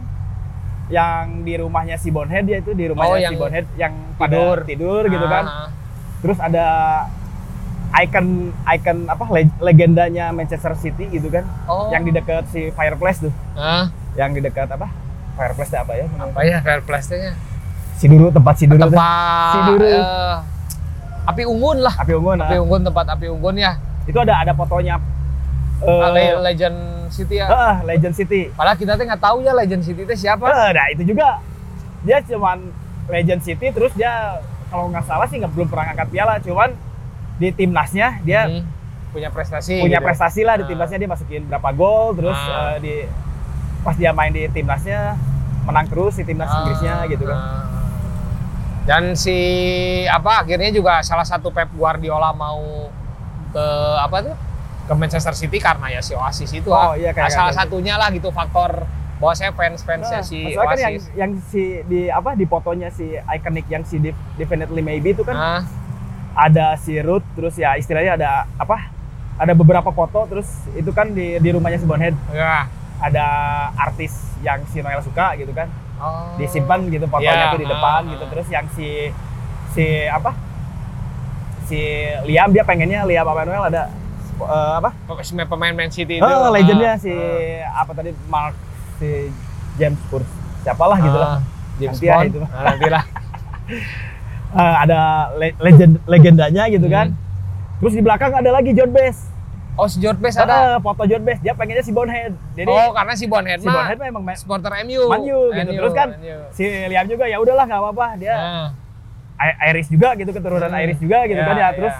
[0.91, 4.59] yang di rumahnya si Bonhead ya itu di rumahnya Oh, si Bonhead yang tidur.
[4.59, 5.03] pada tidur.
[5.07, 5.45] gitu kan.
[6.21, 6.67] Terus ada
[7.93, 8.27] icon
[8.69, 11.91] icon apa le- legendanya Manchester City gitu kan oh.
[11.91, 13.33] yang di dekat si fireplace tuh.
[13.55, 14.91] Ah, yang di dekat apa?
[15.35, 16.83] Fireplace apa ya apa ya fair
[18.01, 18.85] nya Siduru tempat Siduru tuh.
[18.89, 19.85] tempat Siduru.
[19.87, 20.37] eh,
[21.23, 22.61] api unggun lah api unggun api ah.
[22.61, 23.73] unggun tempat api unggun ya
[24.03, 24.97] itu ada ada fotonya
[25.81, 26.77] Le- Legend
[27.09, 30.45] City ya ah, Legend City padahal kita tuh nggak tahu ya Legend City itu siapa
[30.45, 31.41] Eh, nah itu juga
[32.01, 32.59] dia cuman
[33.07, 36.73] Legend City terus dia kalau nggak salah sih nggak belum pernah ngangkat piala cuman
[37.37, 38.65] di timnasnya dia Hmm,
[39.11, 40.07] punya prestasi punya gitu.
[40.07, 40.69] prestasi lah di Ah.
[40.69, 42.75] timnasnya dia masukin berapa gol terus Ah.
[42.75, 42.95] eh, di
[43.81, 45.17] pas dia main di timnasnya
[45.63, 47.65] menang terus di timnas Ah, Inggrisnya gitu kan ah.
[48.83, 49.37] Dan si
[50.07, 52.89] apa akhirnya juga salah satu Pep Guardiola mau
[53.49, 53.67] ke
[53.99, 54.37] apa tuh?
[54.83, 56.95] Ke Manchester City karena ya si Oasis itu Oh, ah.
[56.95, 58.83] iya, kayak- Nah, salah kayak- satunya lah gitu faktor
[59.17, 61.13] bahwa saya fans fansnya Nah, si masalahnya kan yang Oasis.
[61.15, 65.37] yang si di apa di fotonya si iconic yang si Def- definitely maybe itu kan
[65.37, 65.63] Ah,
[66.33, 68.89] ada si Ruth terus ya istilahnya ada apa
[69.37, 72.65] ada beberapa foto terus itu kan di di rumahnya si Bonhead ya.
[72.99, 73.27] ada
[73.75, 75.69] artis yang si Noel suka gitu kan
[76.01, 76.33] Oh.
[76.35, 78.25] disimpan gitu fotonya Ya, tuh di depan ah, gitu.
[78.25, 78.29] Ah.
[78.29, 78.89] terus yang si
[79.71, 80.33] si apa?
[81.63, 81.81] Si
[82.25, 83.83] Liam dia pengennya Liam apa Noel ada
[84.41, 84.91] eh, apa?
[85.07, 86.25] Pemain- pemain Man City itu.
[86.25, 87.85] Oh, legendnya si ah.
[87.85, 88.11] apa tadi?
[88.27, 88.57] Mark
[88.97, 89.29] si
[89.77, 90.27] James Spurs.
[90.61, 91.29] Siapalah gitu lah.
[91.31, 91.41] Ah,
[91.77, 92.27] James Nanti ya Bond.
[92.27, 92.41] itu.
[92.43, 93.05] Ah, nanti lah
[94.51, 95.01] Eh, ada
[95.33, 96.91] le- legend legendanya gitu Hmm.
[96.91, 97.07] kan.
[97.79, 99.31] Terus di belakang ada lagi John Best
[99.81, 102.93] oh si George Best ada Eh, foto John Best dia pengennya si Bonehead jadi oh
[102.93, 105.49] karena si Bonhead si mah Bonehead mah emang ma- supporter MU gitu.
[105.73, 106.09] Terus kan
[106.51, 108.69] si Liam juga ya udahlah nggak apa-apa dia Ah.
[109.41, 110.83] I- Irish juga gitu keturunan Hmm.
[110.83, 111.69] Irish juga gitu Ya, kan ya ya.
[111.73, 111.97] terus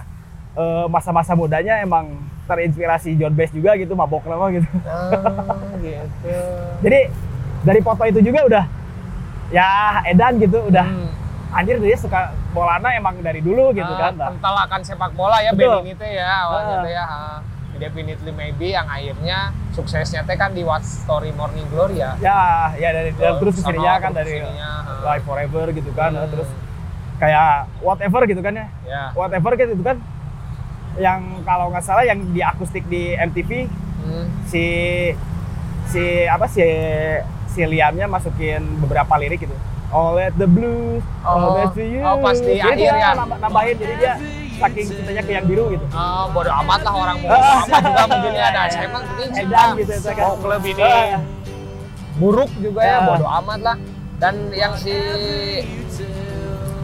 [0.53, 2.13] eh, masa-masa mudanya emang
[2.45, 6.37] terinspirasi John Best juga gitu mabok lama gitu Ah, gitu.
[6.85, 7.09] jadi
[7.61, 8.65] dari foto itu juga udah
[9.49, 9.67] ya
[10.05, 11.09] edan gitu udah Hmm.
[11.51, 12.21] anjir dia suka
[12.51, 15.83] bolana emang dari dulu gitu Ah, kan Nah, kental akan sepak bola ya Betul.
[15.83, 16.87] ini teh ya awalnya Ah.
[16.87, 17.05] ya.
[17.05, 17.37] Ah,
[17.81, 19.39] Definitely maybe yang akhirnya
[19.71, 22.13] suksesnya teh kan di What Story Morning Glory ya.
[22.21, 22.41] ya
[22.77, 25.01] ya dari, terus Sama ke sininya kan terus dari ke sininya, ah.
[25.09, 26.29] Live Forever gitu kan Hmm.
[26.29, 26.49] terus
[27.17, 27.51] kayak
[27.81, 29.03] whatever gitu kan ya Ya.
[29.13, 29.97] whatever gitu kan
[30.97, 33.65] yang kalau nggak salah yang di akustik di MTV
[33.99, 34.27] Hmm.
[34.45, 34.65] si
[35.87, 36.61] si apa si
[37.47, 39.57] si Liamnya masukin beberapa lirik gitu
[39.91, 41.55] All at the blues, all Oh.
[41.57, 41.99] best to you.
[41.99, 43.11] Oh, pas di Jadi akhir dia ya.
[43.13, 44.15] nambah- nambahin jadi dia
[44.61, 45.85] saking cintanya ke yang biru gitu.
[45.91, 47.65] Oh, bodo amat lah orang mau Ah.
[47.65, 48.61] apa juga mungkin ya ada.
[48.67, 49.63] Saya emang penting cinta.
[49.75, 50.23] Gitu ya kan.
[50.23, 51.21] Mau klub ini Ah.
[52.15, 53.07] buruk juga ya, Ah.
[53.07, 53.77] bodo amat lah.
[54.17, 54.93] Dan yang si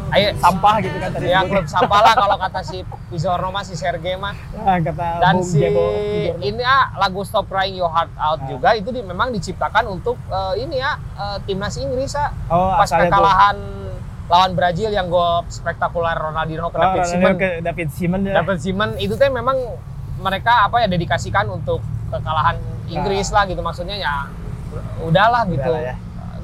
[0.07, 1.29] Ayo, sampah gitu kan tadi.
[1.29, 2.79] yang klub sampah lah kalau kata si
[3.11, 4.33] Pizorno mah si Sergei mah.
[4.57, 5.83] Ah, kata Dan Bung si Jebo
[6.39, 8.47] ini ah lagu Stop Crying Your Heart Out Ah.
[8.47, 12.31] juga itu di, memang diciptakan untuk eh, ini ya eh, timnas Inggris ah.
[12.47, 13.27] oh, Pas asalnya tuh.
[14.27, 17.33] Lawan Brazil yang gol spektakuler Ronaldinho ke Oh, David Simon.
[17.37, 18.35] ke David Simon ya.
[18.37, 19.55] David Simon itu teh memang
[20.19, 24.27] mereka apa ya dedikasikan untuk kekalahan Inggris lah gitu maksudnya ya
[25.01, 25.63] udahlah gitu.
[25.63, 25.95] Udahlah ya.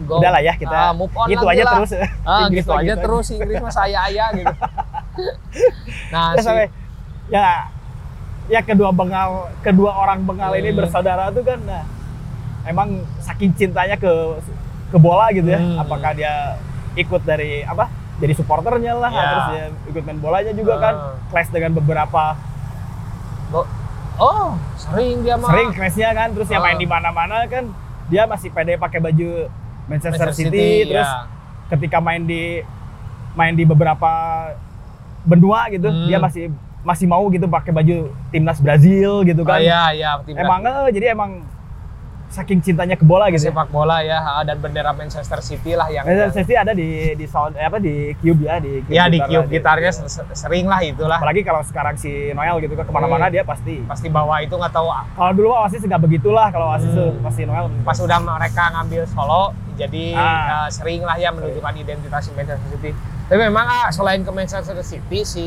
[0.03, 0.19] Go.
[0.19, 1.73] Udahlah ya kita Ah, move on gitu aja lah.
[1.77, 1.91] terus.
[1.95, 4.51] Inggris gitu aja gitu terus Inggris mah saya ayah gitu.
[6.13, 6.67] nah, Ya, si, sampai
[7.29, 7.47] ya
[8.49, 9.29] ya kedua bengal
[9.61, 10.79] kedua orang bengal ini Hmm.
[10.79, 11.83] bersaudara tuh kan nah,
[12.65, 14.11] emang saking cintanya ke
[14.89, 15.79] ke bola gitu ya Hmm.
[15.79, 16.59] apakah dia
[16.95, 19.23] ikut dari apa jadi supporternya lah Ya.
[19.25, 21.15] terus dia ikut main bolanya juga kan Ah.
[21.29, 22.37] clash dengan beberapa
[23.49, 23.69] Bo-
[24.19, 25.49] oh sering dia mah.
[25.49, 26.67] sering clashnya kan terus yang Ah.
[26.67, 27.65] main di mana-mana kan
[28.07, 29.49] dia masih pede pakai baju
[29.83, 31.27] Manchester, Manchester City, terus ya.
[31.69, 32.63] ketika main di
[33.33, 34.11] main di beberapa
[35.23, 36.07] benua gitu Hmm.
[36.07, 37.97] dia masih masih mau gitu pakai baju
[38.29, 41.31] timnas Brazil gitu Oh, kan iya iya timnas emang eh, jadi emang
[42.33, 43.53] saking cintanya ke bola gitu ya.
[43.53, 47.27] sepak bola ya ah, dan bendera Manchester City lah yang, Manchester City ada di di
[47.27, 51.17] sound eh, apa di cube ya di ya di cube gitarnya se- sering lah itulah
[51.17, 53.31] apalagi kalau sekarang si Noel gitu kan ke mana-mana Hmm.
[53.31, 57.21] dia pasti pasti bawa itu nggak tahu kalau dulu Oasis nggak begitulah kalau Oasis Hmm.
[57.21, 59.43] pasti Noel pas udah mereka ngambil solo
[59.75, 60.65] jadi Ah.
[60.65, 62.91] eh, sering lah ya menunjukkan identitas si Manchester City
[63.25, 65.45] tapi memang ah, selain ke Manchester City si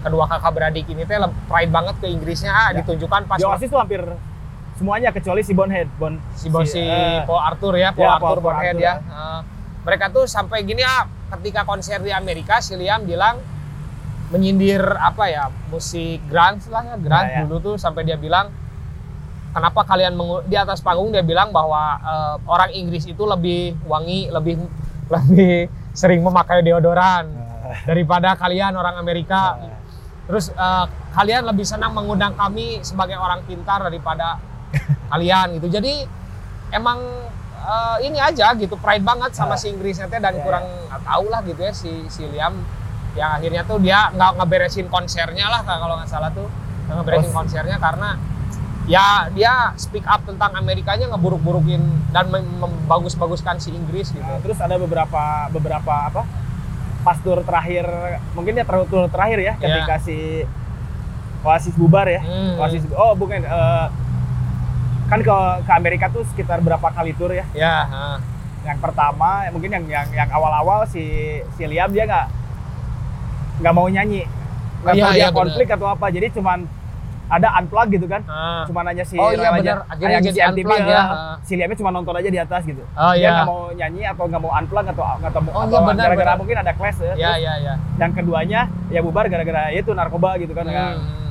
[0.00, 2.78] kedua kakak beradik ini teh pride banget ke Inggrisnya ah, Ya.
[2.78, 4.04] ditunjukkan pas di Oasis tuh hampir
[4.74, 8.26] semuanya kecuali si Bonhead Bon si bos si eh, Paul Arthur ya Paul Ya, Arthur
[8.32, 8.94] Paul- Bonhead Arthur, ya.
[8.98, 9.40] Eh,
[9.82, 13.38] mereka tuh sampai gini ah ketika konser di Amerika si Liam bilang
[14.28, 17.40] menyindir apa ya musik grunge lah ya grunge Ya, ya.
[17.44, 18.50] dulu tuh sampai dia bilang
[19.50, 24.58] kenapa kalian di atas panggung dia bilang bahwa eh, orang Inggris itu lebih wangi lebih
[25.14, 27.30] lebih sering memakai deodoran
[27.64, 29.54] eh, daripada kalian orang Amerika.
[29.60, 29.72] Eh,
[30.24, 34.40] Terus eh, kalian lebih senang mengundang kami sebagai orang pintar daripada
[35.08, 35.68] kalian gitu.
[35.70, 36.04] Jadi
[36.70, 36.98] emang
[37.56, 39.58] eh, ini aja gitu pride banget sama Ah.
[39.58, 42.60] si Inggrisnya teh dan Ya, kurang nggak tahu lah gitu ya si si Liam
[43.14, 46.50] yang akhirnya tuh dia nggak ngeberesin konsernya lah kalau nggak salah tuh
[46.84, 47.36] nggak ngeberesin Oh.
[47.36, 48.18] konsernya karena
[48.84, 54.20] ya dia speak up tentang Amerikanya ngeburuk-burukin dan mem- membagus-baguskan si Inggris gitu.
[54.20, 56.22] Nah, terus ada beberapa beberapa apa
[57.00, 57.84] pas tur terakhir
[58.32, 60.44] mungkin ya tur terakhir ya ketika si
[61.40, 62.56] Oasis bubar ya Hmm.
[62.58, 63.86] Oasis oh bukan eh,
[65.06, 68.16] kan ke ke Amerika tuh sekitar berapa kali tur ya Ya, ah.
[68.62, 71.04] yang pertama mungkin yang yang yang awal-awal si
[71.52, 72.26] si Liam dia nggak
[73.60, 74.24] nggak mau nyanyi
[74.80, 76.64] nggak Iya, tahu dia iya, konflik atau apa jadi cuman
[77.24, 78.64] ada unplug gitu kan Ah.
[78.64, 79.80] cuma nanya si Oh iya, aja.
[79.86, 81.02] Akhirnya si MTV unplug ya.
[81.40, 83.30] si Liamnya cuma nonton aja di atas gitu Oh dia iya.
[83.34, 86.56] nggak mau nyanyi atau nggak mau unplug atau nggak tahu Oh, atau iya, gara-gara mungkin
[86.58, 87.06] ada clash ya.
[87.06, 87.74] Ya, Terus ya, ya.
[87.96, 90.84] yang keduanya ya bubar gara-gara itu narkoba gitu kan ya.
[90.92, 91.23] Hmm.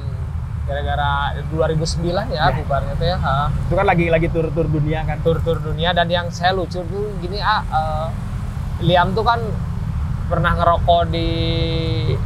[0.63, 1.11] Gara-gara
[1.49, 2.45] 2009 ya Ya.
[2.53, 3.17] bubarnya tuh ya.
[3.17, 3.51] ha.
[3.51, 7.37] itu kan lagi lagi tur-tur dunia kan Tur-tur dunia dan yang saya lucu tuh gini
[7.37, 8.07] ah eh,
[8.81, 9.39] Liam tuh kan
[10.25, 11.27] pernah ngerokok di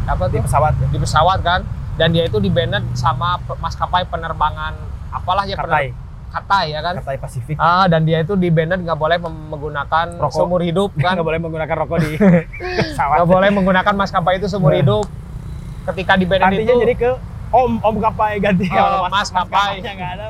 [0.05, 0.43] apa di tuh?
[0.43, 0.87] pesawat ya.
[0.87, 1.61] Di pesawat kan.
[1.93, 2.53] Dan dia itu di
[2.93, 4.73] sama maskapai penerbangan
[5.09, 5.97] apalah ya Katai, pener-
[6.29, 6.93] Katai ya kan.
[6.95, 7.55] Katai Pasifik.
[7.57, 10.29] Ah dan dia itu di nggak boleh menggunakan Rokok.
[10.31, 11.17] seumur hidup kan.
[11.17, 12.11] nggak boleh menggunakan rokok di
[12.85, 13.17] pesawat.
[13.17, 14.79] Nggak boleh menggunakan maskapai itu seumur Nah.
[14.79, 15.05] hidup.
[15.87, 17.11] Ketika di Artinya itu jadi ke
[17.49, 19.79] Om Om Kapai ganti Oh, kalau Mas Kapai.
[19.79, 20.27] Kapainya nggak ada.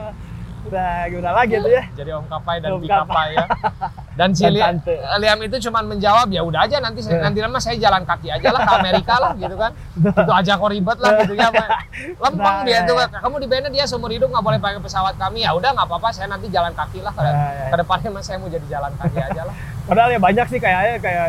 [0.67, 1.83] Udah gimana lagi tuh ya?
[1.95, 3.45] jadi Om Kapai dan Om Bi Kapai ya.
[4.17, 4.81] Dan si Dan.
[5.15, 7.15] Liam itu cuma menjawab ya udah aja nanti Eh.
[7.15, 9.71] nanti lama saya jalan kaki aja lah ke Amerika lah gitu kan.
[9.95, 11.47] Itu aja kok ribet lah gitu ya.
[12.25, 13.05] Lempeng Nah, dia ya, tuh ya.
[13.15, 16.09] kamu di Bennett dia seumur hidup nggak boleh pakai pesawat kami ya udah nggak apa-apa
[16.09, 17.67] saya nanti jalan kaki lah ke, Nah, ya.
[17.69, 19.55] ke depannya mas saya mau jadi jalan kaki aja lah.
[19.85, 21.25] Padahal ya banyak sih kayaknya kayak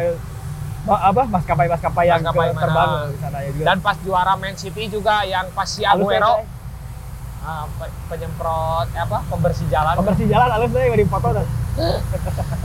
[0.87, 3.65] apa maskapai-maskapai yang Maskapai ke terbang di sana ya juga.
[3.67, 6.45] Dan pas juara Man City juga yang pas si ya, Aguero
[7.41, 11.47] ah, pe- penyemprot eh, apa pembersih jalan Pembersih jalan halus deh di foto tuh.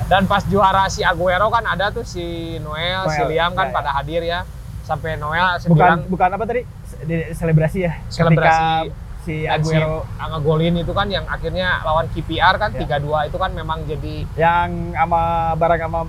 [0.06, 2.24] Dan pas juara si Aguero kan ada tuh si
[2.60, 3.76] Noel, si Noel, Liam kan ya, ya.
[3.76, 4.40] pada hadir ya.
[4.84, 6.62] Sampai Noel Bukan bilang bukan apa tadi?
[7.04, 7.94] Di- Selebrasi ya.
[8.08, 8.92] Selebrasi.
[9.24, 13.00] Si dan si Aguero ngegolin itu kan yang akhirnya lawan KPR kan Ya.
[13.00, 15.22] 3-2 itu kan memang jadi yang sama
[15.56, 16.00] bareng sama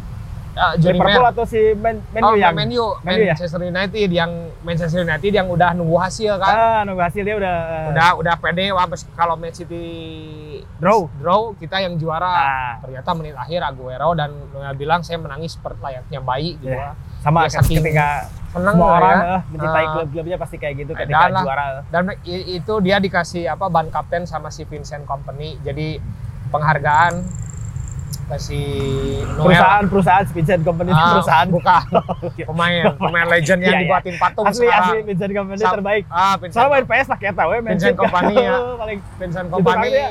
[0.55, 3.35] Ah, Johnny Liverpool atau si Man, Man oh, yang Man U, Man ya?
[3.35, 4.31] Manchester United yang
[4.61, 6.55] Manchester United yang udah nunggu hasil kan.
[6.55, 7.57] Ah, nunggu hasil dia udah
[7.91, 9.83] udah udah pede wah bes- kalau Man City
[10.77, 11.01] Draw.
[11.17, 12.73] draw kita yang juara Ah.
[12.79, 14.31] ternyata menit akhir Aguero dan
[14.73, 16.91] bilang saya menangis seperti layaknya bayi gitu Iya.
[16.91, 16.93] ya.
[17.19, 18.09] sama Ya, saking ketika
[18.53, 19.25] seneng semua orang ya.
[19.27, 19.93] eh, mencintai Ah.
[19.93, 21.43] klub-klubnya pasti kayak gitu ketika lah.
[21.43, 21.67] juara.
[21.89, 25.99] dan itu dia dikasih apa ban kapten sama si Vincent Company jadi
[26.49, 27.25] penghargaan
[28.25, 28.59] ke si
[29.31, 29.45] Noel.
[29.47, 31.49] Perusahaan perusahaan Vincent Company Ah, perusahaan.
[31.49, 31.85] bukan.
[32.49, 33.83] Pemain pemain legend yang Iya, iya.
[33.85, 34.85] dibuatin patung asli sekarang.
[34.87, 36.05] asli Vincent Company Sam- terbaik.
[36.09, 38.01] ah Vincent, Soalnya main PS lah ya main Vincent chip.
[38.01, 38.55] Kompany ya.
[38.81, 40.09] paling Vincent Itu Company dia.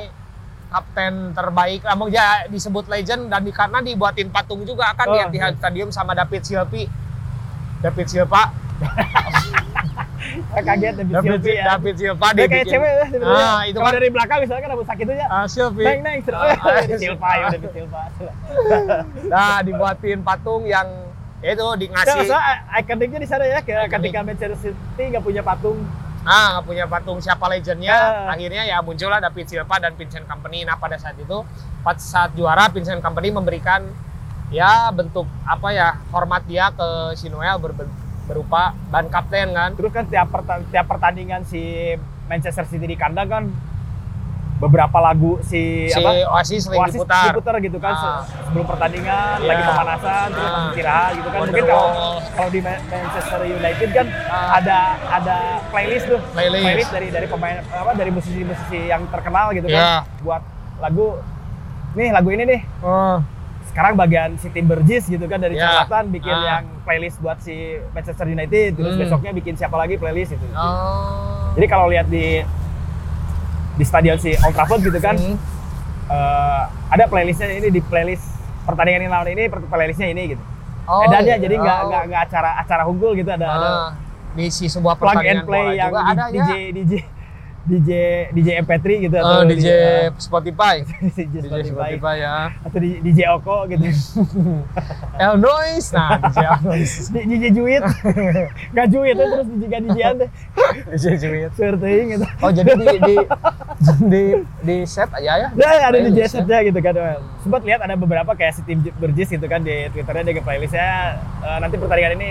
[0.69, 1.81] kapten terbaik.
[1.83, 5.89] Namun dia disebut legend dan di, karena dibuatin patung juga kan Oh, di Etihad Stadium
[5.89, 6.81] sama David Silva
[7.79, 8.43] David Silva
[10.55, 11.63] kaget David David, Silva ya.
[11.69, 13.45] David Silva Dia kayak cewek ya sebenarnya.
[13.45, 15.25] Ah, itu kan- dari belakang misalnya kan rambut sakit aja.
[15.27, 15.83] Ah, Silvi.
[15.83, 18.01] Neng neng Ah, ah, David Silva ya David Silva.
[19.25, 20.87] Nah, dibuatin patung yang
[21.39, 22.43] ya itu Nah, dikasih masalah
[22.77, 25.83] ikoniknya di sana ya ketika Manchester City nggak punya patung.
[26.23, 28.31] ah nggak punya patung siapa legendnya Ah.
[28.31, 31.43] akhirnya ya muncullah David Silva dan Vincent Company nah pada saat itu
[31.81, 33.83] pas saat juara Vincent Company memberikan
[34.47, 37.91] ya bentuk apa ya hormat dia ke si Noel ber- ber-
[38.23, 40.27] berupa ban kapten kan Terus kan tiap
[40.69, 41.93] tiap pertandingan si
[42.25, 43.43] Manchester City di kandang kan
[44.55, 48.23] beberapa lagu si, si apa Oasis lagi Oasis diputar diputar gitu kan Ah.
[48.47, 49.47] sebelum pertandingan Iya.
[49.49, 50.67] lagi pemanasan terus Ah.
[50.71, 51.91] istirahat gitu kan mungkin Wonderwall.
[51.91, 54.49] kalau kalau di Ma- Manchester United kan Ah.
[54.55, 54.77] ada
[55.11, 55.35] ada
[55.67, 56.91] playlist tuh Playlist.
[56.95, 60.07] dari dari pemain apa dari musisi-musisi yang terkenal gitu Iya.
[60.07, 60.41] kan buat
[60.79, 61.19] lagu
[61.93, 63.19] nih lagu ini nih oh.
[63.73, 65.81] Sekarang bagian si tim Burgess gitu kan dari Ya.
[65.81, 66.45] catatan bikin Ah.
[66.55, 67.57] yang playlist buat si
[67.89, 69.01] Manchester United terus Hmm.
[69.01, 71.49] besoknya bikin siapa lagi playlist itu Oh.
[71.53, 72.45] jadi kalau lihat di
[73.73, 75.35] di stadion si Old Trafford gitu kan Hmm.
[76.05, 78.29] eh, ada playlistnya ini di playlist
[78.63, 80.43] pertandingan yang lawan ini playlistnya ini gitu
[80.83, 81.41] Oh, edannya iya.
[81.41, 81.87] jadi nggak Oh.
[81.89, 83.89] nggak nggak acara acara unggul gitu ada ada Ah,
[84.31, 86.93] di si sebuah plug pertandingan and play bola yang juga ada ya DJ DJ
[87.63, 87.89] DJ
[88.31, 93.19] DJ MP3 gitu Oh, DJ eh, Spotify DJ DJ Spotify Spotify ya atau di- DJ
[93.31, 93.87] Oko gitu
[95.15, 97.83] El Noise nah DJ El Noise DJ Juit
[98.69, 100.29] nggak Juit tuh terus DJ DJ teh
[100.91, 103.15] DJ Juit Surting gitu oh jadi di di
[104.03, 104.23] di,
[104.59, 106.93] di set aja ya Nah, ada Playlist, set gitu kan.
[107.39, 110.87] Sempat lihat ada beberapa kayak si tim Burgess gitu kan di Twitternya dia ke playlistnya
[111.41, 112.29] eh, nanti pertandingan ini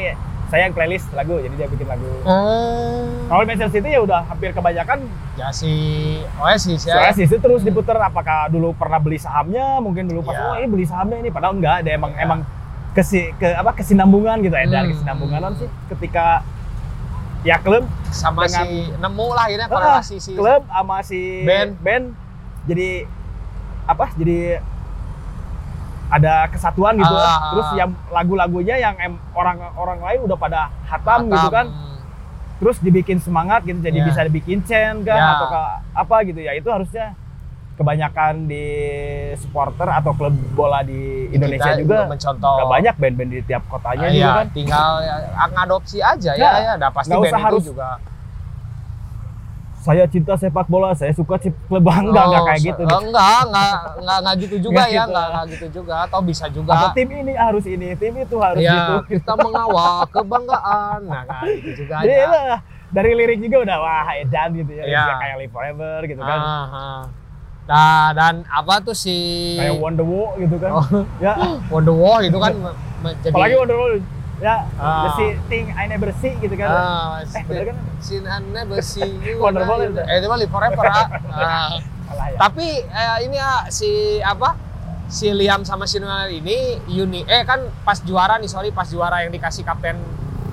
[0.53, 2.05] saya yang playlist lagu jadi dia bikin lagu.
[2.22, 5.72] oh Kalau Manchester City ya udah hampir kebanyakan ya si
[6.36, 10.44] Oasis ya sih itu terus diputer apakah dulu pernah beli sahamnya mungkin dulu pas Iya.
[10.44, 12.20] oh ini beli sahamnya ini padahal enggak ada emang Iya.
[12.22, 12.40] emang
[12.92, 14.90] kesi ke apa kesinambungan gitu edan Hmm.
[14.92, 16.44] kesinambungan sih ketika
[17.40, 17.82] ya klub
[18.12, 21.80] sama dengan- si nemu lah akhirnya ah, korelasi si klub sama si Band.
[21.80, 22.05] band
[22.62, 23.09] jadi
[23.82, 24.61] apa jadi
[26.12, 28.92] ada kesatuan gitu Ah, ah, terus yang lagu-lagunya yang
[29.32, 31.52] orang-orang lain udah pada hatam, gitu Batam.
[31.54, 31.66] kan
[32.58, 34.06] terus dibikin semangat gitu jadi Iya.
[34.06, 35.28] bisa dibikin chain kan Ya.
[35.34, 37.16] atau ke- apa gitu ya itu harusnya
[37.72, 38.64] kebanyakan di
[39.34, 44.04] supporter atau klub bola di Indonesia Kita juga mencontoh nggak banyak band-band di tiap kotanya
[44.04, 45.14] Ah, juga iya, kan tinggal ya,
[45.48, 47.90] ngadopsi aja ya, Ya, ya, dah pasti band usah itu harus- juga.
[49.83, 53.03] Saya cinta sepak bola saya suka klub bangga nggak Oh, kayak se- gitu Enggak,
[53.43, 55.09] enggak, enggak, enggak gitu juga Nggak ya, gitu.
[55.09, 56.70] enggak, enggak gitu juga, atau bisa juga.
[56.72, 61.43] atau tim ini harus ini tim itu harus ya, gitu kita mengawal kebanggaan, nah, nah
[61.53, 62.26] gitu juga Jadi ya.
[62.26, 62.59] lah,
[62.89, 65.03] dari lirik juga udah wah edan gitu ya, Iya.
[65.03, 67.01] Bisa kayak Live Forever gitu kan, Ah, ah.
[67.62, 69.16] Nah, dan apa tuh si
[69.57, 70.87] kayak Wonderwall gitu kan, Oh,
[71.18, 71.33] ya.
[71.68, 72.53] Wonderwall itu kan
[73.01, 73.93] me- jadi Apalagi Wonderwall,
[74.43, 75.07] ya, Ah.
[75.07, 76.66] the see thing I never see gitu kan.
[76.66, 77.76] Ah, eh bener kan?
[78.03, 78.26] Sin
[78.66, 79.07] besi
[79.38, 80.03] Wonderwall itu.
[80.03, 81.07] Eh, itu mah Forever, ah.
[81.30, 81.70] Ah.
[82.11, 82.36] Salah ya.
[82.43, 84.59] Tapi eh, ini ya si apa?
[85.07, 89.20] Si Liam sama si Noel ini uni eh kan pas juara nih sorry pas juara
[89.20, 90.01] yang dikasih kapten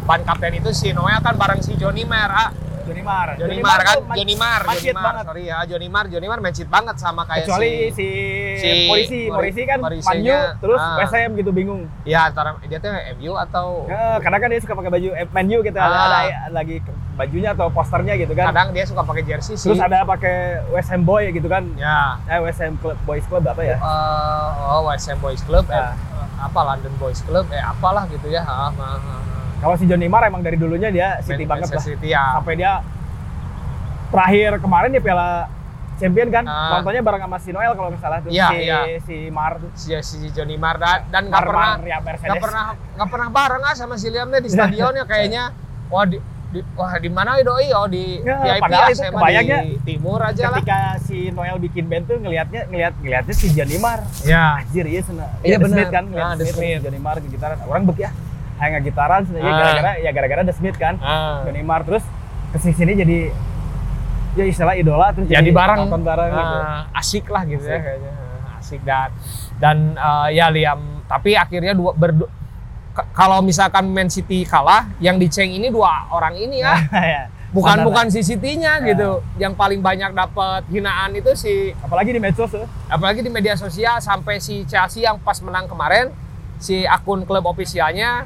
[0.03, 2.49] ban kapten itu si Noel kan bareng si Johnny Mar ah.
[2.89, 3.29] Johnny Marr.
[3.35, 5.23] Johnny Mar kan Johnny Mar Johnny Mar banget.
[5.23, 8.07] sorry ya Johnny Mar Johnny Mar matchit banget sama kayak Kecuali si, si,
[8.57, 10.97] si polisi, polisi kan Manyu, terus ah.
[11.03, 11.85] SM gitu bingung.
[12.03, 15.57] ya antara dia tuh MU atau Ya, karena kan dia suka pakai baju eh, Manyu
[15.61, 16.25] gitu, ada, Ah.
[16.25, 16.81] ada lagi
[17.15, 18.49] bajunya atau posternya gitu kan.
[18.49, 19.67] kadang dia suka pakai jersey sih.
[19.67, 21.67] Terus ada pakai West Ham Boy gitu kan.
[21.75, 23.75] ya Eh, West Ham Club, Boys Club apa ya?
[23.75, 25.93] eh, oh West Ham Boys Club eh, Ah.
[26.41, 28.41] apa London Boys Club eh apalah gitu ya.
[28.41, 28.97] Ah, ah.
[29.59, 31.83] Kalau si Johnny Marr emang dari dulunya dia City Man- banget lah.
[31.83, 32.23] City ya.
[32.33, 32.79] Sampai dia
[34.09, 35.45] terakhir kemarin di Piala
[35.95, 36.79] Champion kan, Ah.
[36.79, 38.31] nontonnya bareng sama si Noel kalau nggak salah tuh.
[38.31, 38.79] Iya, si, iya.
[39.03, 39.67] si Mar tuh.
[39.75, 42.63] si, si Johnny Mar dan dan nggak Mar- pernah Mar- ya, nggak pernah
[42.95, 45.51] nggak pernah bareng ah sama si Liam deh di stadionnya kayaknya
[45.87, 46.17] wah di,
[46.49, 47.69] Di, wah di mana doi?
[47.69, 50.57] Oh di Ya, VIP padahal ya, itu kebayangnya di timur aja lah.
[50.57, 54.01] Ketika si Noel bikin band tuh ngelihatnya ngelihat ngelihatnya si Janimar.
[54.25, 54.57] Ya.
[54.57, 55.29] Anjir iya sana.
[55.45, 55.85] Iya, benar.
[55.85, 56.81] Kan Ah, ngeliat The The Smith, Smith.
[56.81, 57.57] Janimar ke gitaran.
[57.61, 58.09] Orang bek ya.
[58.61, 59.57] Nggak gitaran sebenarnya Ah.
[59.57, 60.99] gara-gara ya gara-gara The Smith kan.
[60.99, 61.41] Ah.
[61.43, 62.03] Janimar terus
[62.49, 63.19] ke sini sini jadi
[64.31, 66.57] ya istilah idola terus jadi bareng nonton bareng gitu.
[66.59, 67.81] Ah, asik lah gitu ya Asik.
[67.83, 69.09] kayaknya Ah, asik dan
[69.57, 72.25] dan eh, ya Liam tapi akhirnya dua berdu
[73.11, 76.75] kalau misalkan Man City kalah yang diceng ini dua orang ini ya
[77.15, 78.85] Ya, bukan bukan si City-nya Ah.
[78.85, 82.67] gitu yang paling banyak dapat hinaan itu si apalagi di medsos tuh.
[82.85, 86.13] apalagi di media sosial sampai si Chelsea yang pas menang kemarin
[86.57, 88.25] si akun klub ofisialnya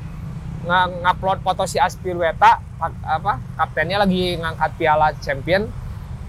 [0.63, 5.67] ngupload foto si Aspilicueta pak- apa kaptennya lagi ngangkat piala champion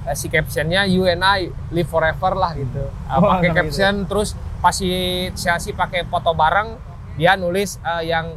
[0.04, 3.56] Eh, si captionnya you and I live forever lah gitu Eh, Oh, pakai gitu.
[3.58, 4.92] caption terus pas si
[5.32, 6.76] Chelsea pakai foto bareng
[7.14, 8.28] dia nulis eh, yang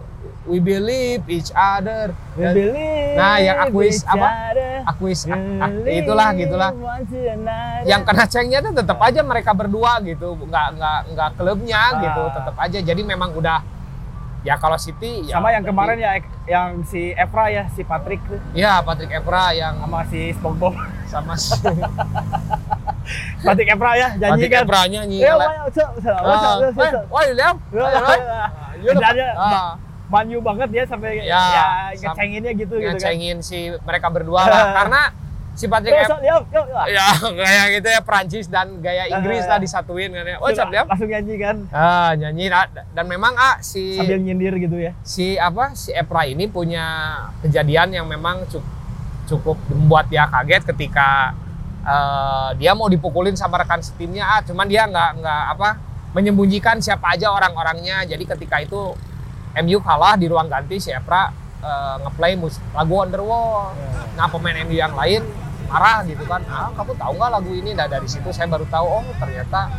[0.45, 4.27] we believe each other We believe Nah, yang akuis apa?
[4.47, 4.79] other.
[4.87, 6.71] aku is Believe ah, itulah gitulah
[7.83, 12.31] yang kena cengnya tuh tetap aja mereka berdua gitu nggak nggak nggak klubnya gitu Ah.
[12.31, 13.59] tetap aja jadi memang udah
[14.47, 16.11] ya kalau City ya sama yang kemarin ya
[16.47, 18.23] yang si Evra ya si Patrick.
[18.23, 20.71] Tuh ya Patrick Evra yang sama si SpongeBob.
[21.07, 21.51] Sama si
[23.45, 24.63] Patrick Evra ya janji Patrick kan?
[24.63, 25.51] Evra nyanyi Ya, wah,
[26.15, 26.55] Ah,
[27.07, 28.43] wah William Ya, ya, ya.
[28.77, 29.71] Kerjanya ah,
[30.07, 32.95] manyu banget dia sampai Ya, ya, ngecenginnya gitu gitu kan.
[32.95, 34.63] ngecengin si mereka berdua lah.
[34.83, 35.01] Karena
[35.57, 36.85] si Patrick Evra yuk, yuk, yuk.
[36.93, 37.07] ya
[37.41, 39.49] gaya gitu ya Prancis dan gaya Inggris Ah.
[39.49, 40.37] lah disatuin kan ya.
[40.37, 41.55] Oh Liam Langsung nyanyi kan.
[41.73, 42.45] Ah nyanyi.
[42.53, 44.93] Ah, dan memang ah si sambil nyindir gitu ya.
[45.01, 46.85] si apa si Epra ini punya
[47.41, 48.69] kejadian yang memang cukup
[49.27, 51.33] cukup membuat dia kaget ketika
[51.81, 54.29] eh, dia mau dipukulin sama rekan setimnya.
[54.29, 55.69] Ah cuman dia nggak nggak apa
[56.13, 58.05] menyembunyikan siapa aja orang-orangnya.
[58.05, 58.93] Jadi ketika itu
[59.57, 61.33] MU kalah di ruang ganti si Epra
[61.65, 62.37] eh, ngeplay
[62.77, 63.73] lagu Underworld.
[64.13, 66.41] Nah pemain MU yang lain marah gitu kan.
[66.47, 67.71] Ah kamu tahu nggak lagu ini?
[67.75, 69.69] Nah dari situ saya baru tahu oh ternyata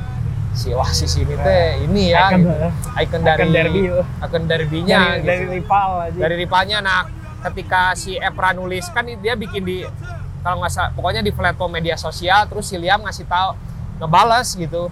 [0.56, 2.68] si wasis ini teh ini ya Icon, gitu.
[2.98, 3.82] icon dari Icon derby,
[4.18, 5.28] akun derbynya dari, gitu.
[5.28, 6.18] dari rival aja.
[6.18, 7.00] dari rivalnya nah
[7.46, 9.86] ketika si Epra nulis kan dia bikin di
[10.42, 13.54] kalau nggak salah pokoknya di platform media sosial terus si Liam ngasih tahu
[13.98, 14.88] ngebales gitu.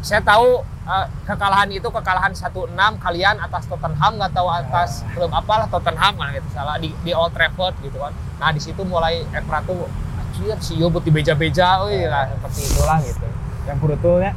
[0.00, 2.70] Saya tahu eh, kekalahan itu kekalahan 1-6
[3.02, 7.34] kalian atas Tottenham nggak tahu atas klub apalah Tottenham kan gitu salah di, di Old
[7.34, 12.06] Trafford gitu kan nah di situ mulai Epra tuh anjir si Yobut di beja-beja wih
[12.06, 13.26] lah seperti itulah gitu
[13.66, 14.32] yang purutulnya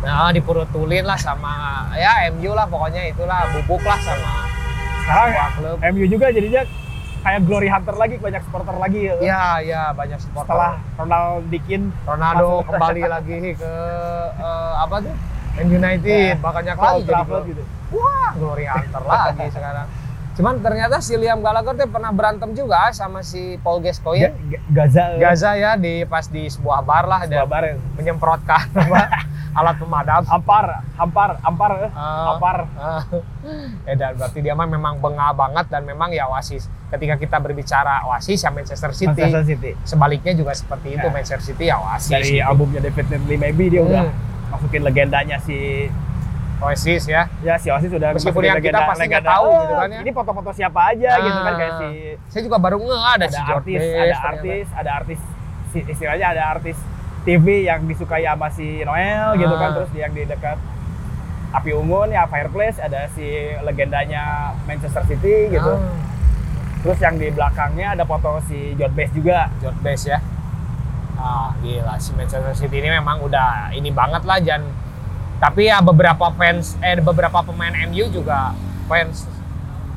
[0.00, 4.48] nah dipurutulin lah sama ya MU lah pokoknya itulah bubuk lah sama
[5.04, 6.64] sekarang klub MU juga jadinya
[7.20, 9.14] kayak glory hunter lagi banyak supporter lagi ya.
[9.20, 10.56] Iya, iya banyak supporter.
[10.56, 13.72] setelah Ronald Dikin Ronaldo kembali lagi ke
[14.40, 15.14] eh, apa tuh?
[15.60, 17.62] Man United, Eh, banyak Old lagi jadi Trafford gitu.
[17.92, 19.86] Wah, glory hunter lagi sekarang.
[20.30, 24.30] Cuman ternyata si Liam Gallagher tuh pernah berantem juga sama si Paul Gascoigne.
[24.30, 27.74] Ga- Ga- Gaza Gaza ya di pas di sebuah bar lah dan Babar ya.
[27.92, 29.04] menyemprotkan apa,
[29.52, 30.22] alat pemadam.
[30.24, 30.64] Ampar,
[30.96, 31.90] Ampar, Ampar, eh.
[31.92, 32.32] Ah.
[32.32, 32.56] Ampar.
[32.72, 33.02] Ah.
[33.84, 36.72] ya dan berarti dia mah memang bengal banget dan memang ya wasis.
[36.88, 39.70] Ketika kita berbicara wasis ya Manchester City, Manchester City.
[39.82, 41.12] sebaliknya juga seperti itu Ya.
[41.12, 42.08] Manchester City ya wasis.
[42.08, 42.46] Dari gitu.
[42.46, 43.90] albumnya Definitely Maybe dia Hmm.
[43.90, 44.04] udah
[44.50, 45.86] masukin legendanya si
[46.60, 47.24] Oasis ya.
[47.40, 49.98] ya si Oasis udah Meskipun yang kita pasti nggak tahu Oh, gitu kan ya.
[49.98, 51.88] Ini foto-foto siapa aja gitu kan kayak si
[52.28, 54.28] Saya juga baru nge ada, ada, si artis, ada ternyata.
[54.28, 55.20] artis, ada artis
[55.70, 56.76] si- istilahnya ada artis
[57.20, 59.74] TV yang disukai sama si Noel gitu kan Ah.
[59.74, 60.58] terus yang di dekat
[61.50, 63.26] api unggun ya Fireplace ada si
[63.60, 64.22] legendanya
[64.64, 65.72] Manchester City gitu.
[65.72, 65.96] Ah,
[66.80, 69.48] Terus yang di belakangnya ada foto si George Best juga.
[69.58, 70.16] George Best ya.
[71.20, 74.64] Ah, gila si Manchester City ini memang udah ini banget lah Jan.
[75.36, 78.56] Tapi ya beberapa fans eh beberapa pemain MU juga
[78.86, 79.28] fans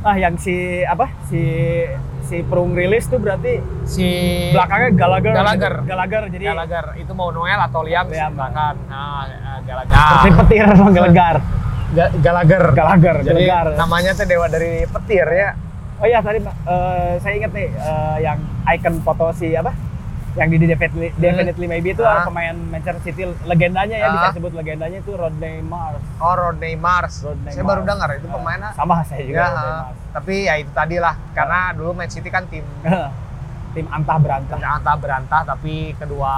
[0.01, 0.51] Ah yang si
[0.83, 1.07] apa?
[1.25, 1.39] Si
[2.21, 4.03] si perung rilis tuh berarti si
[4.51, 5.31] belakangnya Gallagher.
[5.33, 5.73] Gallagher.
[5.81, 8.31] Gallagher jadi Gallagher itu mau Noel atau Liam Liam.
[8.31, 8.75] silakan.
[8.85, 9.95] Nah, eh, Gallagher.
[9.95, 10.65] seperti petir
[10.99, 11.35] Gallagher.
[11.93, 12.63] Ga- Gallagher.
[12.73, 13.67] Gallagher, Jadi Gallagher.
[13.77, 15.49] namanya tuh dewa dari petir ya.
[15.95, 18.39] Oh iya tadi eh, saya ingat nih eh, yang
[18.69, 19.71] icon foto si apa?
[20.33, 22.25] Yang di Definitely, Definitely Maybe itu Ah.
[22.25, 24.13] pemain Manchester City legendanya ya Ah.
[24.13, 26.01] bisa sebut legendanya itu Rodney Mars.
[26.17, 27.21] Oh, Rodney Mars.
[27.21, 27.69] Rodney Saya Mars.
[27.69, 28.69] baru dengar itu pemainnya.
[28.73, 29.77] Sama saya juga Ya, Rodney ah.
[29.83, 29.97] Mars.
[30.11, 32.65] tapi ya itu tadi lah karena dulu Man City kan tim
[33.73, 34.53] Tim antah berantah.
[34.53, 36.33] ternyata berantah tapi kedua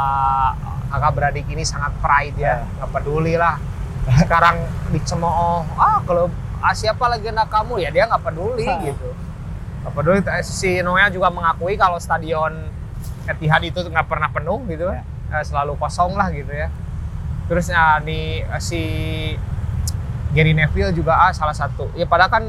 [0.85, 3.59] kakak beradik ini sangat pride ya nggak peduli lah
[4.15, 4.55] sekarang
[4.89, 8.79] dicemooh ah kalau ah, siapa legenda kamu ya dia nggak peduli Ah.
[8.81, 9.09] gitu
[9.81, 12.55] nggak peduli si Noel juga mengakui kalau stadion
[13.25, 15.01] Etihad itu nggak pernah penuh gitu Ya.
[15.33, 16.69] Eh, selalu kosong lah gitu ya
[17.45, 18.81] terus ya nih eh, si
[20.33, 22.45] Gary Neville juga ah salah satu ya padahal kan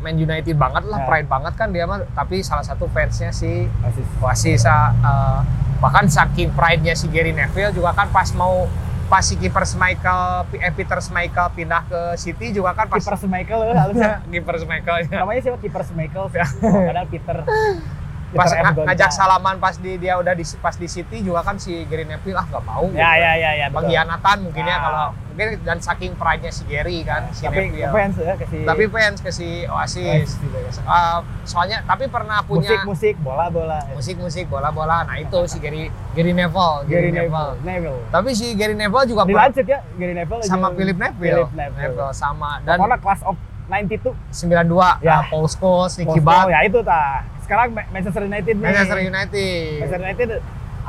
[0.00, 1.06] Man United banget lah, Ya.
[1.12, 2.00] pride banget kan dia mah.
[2.16, 4.08] Tapi salah satu fansnya si Oasis.
[4.16, 5.40] Oasis ah, eh,
[5.76, 8.64] bahkan saking pride-nya si Gary Neville juga kan pas mau
[9.12, 13.76] pas si kiper Michael eh, Peter Michael pindah ke City juga kan pas Kiper Michael
[13.76, 14.24] harusnya.
[14.32, 15.20] kiper Michael ya.
[15.20, 16.24] Namanya siapa Kiper Michael?
[16.32, 16.46] Ya.
[16.64, 17.36] Oh, padahal Peter.
[18.32, 18.86] pas Gonta.
[18.86, 22.34] ngajak salaman pas di dia udah di pas di City juga kan si Gary Neville
[22.34, 23.66] ah nggak mau Ya ya ya ya.
[23.66, 23.76] betul.
[23.82, 24.80] pengkhianatan mungkin ya Ah.
[24.80, 27.90] kalau mungkin dan saking pride-nya si Gary kan si Tapi Neville.
[27.90, 30.60] fans ya ke si tapi fans ke si Oasis ya.
[30.70, 33.78] Eh, soalnya tapi pernah punya musik-musik bola-bola.
[33.90, 35.82] musik-musik bola-bola nah itu si Gary
[36.12, 37.58] Gary Neville Gary Neville.
[37.60, 38.00] Neville.
[38.08, 41.46] tapi si Gary Neville juga Dilanjut ya Gary Neville sama Philip Neville.
[41.46, 42.12] Philip Neville.
[42.12, 43.34] sama dan Pokoknya class of
[43.66, 44.98] 92 92 Ya.
[45.00, 45.16] ya.
[45.26, 47.22] Paul Scholes, Nicky Butt, ya itu tah.
[47.50, 48.62] Sekarang Ma- Manchester United nih.
[48.62, 49.66] Manchester United.
[49.74, 50.28] Manchester United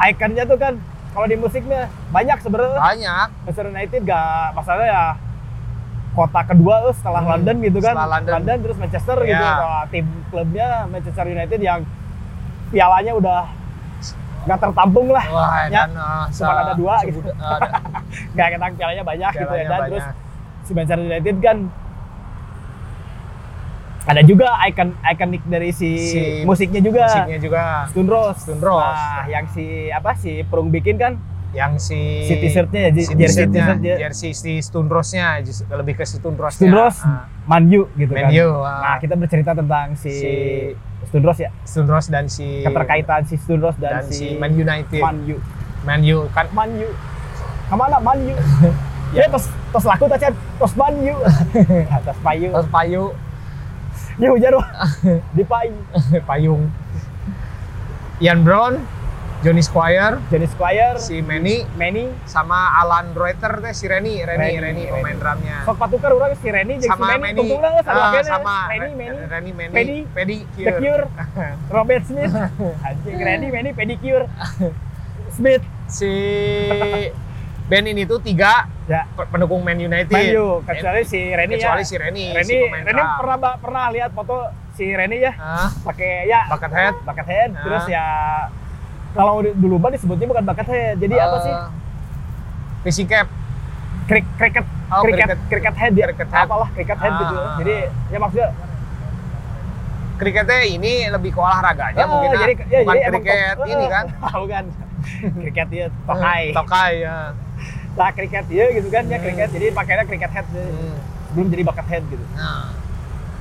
[0.03, 0.73] ikonnya tuh kan
[1.11, 2.77] kalau di musiknya banyak sebenarnya.
[2.77, 3.27] Banyak.
[3.41, 5.03] Manchester United gak masalah ya
[6.11, 7.93] kota kedua eh, setelah Hmm, London gitu kan.
[7.97, 8.57] setelah London.
[8.61, 9.41] terus Manchester gitu.
[9.41, 9.57] Ya.
[9.57, 11.79] Kalau tim klubnya Manchester United yang
[12.69, 13.41] pialanya udah
[14.41, 15.25] nggak tertampung lah.
[15.27, 17.19] Wah, Ya, dan uh, cuma ada dua gitu.
[17.21, 17.57] uh,
[18.33, 19.49] Nggak ketang pialanya banyak gitu ya.
[19.49, 19.89] pialanya Dan banyak.
[19.89, 20.05] terus
[20.61, 21.57] si Manchester United kan
[24.01, 27.05] ada juga ikon ikonik dari si, Si musiknya juga.
[27.05, 28.39] musiknya juga Stone Rose.
[28.41, 28.97] Stone Rose.
[28.97, 31.13] Nah, yang si apa si Perung bikin kan
[31.51, 36.15] yang si si t-shirtnya ya, si jersey t-shirt jersey si Stone Rose-nya lebih ke si
[36.15, 37.03] Stone Rose Stone Rose
[37.43, 38.25] Man U gitu kan.
[38.25, 38.79] Man U, ah.
[38.81, 40.71] Nah, kita bercerita tentang si, Si-
[41.03, 41.51] Stone Rose ya.
[41.61, 45.17] Stone Rose dan si Keterkaitan si Stone Rose dan, dan si, si Man United Man
[45.25, 45.37] U.
[45.83, 46.89] Man U kan Man U.
[47.67, 48.35] Ke mana Man U?
[49.13, 50.31] ya tos tos laku Chan?
[50.55, 51.15] tos Man U.
[51.91, 52.49] Atas payu.
[52.49, 53.03] terus payu
[54.21, 54.69] Ya hujan wah.
[55.35, 55.73] Di payu.
[56.23, 56.69] payung
[58.21, 58.77] Ian Brown
[59.41, 64.61] Johnny Squire Johnny Squire, si Manny Manny, sama Alan Reuter teh si Reni Reni Reni,
[64.61, 64.93] Reni Reni.
[64.93, 67.33] pemain drumnya sok patukar orang si Reni jeung si sama Manny.
[67.33, 68.29] Tungtung sama Ah, akhirnya.
[68.29, 69.17] sama Manny, Manny.
[69.25, 69.97] Reni Manny Pedi.
[70.05, 71.03] Pedi The Cure,
[71.73, 72.29] Robert Smith,
[72.79, 74.25] anjing Randy, Manny, Pedicure,
[75.35, 76.11] Smith, si
[77.65, 81.59] band ini tuh tiga ya pe- pendukung Man United Man U, kecuali si Reni ya.
[81.63, 84.35] kecuali si Reni Reni, si Reni pernah pernah lihat foto
[84.73, 85.31] si Reni ya,
[85.81, 86.93] pakai ya Bucket head.
[87.01, 87.61] bucket head, Ah.
[87.61, 88.05] terus ya
[89.11, 91.55] kalau dulu mah disebutnya bukan bucket head, jadi apa Eh, sih?
[92.83, 93.27] Fishing cap
[94.03, 95.39] Krik, cricket, Oh, cricket, cricket.
[95.47, 96.43] cricket head ya, Cricket head.
[96.43, 97.35] apalah cricket head Ah, gitu.
[97.37, 97.75] ah, Jadi
[98.11, 98.49] ya maksudnya
[100.17, 102.33] kriketnya ini lebih ke olahraganya ah, mungkin ah.
[102.35, 104.05] jadi ya, bukan jadi kriket ini kan
[104.35, 104.63] bukan.
[105.35, 106.43] cricket ya, tokai.
[106.51, 107.15] tokai ya
[107.93, 109.49] Lah cricket ya gitu kan ya cricket.
[109.49, 110.95] Jadi pakainya cricket head Hmm.
[111.27, 112.25] sebelum jadi bucket head gitu.
[112.33, 112.71] nah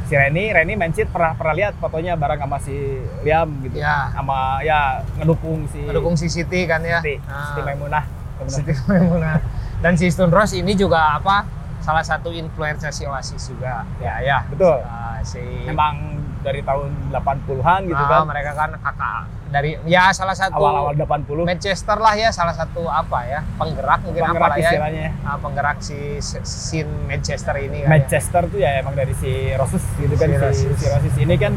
[0.03, 2.75] si Reni, Reni Mencit pernah pernah lihat fotonya bareng sama si
[3.21, 3.79] Liam gitu.
[3.79, 4.11] Ya.
[4.11, 4.81] Sama ya
[5.15, 8.05] ngedukung si mendukung si Siti kan ya Siti, Nah, Siti Maimunah.
[8.45, 9.39] Siti Maimunah.
[9.79, 11.47] dan si Stone Rose ini juga apa
[11.81, 14.83] salah satu influencer si Oasis juga ya ya Betul.
[14.83, 15.97] Ah, si Emang
[16.41, 18.23] dari tahun 80-an gitu ah, kan.
[18.27, 19.21] mereka kan kakak
[19.51, 24.23] dari ya salah satu Awal-awal 80 Manchester lah ya salah satu apa ya penggerak mungkin
[24.25, 25.11] penggerak apa lah ya.
[25.21, 27.89] Ah, penggerak si si- scene Manchester ini kan ya.
[27.93, 30.77] Manchester tuh ya emang dari si Roses gitu kan Si si, Roses.
[30.77, 31.53] si Roses ini kan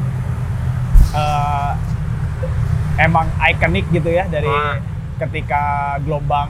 [1.13, 1.71] eh,
[2.99, 4.81] emang ikonik gitu ya dari Ah.
[5.19, 5.63] ketika
[5.99, 6.49] gelombang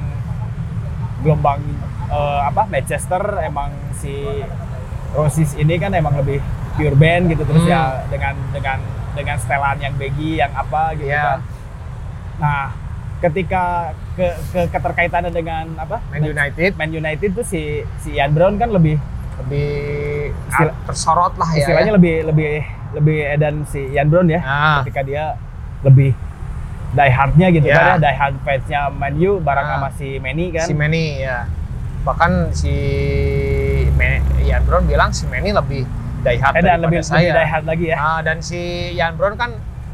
[1.19, 1.59] gelombang
[2.05, 4.15] eh, apa Manchester emang si
[5.11, 6.39] Roses ini kan emang lebih
[6.73, 7.69] pure band gitu terus Hmm.
[7.69, 8.79] ya dengan dengan
[9.13, 11.23] dengan setelan yang baggy yang apa gitu Iya.
[11.23, 11.39] kan.
[12.35, 12.63] Nah,
[13.19, 13.63] ketika
[14.11, 16.03] ke, ke keterkaitannya dengan apa?
[16.09, 17.61] Man United Man United tuh si
[17.97, 18.99] si Ian Brown kan lebih
[19.35, 19.69] lebih
[20.45, 22.51] Istilah- tersorot lah ya istilahnya lebih lebih
[22.93, 24.81] lebih edan si Ian Brown ya Ah.
[24.81, 25.33] ketika dia
[25.81, 26.13] lebih
[26.93, 27.73] die hardnya gitu Ya.
[27.73, 29.71] kan ya die hard fansnya Man U bareng Ah.
[29.75, 31.49] sama si Manny kan si Manny ya
[32.03, 32.73] bahkan si
[34.43, 35.87] Ian Brown bilang si Manny lebih
[36.23, 37.19] die hard edan daripada lebih saya.
[37.19, 37.97] lebih die hard lagi ya.
[37.99, 38.59] Ah, dan si
[38.95, 39.51] Ian Brown kan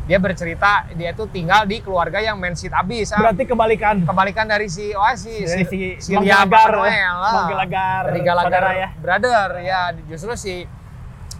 [0.09, 3.21] dia bercerita dia tuh tinggal di keluarga yang Man City abis ah.
[3.21, 4.05] berarti kebalikan.
[4.05, 6.49] Kebalikan dari si Oasis dari si, si Manuel
[6.89, 7.13] ya.
[7.49, 8.89] Gallagher, dari Gallagher saudara ya.
[8.97, 9.81] brother ya.
[10.09, 10.53] Justru si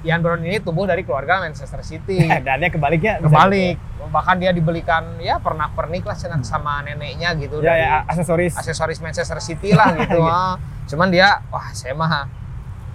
[0.06, 2.22] Ian Brown ini tumbuh dari keluarga Manchester City.
[2.46, 3.78] Dan dia kebaliknya kebalik.
[4.10, 7.62] bahkan dia dibelikan ya pernah pernik lah sama neneknya gitu.
[7.62, 7.68] Gitu.
[7.68, 8.58] ya dari ya aksesoris.
[8.58, 10.58] aksesoris Manchester City lah gitu ah.
[10.90, 12.26] cuman dia wah saya mah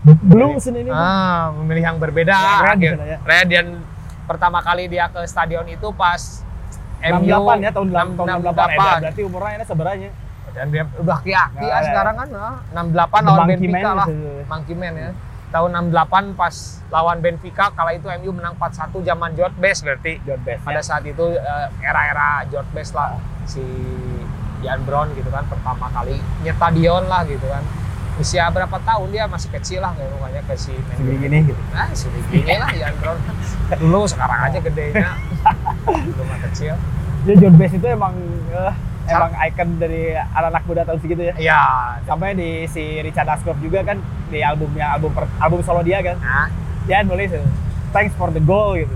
[0.04, 2.30] belum sini ini ah, memilih yang berbeda.
[2.30, 3.18] Yang red Akhir- gitu ya.
[3.22, 3.66] red dan
[4.24, 6.44] pertama kali dia ke stadion itu pas
[7.00, 10.10] 68 ya tahun 6- 68 tahun 68 eh, berarti umurnya ini sebenarnya.
[10.54, 11.84] Dan dia udah ki-aki Nah, ah ya.
[11.84, 12.54] sekarang kan ah.
[12.70, 14.06] 68 The lawan Benfica lah.
[14.46, 15.10] Monkey Man ya.
[15.50, 16.54] Tahun 68 pas
[16.88, 20.12] lawan Benfica kala itu MU menang 4-1 zaman George Best berarti.
[20.20, 23.14] John Best pada saat itu eh, era-era George Best lah
[23.44, 23.62] si
[24.60, 27.60] Ian Brown gitu kan pertama kali nyetadion lah gitu kan
[28.14, 31.62] usia berapa tahun dia masih kecil lah kayak rumahnya ke si Mandy Segini gini gitu.
[31.68, 33.18] Nah, sudah gini lah Ian Brown.
[33.74, 35.08] Dulu sekarang aja gedenya.
[35.84, 36.74] Dulu mah kecil.
[37.24, 38.14] Jadi John Bass itu emang
[38.48, 38.72] eh,
[39.06, 41.34] emang icon dari anak-anak muda tahun segitu ya.
[41.34, 41.62] Iya.
[42.04, 46.14] Sampai di si Richard Ashcroft juga kan di albumnya album per- album solo dia kan.
[46.16, 46.48] Nah,
[46.84, 47.32] Dia nulis
[47.90, 48.92] thanks for the goal gitu.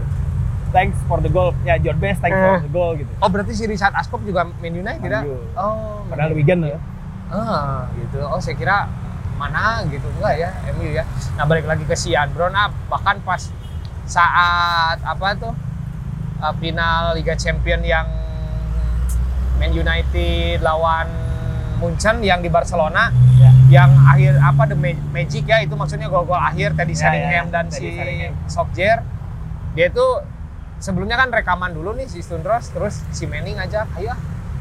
[0.68, 1.56] Thanks for the goal.
[1.64, 2.62] Ya John Bass thanks for Eh.
[2.62, 3.08] the goal gitu.
[3.18, 5.00] oh berarti si Richard Ashcroft juga Man United?
[5.02, 5.40] Man U.
[5.56, 6.36] Oh, Padahal.
[6.36, 6.78] Wigan ya.
[7.28, 8.20] Ah, gitu.
[8.20, 8.88] Oh, saya kira
[9.38, 11.06] mana gitu enggak ya MU ya.
[11.34, 13.40] Nah, balik lagi ke si Brown ah, bahkan pas
[14.04, 15.54] saat apa tuh
[16.38, 18.04] uh, final Liga Champion yang
[19.56, 21.06] Man United lawan
[21.78, 23.54] Munchen yang di Barcelona Ya.
[23.70, 27.46] yang akhir apa the Ma- magic ya itu maksudnya gol-gol akhir Teddy Ya, ya, Sheringham
[27.46, 27.52] ya.
[27.54, 28.32] dan Teddy si Sheringham.
[28.50, 28.98] Solskjaer
[29.72, 30.06] dia itu
[30.76, 34.18] sebelumnya kan rekaman dulu nih si Stundros terus si Manny ngajak ayo ah,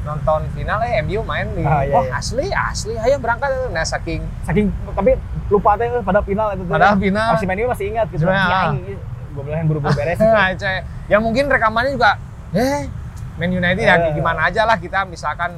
[0.07, 2.15] nonton final eh MU main di Ah, iya, oh iya.
[2.15, 6.71] asli asli ayo berangkat nah saking Saking tapi lupa teh eh, pada final itu tuh.
[6.71, 7.27] Padahal final.
[7.31, 8.23] Masih main masih ingat gitu.
[8.23, 8.95] Sebenarnya, Ya,
[9.29, 10.17] gue bilang yang buru-buru beres.
[10.23, 10.77] nah, coy.
[11.05, 12.11] ya mungkin rekamannya juga
[12.51, 12.87] eh
[13.35, 14.11] Man United ya Eh.
[14.11, 15.53] gimana aja lah kita misalkan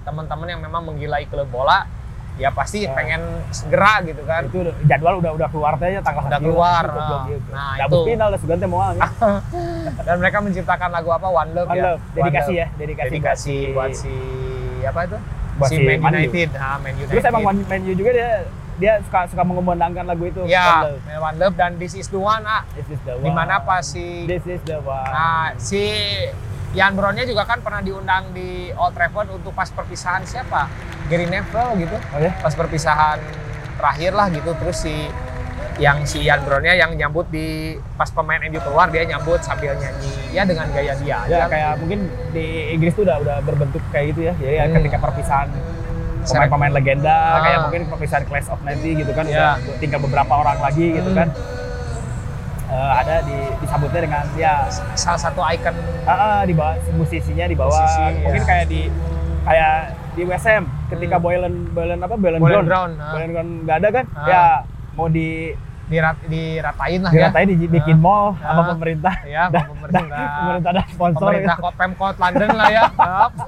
[0.00, 1.84] teman-teman yang memang menggilai klub bola
[2.38, 2.88] ya pasti Eh.
[2.88, 3.18] pengen
[3.50, 7.26] segera gitu kan itu udah- jadwal udah udah keluar ya tanggal Udah keluar, Cukup, nah.
[7.26, 7.50] gitu.
[7.50, 8.06] Nah, Dapet itu.
[8.06, 8.80] final lah sugan teh mau
[10.06, 12.78] dan mereka menciptakan lagu apa One Love One ya Love, dedikasi One ya, Love.
[12.78, 14.14] dedikasi, dedikasi buat si
[14.80, 15.18] apa itu
[15.58, 15.98] buat si si Man.
[16.14, 18.30] United nah, Man United Terus emang One Man U juga dia
[18.78, 20.38] dia suka suka mengumandangkan lagu itu.
[20.40, 21.02] One ya Love.
[21.18, 23.26] One Love dan This Is The One ah This is the one.
[23.26, 25.10] di mana pas si This is the one.
[25.10, 25.82] Nah, si
[26.70, 30.68] Ian Brownnya juga kan pernah diundang di Old Trafford untuk pas perpisahan siapa?
[31.08, 31.96] Gary Neville gitu.
[32.12, 32.32] Oh ya?
[32.36, 33.16] Pas perpisahan
[33.74, 34.52] terakhir lah gitu.
[34.54, 35.08] Terus si
[35.78, 40.10] yang si Ian Brownnya yang nyambut di pas pemain MU keluar dia nyambut sambil nyanyi
[40.28, 41.36] ya dengan gaya dia aja.
[41.38, 44.34] Ya kayak mungkin di Inggris tuh udah udah berbentuk kayak gitu ya.
[44.34, 44.74] Jadi Hmm.
[44.76, 45.48] ketika perpisahan
[46.20, 47.40] pemain-pemain legenda Ah.
[47.40, 49.56] kayak mungkin perpisahan Class of 90 gitu kan Ya.
[49.56, 51.16] udah tinggal beberapa orang lagi gitu Hmm.
[51.16, 51.28] kan.
[52.68, 55.72] Eh, ada di disambutnya dengan ya salah satu ikon
[56.04, 58.46] ah, ah, di bawah musisinya di bawah Musisi, mungkin ya.
[58.46, 58.80] kayak di
[59.42, 59.74] kayak
[60.12, 61.24] di WSM ketika Hmm.
[61.24, 63.10] Boylan Boylan apa Boylan, Boylan Ground, Ground, ah.
[63.10, 64.26] Boylan Ground nggak ada kan Ah.
[64.26, 64.42] ya
[64.92, 65.56] mau di
[65.88, 67.32] dirat, diratain lah ya.
[67.32, 68.02] diratain dibikin Ah.
[68.02, 68.66] mall sama Ah.
[68.68, 70.20] pemerintah Ya, Dan- pemerintah.
[70.38, 71.64] pemerintah dan sponsor Pemerintah gitu.
[71.64, 72.84] kok Pemkot London lah ya.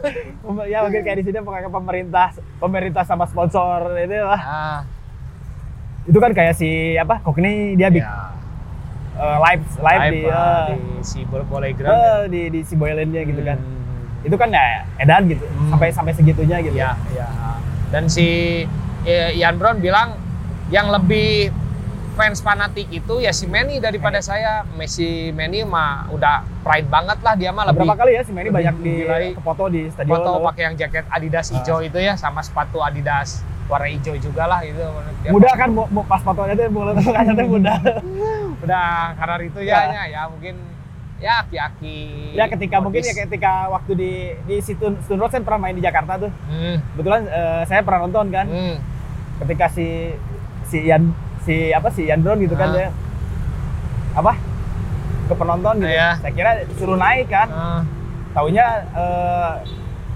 [0.66, 2.26] Ya mungkin kayak di sini pakai pemerintah
[2.56, 4.78] pemerintah sama sponsor itu lah Ah,
[6.02, 8.08] itu kan kayak si apa Kokni dia bikin
[9.20, 9.26] ya.
[9.26, 11.92] eh, live live, di, Live, ah, eh, di si boleh ground.
[11.94, 14.22] eh, di di si Boylannya gitu kan Hmm.
[14.22, 14.64] itu kan ya
[14.96, 15.70] edan gitu Hmm.
[15.70, 17.28] sampai sampai segitunya gitu Iya, iya.
[17.88, 18.64] Dan si
[19.02, 20.16] eh, Ian Brown bilang
[20.68, 21.50] yang lebih
[22.12, 24.60] fans fanatik itu ya si Manny daripada saya.
[24.70, 28.48] Messi Manny mah udah pride banget lah dia mah lebih Berapa kali ya si Manny
[28.48, 28.94] banyak di
[29.36, 30.12] foto di stadion.
[30.14, 33.40] foto pakai yang jaket Adidas hijau itu ya sama sepatu Adidas
[33.70, 34.82] warna hijau juga lah itu.
[35.22, 37.74] Dia Muda kan mu- mu- pas fotonya tuh mulut mukanya tuh muda.
[38.62, 40.54] Udah karena itu ya, ya, ya mungkin
[41.16, 42.00] ya aki-aki.
[42.32, 43.20] ya ketika mungkin ya modis.
[43.22, 44.12] ketika waktu di
[44.44, 46.32] di situ Stone Road kan pernah main di Jakarta tuh.
[46.44, 48.44] Hmm, Kebetulan eh, saya pernah nonton kan.
[48.44, 48.76] hmm.
[49.38, 50.12] Ketika si
[50.64, 52.74] si Ian si apa si Ian Brown gitu kan Ah.
[52.74, 52.88] dia
[54.12, 54.32] apa
[55.24, 55.88] ke penonton gitu.
[55.88, 56.18] Iya.
[56.18, 57.48] Saya kira suruh naik kan.
[57.48, 57.80] Ah,
[58.30, 59.52] Taunya eh,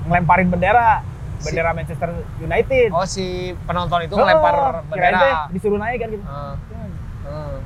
[0.04, 1.00] ngelemparin bendera
[1.36, 2.08] Si- bendera Manchester
[2.38, 2.88] United.
[2.90, 3.26] oh si
[3.62, 4.54] penonton itu Oh, ngelempar
[4.88, 5.50] kirain teh bendera.
[5.50, 6.24] disuruh naik kan gitu.
[6.24, 6.54] Ah,
[7.24, 7.56] ah.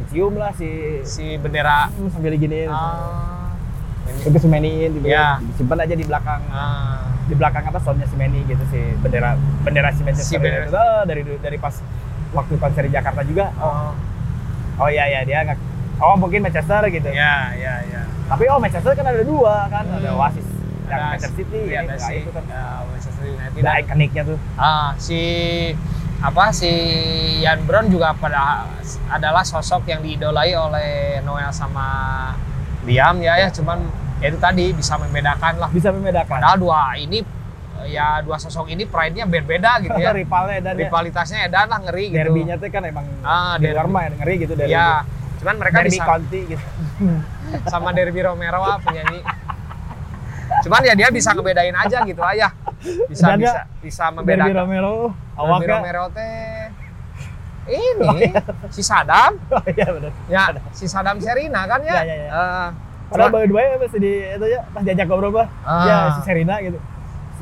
[0.00, 0.68] Dicium lah si
[1.02, 2.68] si bendera Hmm, sambil diginiin.
[2.68, 3.52] ah,
[4.20, 5.06] Terus semeniin gitu.
[5.06, 5.38] Iya.
[5.46, 7.06] Disimpan aja di belakang ah.
[7.22, 10.66] di belakang apa soundnya si gitu si bendera bendera si Manchester Si bendera.
[10.66, 10.74] United.
[10.74, 11.74] Oh, dari dari pas
[12.30, 13.54] waktu konser di Jakarta juga.
[13.56, 13.94] oh
[14.76, 15.58] Oh iya iya dia nggak
[16.00, 17.06] Oh mungkin Manchester gitu.
[17.06, 19.98] ya ya ya Tapi oh Manchester kan ada dua kan, Hmm.
[20.00, 20.46] ada Oasis
[20.92, 22.44] Manchester City, ada nggak si itu kan.
[22.44, 24.38] ya, Manchester United ikoniknya tuh.
[24.56, 25.20] ah si
[26.20, 26.68] apa si
[27.40, 28.68] Ian Brown juga pada
[29.08, 30.90] adalah sosok yang diidolai oleh
[31.20, 31.86] Noel sama
[32.82, 33.80] Liam ya ya cuman
[34.18, 36.36] ya itu tadi bisa membedakan lah Bisa membedakan.
[36.36, 37.24] padahal dua ini
[37.82, 42.04] ya dua sosok ini pride-nya beda-beda gitu ya rivalnya dan ya, rivalitasnya edan lah ngeri
[42.06, 43.94] gitu derbynya tuh kan emang Ah, di luar derby.
[43.94, 44.68] mah ngeri gitu derby.
[44.70, 45.00] ya
[45.40, 46.64] cuman mereka derby bisa county gitu.
[47.72, 49.24] sama Derby Romero ah, penyanyi
[50.60, 52.48] cuman ya dia bisa ngebedain aja gitu aja
[53.08, 55.76] bisa Dan bisa ya, bisa Derby membedakan Romero, Derby awaknya.
[55.80, 56.64] Romero teh
[57.70, 58.34] ini
[58.74, 60.12] si Sadam Oh iya benar.
[60.26, 60.42] ya
[60.72, 62.30] si Sadam Serina kan ya, Ya, ya, ya.
[62.30, 62.68] Eh,
[63.10, 65.50] Padahal baru dua ya masih di itu ya pas diajak ngobrol mah.
[65.66, 65.82] Ah.
[65.82, 66.78] Ya si Serina gitu.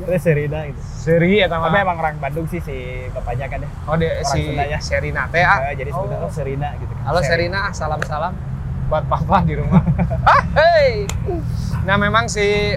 [0.00, 0.80] Si Serina gitu.
[0.80, 3.68] seri ya Tapi sama emang orang Bandung sih si bapaknya kan ya.
[3.84, 4.78] oh de, orang si Sunda ya.
[4.80, 5.68] Serina teh ah.
[5.68, 6.28] Eh, jadi sebenarnya oh.
[6.28, 7.02] oh, Serina gitu kan.
[7.04, 8.32] Halo Serina, salam salam
[8.88, 9.84] buat papa di rumah.
[10.32, 11.04] ah, hey.
[11.84, 12.72] Nah memang si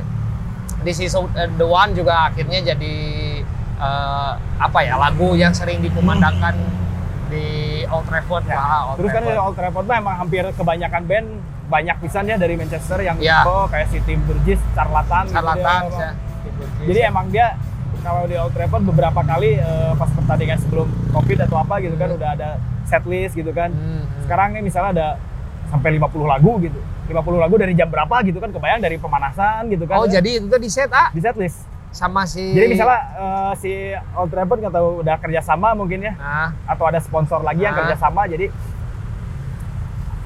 [0.81, 2.95] di season eh, The One juga akhirnya jadi
[3.77, 6.55] eh, apa ya lagu yang sering dikumandangkan
[7.27, 7.45] di
[7.85, 8.55] Old Trafford Ya.
[8.55, 8.79] lah.
[8.85, 9.41] Old Terus kan Trafford.
[9.41, 11.27] Old Trafford mah emang hampir kebanyakan band
[11.67, 13.41] banyak pisan ya dari Manchester yang Ya.
[13.43, 15.95] oh, kayak si Tim Burgess, Charlatan, gitu Charlatan dia.
[15.97, 16.11] ya.
[16.83, 17.55] Jadi emang dia
[18.01, 22.09] kalau di Old Trafford beberapa kali eh, pas pertandingan sebelum Covid atau apa gitu kan
[22.09, 22.17] Hmm.
[22.17, 22.49] udah ada
[22.83, 23.69] set list gitu kan.
[23.69, 24.21] Hmm, hmm.
[24.21, 25.07] Sekarang nih misalnya ada
[25.71, 26.75] sampai 50 lagu gitu.
[27.07, 29.95] 50 lagu dari jam berapa gitu kan kebayang dari pemanasan gitu kan.
[29.95, 31.63] Oh jadi itu di set ah di set list.
[31.91, 33.71] sama si Jadi misalnya eh, si
[34.13, 37.83] Old Trafford nggak tahu udah kerjasama mungkin ya nah atau ada sponsor lagi yang Ah.
[37.83, 38.47] kerjasama jadi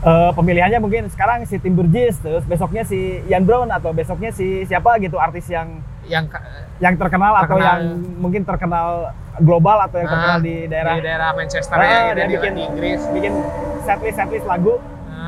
[0.03, 4.61] eh, pemilihannya mungkin sekarang si Tim Burgess terus besoknya si Ian Brown atau besoknya si
[4.63, 6.29] siapa gitu artis yang yang
[6.77, 7.65] yang terkenal, atau Terkenal.
[7.65, 7.81] yang
[8.15, 9.09] mungkin terkenal
[9.39, 12.33] global atau yang terkenal nah, di daerah di daerah Manchester Ah, ya dia gitu, di,
[12.37, 13.01] bikin- di Inggris.
[13.09, 13.33] bikin
[13.81, 14.77] setlist setlist lagu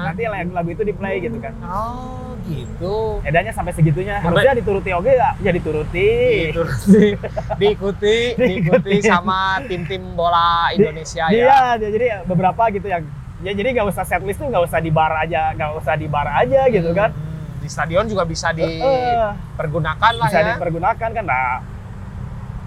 [0.04, 1.54] Nanti lagu, lagu itu di play gitu kan.
[1.64, 3.20] Oh gitu.
[3.22, 4.20] edanya sampai segitunya.
[4.20, 6.10] Sampai- harusnya dituruti oke ya, ya dituruti.
[6.50, 7.06] Diikuti,
[7.60, 8.94] diikuti, diikuti.
[9.02, 11.76] sama tim-tim bola Indonesia Di- ya.
[11.76, 13.04] Iya, jadi beberapa gitu yang
[13.38, 16.28] ya jadi nggak usah setlist tuh nggak usah di bar aja, nggak usah di bar
[16.28, 17.12] aja gitu kan.
[17.12, 20.56] Hmm, Di stadion juga bisa dipergunakan lah bisa ya.
[20.56, 21.60] dipergunakan kan nah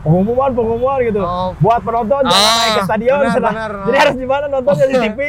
[0.00, 1.52] pengumuman pengumuman gitu Oh.
[1.58, 3.70] buat penonton jangan Ah, naik ke stadion benar, Nah, benar.
[3.84, 4.96] jadi harus di mana nontonnya di.
[4.98, 5.20] TV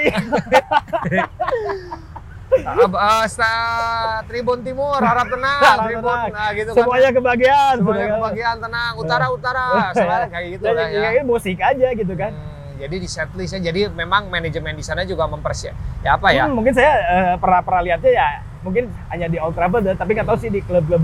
[2.51, 6.31] Ab- eh, sta- Tribun Timur harap tenang, Harap Tribun tenang.
[6.31, 7.17] nah, gitu semuanya kan.
[7.17, 8.15] kebagian Semuanya kan.
[8.17, 11.09] kebagian tenang, utara utara, selalu kayak gitu lah ya.
[11.09, 15.25] ya, musik aja gitu kan Hmm, jadi di setlistnya, jadi memang manajemen di sana juga
[15.25, 15.75] mempersiap.
[16.01, 16.43] Ya apa ya?
[16.43, 18.27] Hmm, mungkin saya eh, pernah pernah lihatnya ya
[18.61, 21.01] mungkin hanya di Old Trafford ya, tapi nggak tahu sih di klub-klub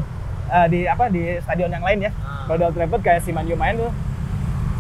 [0.47, 2.43] eh, di apa di stadion yang lain ya Ah.
[2.45, 3.91] kalau di Old Trafford kayak si Man U main tuh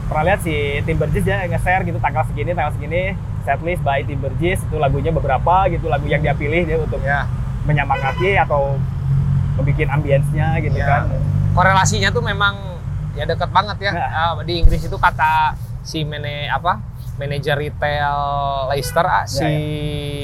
[0.05, 3.01] pernah lihat si Tim Burgess ya nge-share gitu tanggal segini tanggal segini
[3.43, 7.27] setlist by Tim Burgess itu lagunya beberapa gitu lagu yang dia pilih dia untuk Ya,
[7.63, 8.79] menyemangati atau
[9.53, 10.87] membuat ambience-nya gitu Ya.
[10.87, 11.01] kan
[11.51, 12.55] korelasinya tuh memang
[13.11, 13.91] ya deket banget ya.
[13.91, 14.09] Nah.
[14.31, 16.77] Ah, di Inggris itu kata si mene apa?
[17.17, 18.13] Manajer retail
[18.69, 19.49] Leicester ah, si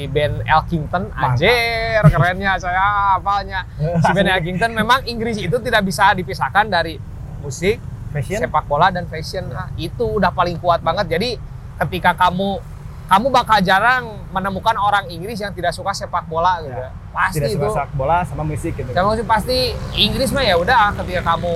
[0.08, 1.30] Ben Elkington Ya, Mantap.
[1.34, 2.84] anjir kerennya saya
[3.14, 6.96] apanya si Ben Elkington memang Inggris itu tidak bisa dipisahkan dari
[7.38, 8.38] musik fashion.
[8.40, 9.44] sepak bola dan fashion.
[9.44, 11.10] Nah, itu udah paling kuat banget.
[11.10, 11.34] Jadi
[11.76, 12.62] ketika kamu
[13.04, 16.88] kamu bakal jarang menemukan orang Inggris yang tidak suka sepak bola gitu Ya.
[17.12, 17.66] pasti tidak itu.
[17.68, 18.86] sepak bola sama musik gitu.
[18.88, 19.58] Maksud pasti
[19.92, 21.52] Inggris mah ya udah ketika kamu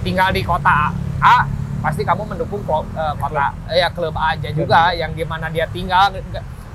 [0.00, 0.88] tinggal di kota
[1.20, 1.44] A
[1.80, 2.60] pasti kamu mendukung
[2.94, 6.12] eh, kota ya klub aja juga yang gimana dia tinggal.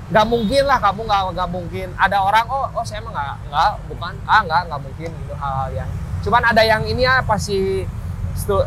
[0.06, 1.88] Nggak mungkin lah kamu nggak nggak mungkin.
[1.98, 5.66] Ada orang oh oh saya mah nggak nggak bukan ah nggak nggak mungkin gitu hal
[5.74, 5.90] yang
[6.26, 7.86] cuman ada yang ini ya pas si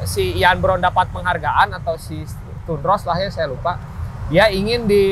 [0.08, 2.24] si Ian Brown dapat penghargaan atau si
[2.68, 3.80] Tundros lah ya saya lupa.
[4.30, 5.06] Dia ingin di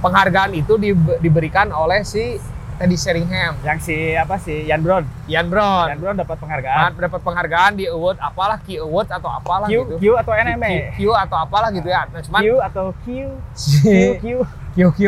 [0.00, 2.40] penghargaan itu di- diberikan oleh si
[2.80, 7.20] Teddy Sheringham yang si apa si Ian Brown Ian Brown Ian Brown dapat penghargaan dapat
[7.20, 9.94] penghargaan di award apalah Q Award atau apalah Q gitu.
[10.00, 12.08] Q atau NME Q, Q atau apalah gitu ya.
[12.08, 13.06] Nah, cuman Q atau Q
[13.84, 13.88] Q
[14.24, 14.26] Q
[14.72, 15.00] Q Q.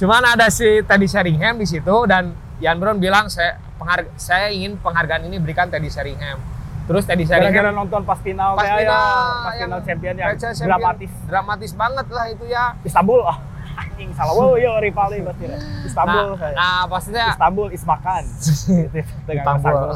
[0.00, 4.80] Cuman ada si Teddy Sheringham di situ dan Ian Brown bilang saya pengharga, saya ingin
[4.80, 6.40] penghargaan ini berikan Teddy Sheringham.
[6.88, 9.04] Terus Teddy gara-gara Sheringham nonton pas final pas kayak final ya,
[9.44, 12.64] pas yang final champion yang Champion, dramatis dramatis banget lah itu ya.
[12.80, 13.55] Istanbul ah
[13.96, 15.60] anjing salah wow yo rivalnya pasti deh.
[15.88, 18.22] Istanbul Nah, saya nah pastinya Istanbul is makan
[18.92, 19.88] Gitu, dengan Istanbul.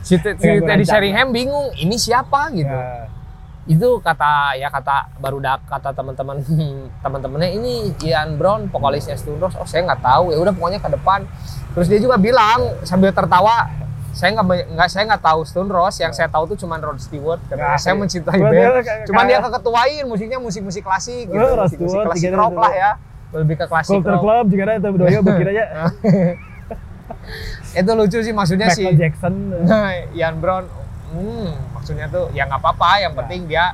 [0.00, 0.82] Si, si Teddy.
[0.82, 2.72] Sheringham bingung ini siapa gitu.
[2.72, 3.06] Ya.
[3.62, 6.42] itu kata ya kata baru dak kata teman-teman
[7.06, 11.22] teman-temannya ini Ian Brown vokalisnya Stundros oh saya nggak tahu ya udah pokoknya ke depan
[11.70, 13.70] terus dia juga bilang sambil tertawa
[14.12, 17.48] saya nggak nggak saya nggak tahu Stundros yang saya tahu tuh cuma Rod Stewart Nah,
[17.48, 18.00] karena saya iya.
[18.00, 18.74] mencintai band.
[19.08, 22.90] cuman dia keketuain musiknya musik-musik klasik gitu musik-musik Stewart, klasik rock lah ya.
[23.32, 24.22] Lebih ke klasik Culture rock.
[24.22, 25.64] Club juga ada itu begini aja
[27.72, 29.34] itu lucu sih maksudnya sih Michael Jackson.
[29.64, 30.68] Nah, Ian Brown,
[31.12, 33.00] hmm, maksudnya tuh ya nggak apa-apa.
[33.00, 33.18] Yang Ya.
[33.24, 33.64] penting dia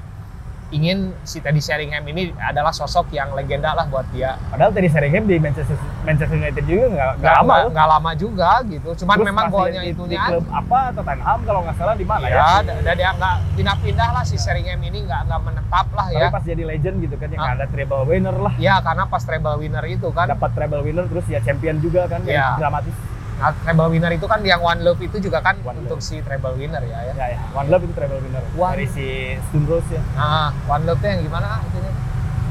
[0.70, 4.36] ingin si Teddy Sheringham ini adalah sosok yang legenda lah buat dia.
[4.48, 5.72] padahal tadi Sheringham di Manchester
[6.02, 6.84] Manchester United juga
[7.16, 8.90] nggak lama nggak- lama juga gitu.
[8.94, 12.36] Cuman Terus memang golnya itu di klub apa Tottenham kalau nggak salah di mana ya,
[12.36, 16.20] ya, ada ada dia nggak pindah-pindah lah si Sheringham ini nggak nggak menetap lah tapi
[16.20, 16.28] ya.
[16.28, 17.54] pas jadi legend gitu kan yang Ah.
[17.54, 21.24] ada treble winner lah Ya karena pas treble winner itu kan, dapat treble winner terus
[21.26, 22.56] ya champion juga kan Ya.
[22.56, 22.92] dramatis
[23.38, 26.54] nah, treble winner itu kan yang One Love itu juga kan One untuk si treble
[26.54, 27.12] winner ya ya.
[27.14, 29.06] ya ya One Love itu treble winner One- dari si
[29.48, 31.92] Stone Rose ya Nah, One Love tuh yang gimana itunya?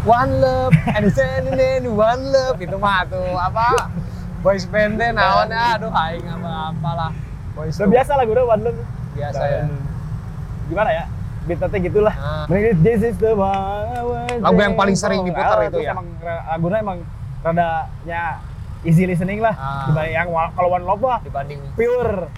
[0.01, 3.91] One Love, and then One Love itu mah tuh apa?
[4.39, 7.11] Boys band deh naonnya, aduh aing apa apalah.
[7.51, 8.80] Boys udah biasa lah gue One Love
[9.11, 9.61] biasa ya.
[9.65, 9.72] Dan
[10.68, 11.03] gimana ya
[11.43, 12.43] beatnya gitulah Nah,
[12.77, 15.91] This is the one Lagu yang paling sering diputar Ah, itu ya?
[15.95, 16.97] emang lagunya emang
[17.39, 17.68] rada
[18.03, 18.23] nya
[18.81, 19.85] easy listening lah Ah.
[19.87, 22.29] dibanding yang kalau One Love mah dibanding pure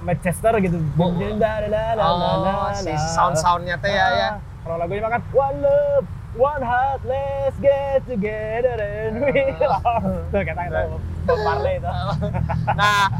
[0.00, 0.80] Manchester gitu.
[0.94, 4.30] Bu- Da- da- da- da- da- Oh, da- si sound-soundnya teh ya ya.
[4.30, 10.30] Ah, Kalau lagunya makan One Love, One Heart, Let's Get Together and We Love.
[10.30, 10.80] Tuh kata itu
[11.22, 11.90] Bob Marley itu.
[12.80, 13.12] Nah,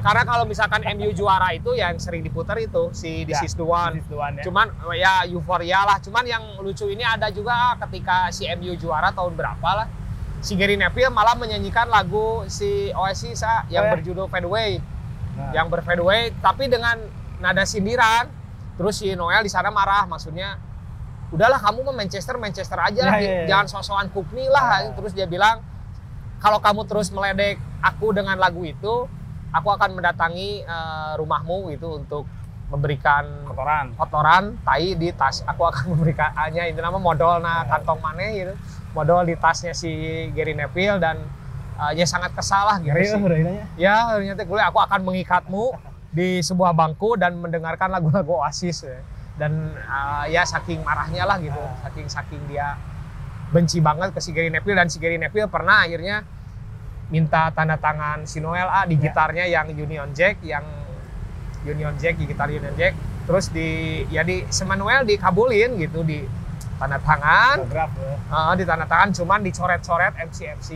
[0.00, 3.62] karena kalau misalkan MU juara itu yang sering diputar itu si This Ya, is the
[3.62, 3.94] one.
[3.94, 4.42] Is the one, ya.
[4.42, 5.98] Cuman ya euforia lah.
[5.98, 9.86] Cuman yang lucu ini ada juga ketika si MU juara tahun berapa lah.
[10.40, 13.92] Si Gary Neville malah menyanyikan lagu si Oasis ah, yang Oh, ya?
[13.96, 14.78] berjudul Fade Away.
[15.34, 15.50] Nah.
[15.52, 16.98] Yang berfade away tapi dengan
[17.38, 18.26] nada sindiran.
[18.74, 20.58] Terus si Noel di sana marah maksudnya
[21.28, 23.46] udahlah kamu mah Manchester Manchester aja Ya, ya, ya.
[23.46, 24.94] jangan sok-sokan Kukni lah Ya.
[24.94, 25.60] terus dia bilang
[26.38, 29.04] kalau kamu terus meledek aku dengan lagu itu
[29.50, 32.24] aku akan mendatangi eh, rumahmu gitu untuk
[32.68, 33.86] memberikan kotoran.
[33.94, 37.76] kotoran tai di tas aku akan memberikannya itu nama modal nah Ya.
[37.76, 38.54] kantong mana gitu
[38.98, 39.90] modal di tasnya si
[40.34, 41.22] Gary Neville dan
[41.78, 43.64] eh, ya sangat kesal lah gitu Ngeri sih eh, rasanya.
[43.78, 45.64] ya ternyata gue aku akan mengikatmu
[46.10, 48.98] di sebuah bangku dan mendengarkan lagu-lagu Oasis ya.
[49.38, 52.74] dan uh, ya saking marahnya lah gitu saking saking dia
[53.54, 56.26] benci banget ke si Gary Neville dan si Gary Neville pernah akhirnya
[57.08, 59.08] minta tanda tangan si Noel ah di Ya.
[59.08, 60.64] gitarnya yang Union Jack yang
[61.64, 62.92] Union Jack di gitar Union Jack
[63.24, 66.24] terus di ya di sama Noel dikabulin gitu di
[66.78, 67.86] tanda tangan ya.
[68.28, 70.70] uh, di tanda tangan cuman dicoret-coret MC MC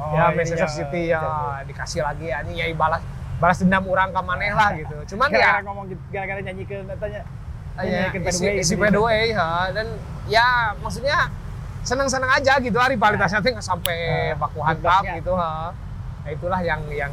[0.00, 1.20] Oh, ya Manchester ya, City ya.
[1.20, 1.32] ya
[1.62, 3.04] dikasih lagi ya ini ya balas
[3.36, 6.76] balas dendam orang ke maneh lah gitu cuman Gara-gara ya ngomong gitu, gara-gara nyanyi ke
[6.80, 7.20] katanya.
[7.76, 8.80] ya, nyanyikan Fade isi, isi gitu.
[8.80, 9.48] Fade Away, ya.
[9.70, 9.86] dan
[10.24, 10.46] ya
[10.78, 11.28] maksudnya
[11.80, 13.96] seneng-seneng aja gitu rivalitasnya tuh nggak sampai
[14.32, 15.72] Ah, baku hantam gitu ha.
[16.20, 17.12] Nah, itulah yang yang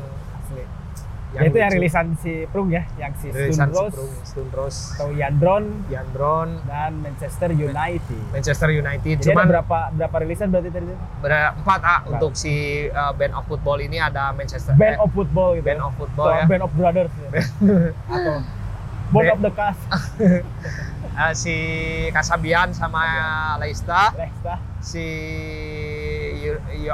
[1.27, 1.35] Asli.
[1.35, 4.79] Ya, itu yang rilisan si Prung ya, yang si rilisan Stone Rose, Sprung, Stone Rose,
[4.95, 8.21] atau Yandron Yandron, dan Manchester United.
[8.31, 9.15] Manchester United.
[9.17, 10.87] Jadi Cuman ada berapa berapa rilisan berarti tadi?
[10.87, 10.95] itu?
[11.19, 12.53] ber- empat ah untuk si
[12.87, 15.67] uh, band of football ini ada Manchester Band eh, of Football gitu.
[15.67, 16.45] band of football Atau ya.
[16.47, 17.11] Band of Brothers.
[17.13, 17.29] ya.
[18.15, 18.35] Atau
[19.07, 19.81] Bond Band- of the Cast.
[20.17, 21.55] Eh, si
[22.09, 23.03] Kasabian sama
[23.57, 24.57] Leicester, Leicester.
[24.79, 25.05] si.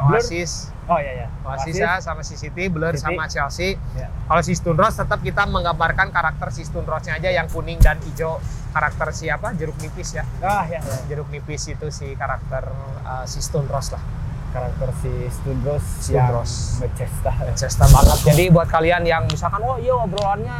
[0.03, 1.27] Oasis, Oh iya ya.
[1.47, 3.07] Oasis ya sama si City, Blur City.
[3.07, 3.79] sama Chelsea.
[3.95, 4.11] Ya.
[4.27, 7.99] Kalau si Stone Rose tetap kita menggambarkan karakter si Stone Rose-nya aja yang kuning dan
[8.03, 8.43] hijau.
[8.73, 9.53] Karakter siapa?
[9.55, 10.27] Jeruk nipis ya.
[10.43, 10.83] Ah ya.
[10.83, 10.97] ya.
[11.07, 12.67] Jeruk nipis itu si karakter
[13.07, 14.03] uh, si Stone Rose lah.
[14.51, 16.83] Karakter si Stone Rose Stone yang Rose.
[16.83, 17.31] Manchester.
[17.31, 18.17] Manchester banget.
[18.27, 20.57] Jadi buat kalian yang misalkan oh iya obrolannya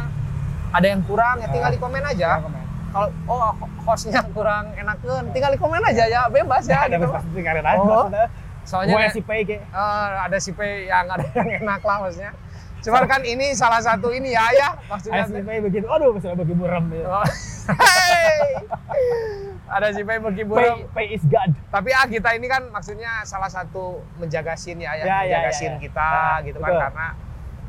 [0.74, 2.40] ada yang kurang ya tinggal di komen aja.
[2.40, 2.64] Komen.
[2.94, 3.50] Kalau oh
[3.84, 7.12] hostnya kurang enakan tinggal di komen aja ya bebas ya ada gitu.
[7.12, 7.92] pasti kalian aja.
[7.92, 8.08] Oh.
[8.64, 9.62] Soalnya Gue nih, si Pei kayak.
[9.62, 12.32] eh, ada si P yang ada yang enak lah maksudnya.
[12.80, 15.22] Cuman kan ini salah satu ini ya ya maksudnya.
[15.22, 15.86] Ada si Pei begitu.
[15.86, 16.84] Aduh, misalnya bagi buram.
[16.86, 17.04] gitu.
[17.06, 17.24] Oh.
[17.70, 18.60] Hey!
[19.74, 20.78] ada si Pei pergi Pei, burung.
[20.90, 21.50] Pei is God.
[21.66, 25.50] Tapi ah kita ini kan maksudnya salah satu menjaga scene ya, ya, Ya, ya, menjaga
[25.50, 25.78] ya, ya.
[25.78, 26.68] kita Nah, gitu betul.
[26.70, 27.08] kan karena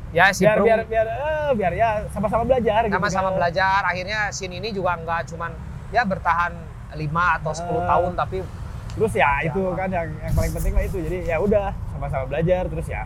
[0.08, 3.36] ya si biar, biar biar eh, biar ya sama-sama belajar gitu sama-sama kan.
[3.36, 3.80] belajar.
[3.84, 5.52] Akhirnya scene ini juga nggak cuman
[5.88, 6.52] ya bertahan
[6.92, 7.00] 5
[7.36, 7.84] atau 10 Ah.
[7.90, 8.38] tahun tapi
[8.96, 9.52] terus ya Ya.
[9.52, 13.04] itu kan yang yang paling penting lah itu jadi ya udah sama-sama belajar terus ya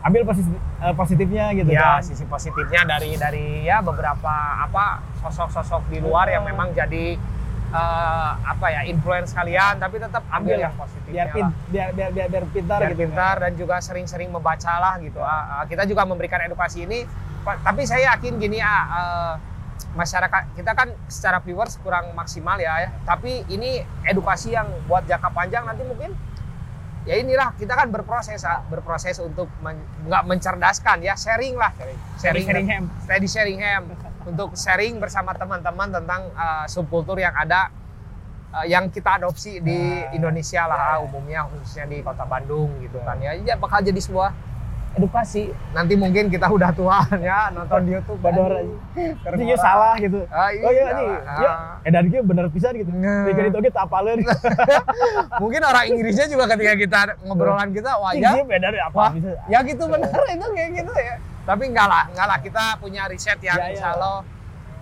[0.00, 4.32] ambil positif, eh, positifnya gitu ya kan sisi positifnya dari dari ya beberapa
[4.64, 7.18] apa sosok-sosok di luar yang memang jadi
[7.68, 12.10] eh, apa ya influence kalian tapi tetap ambil Ambil yang positifnya biar, pin, biar biar
[12.14, 15.18] biar biar pintar biar gitu pintar dan juga sering-sering membaca lah gitu.
[15.18, 15.36] Ya.
[15.60, 17.02] Ah, kita juga memberikan edukasi ini,
[17.44, 19.32] tapi saya yakin gini ah, eh,
[19.96, 22.90] masyarakat kita kan secara viewers kurang maksimal ya, ya.
[23.02, 26.12] Tapi ini edukasi yang buat jangka panjang nanti mungkin
[27.02, 31.72] ya inilah kita kan berproses ah, berproses untuk men- nggak mencerdaskan ya sharing lah.
[32.16, 32.44] Sharing.
[32.44, 33.82] Sharing ham steady sharing ham
[34.30, 37.70] untuk sharing bersama teman-teman tentang uh, subkultur yang ada
[38.50, 39.70] uh, yang kita adopsi di
[40.02, 41.00] Nah, Indonesia lah ya.
[41.00, 43.04] umumnya khususnya di kota Bandung gitu Ya.
[43.04, 43.32] kan ya.
[43.38, 44.34] Ya bakal jadi sebuah
[44.96, 45.52] edukasi.
[45.70, 48.74] Nanti mungkin kita udah tua ya nonton di YouTube Bador ini
[49.20, 49.56] termora.
[49.56, 50.24] salah gitu.
[50.26, 51.08] Ah, oh iya nih.
[51.38, 51.52] Ya
[51.84, 51.86] Ah.
[51.86, 52.88] eh dia bener pisan gitu.
[52.90, 53.28] Nah.
[53.28, 54.24] Dikit itu kita apalin
[55.36, 58.40] mungkin orang Inggrisnya juga ketika kita ngobrolan kita wah ya.
[58.42, 59.04] beda deh apa
[59.46, 61.14] ya gitu bener itu kayak gitu ya.
[61.44, 63.72] Tapi enggak lah enggak lah kita punya riset yang Ya, ya.
[63.72, 64.24] insya Allah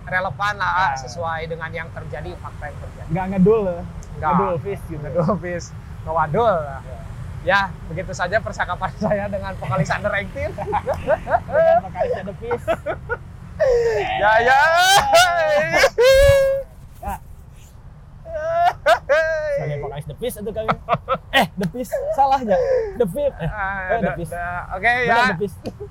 [0.05, 0.97] relevan lah Ya.
[0.97, 3.07] sesuai dengan yang terjadi fakta yang terjadi.
[3.11, 3.61] Nggak ngedul
[4.15, 4.31] Nggak.
[4.31, 5.01] ngedul fish gitu.
[5.03, 5.65] Ngedul bis
[6.05, 6.81] ngewadul lah.
[7.45, 12.65] Ya begitu saja percakapan saya dengan vokalis under 18 Dan makanya ada fish
[14.17, 14.59] ya ya.
[19.55, 20.69] Sebagai vokalis The Fish itu kami.
[21.33, 22.57] Eh The Fish salah ya
[22.95, 25.83] The Fish eh Ah, Eh, The da- Oke bener ya, The Fish gitu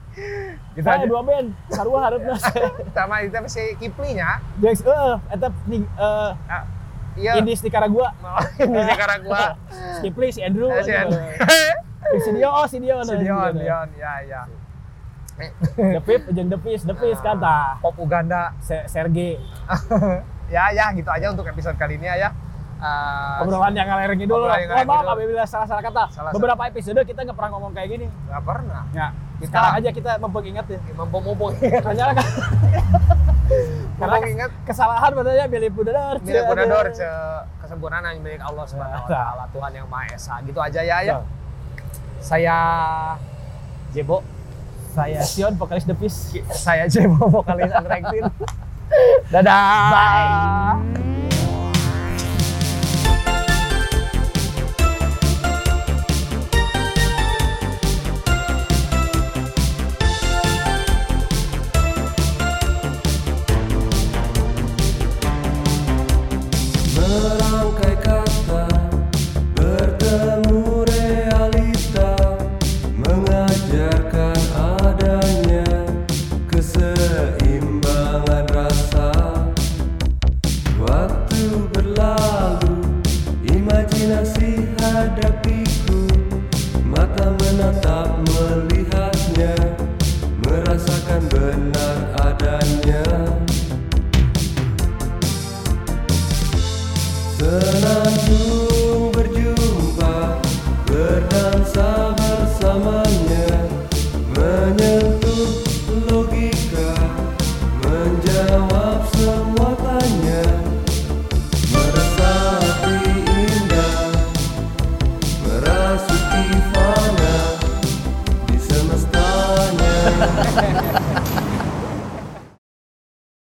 [0.77, 1.07] saya aja.
[1.07, 2.35] dua band sarua harapnya.
[2.91, 4.39] Sama itu si Kipli-nya.
[4.59, 6.63] Jax eh eta nih eh Ah,
[7.15, 7.33] Iya.
[7.39, 9.55] Indis Nicaragua Oh, Ini sekarang gua.
[10.03, 10.91] Kipli si Andrew Eh, si.
[10.91, 11.23] Andrew.
[12.25, 14.43] si Dion oh si Dion Si Dion, Dion, ya ya.
[15.75, 17.79] Depip jeung Depis, Depis kan tah.
[17.79, 18.55] Pop Uganda.
[18.59, 19.39] Se- Sergei.
[20.47, 22.31] Ya ya gitu aja untuk episode kali ini ya.
[22.77, 24.13] Eh, Obrolan yang ngalir.
[24.15, 26.03] Obrolan yang Mohon ngalir maaf apabila salah-salah kata.
[26.11, 28.07] Salah- Beberapa episode kita nggak pernah ngomong kayak gini.
[28.29, 28.83] nggak pernah.
[28.93, 29.09] Ya,
[29.43, 30.79] sekarang aja kita mengingat ya.
[30.95, 31.53] Mumpung-mumpung
[31.85, 32.17] Karena kan
[33.95, 36.17] karena Mumpung ingat kesalahan sebenarnya milik Budadar.
[36.23, 37.09] milik Bunador ce
[37.63, 40.35] kesempurnaan hanya milik Allah Subhanahu wa taala Tuhan yang Maha Esa.
[40.43, 41.17] Gitu aja ya ya.
[42.25, 42.57] Saya
[43.93, 44.25] Jebo,
[44.95, 46.35] Saya Sion, vokalis Depis.
[46.51, 48.25] saya Jebo vokalis Angrektin.
[49.33, 49.91] Dadah.
[49.93, 51.44] Bye.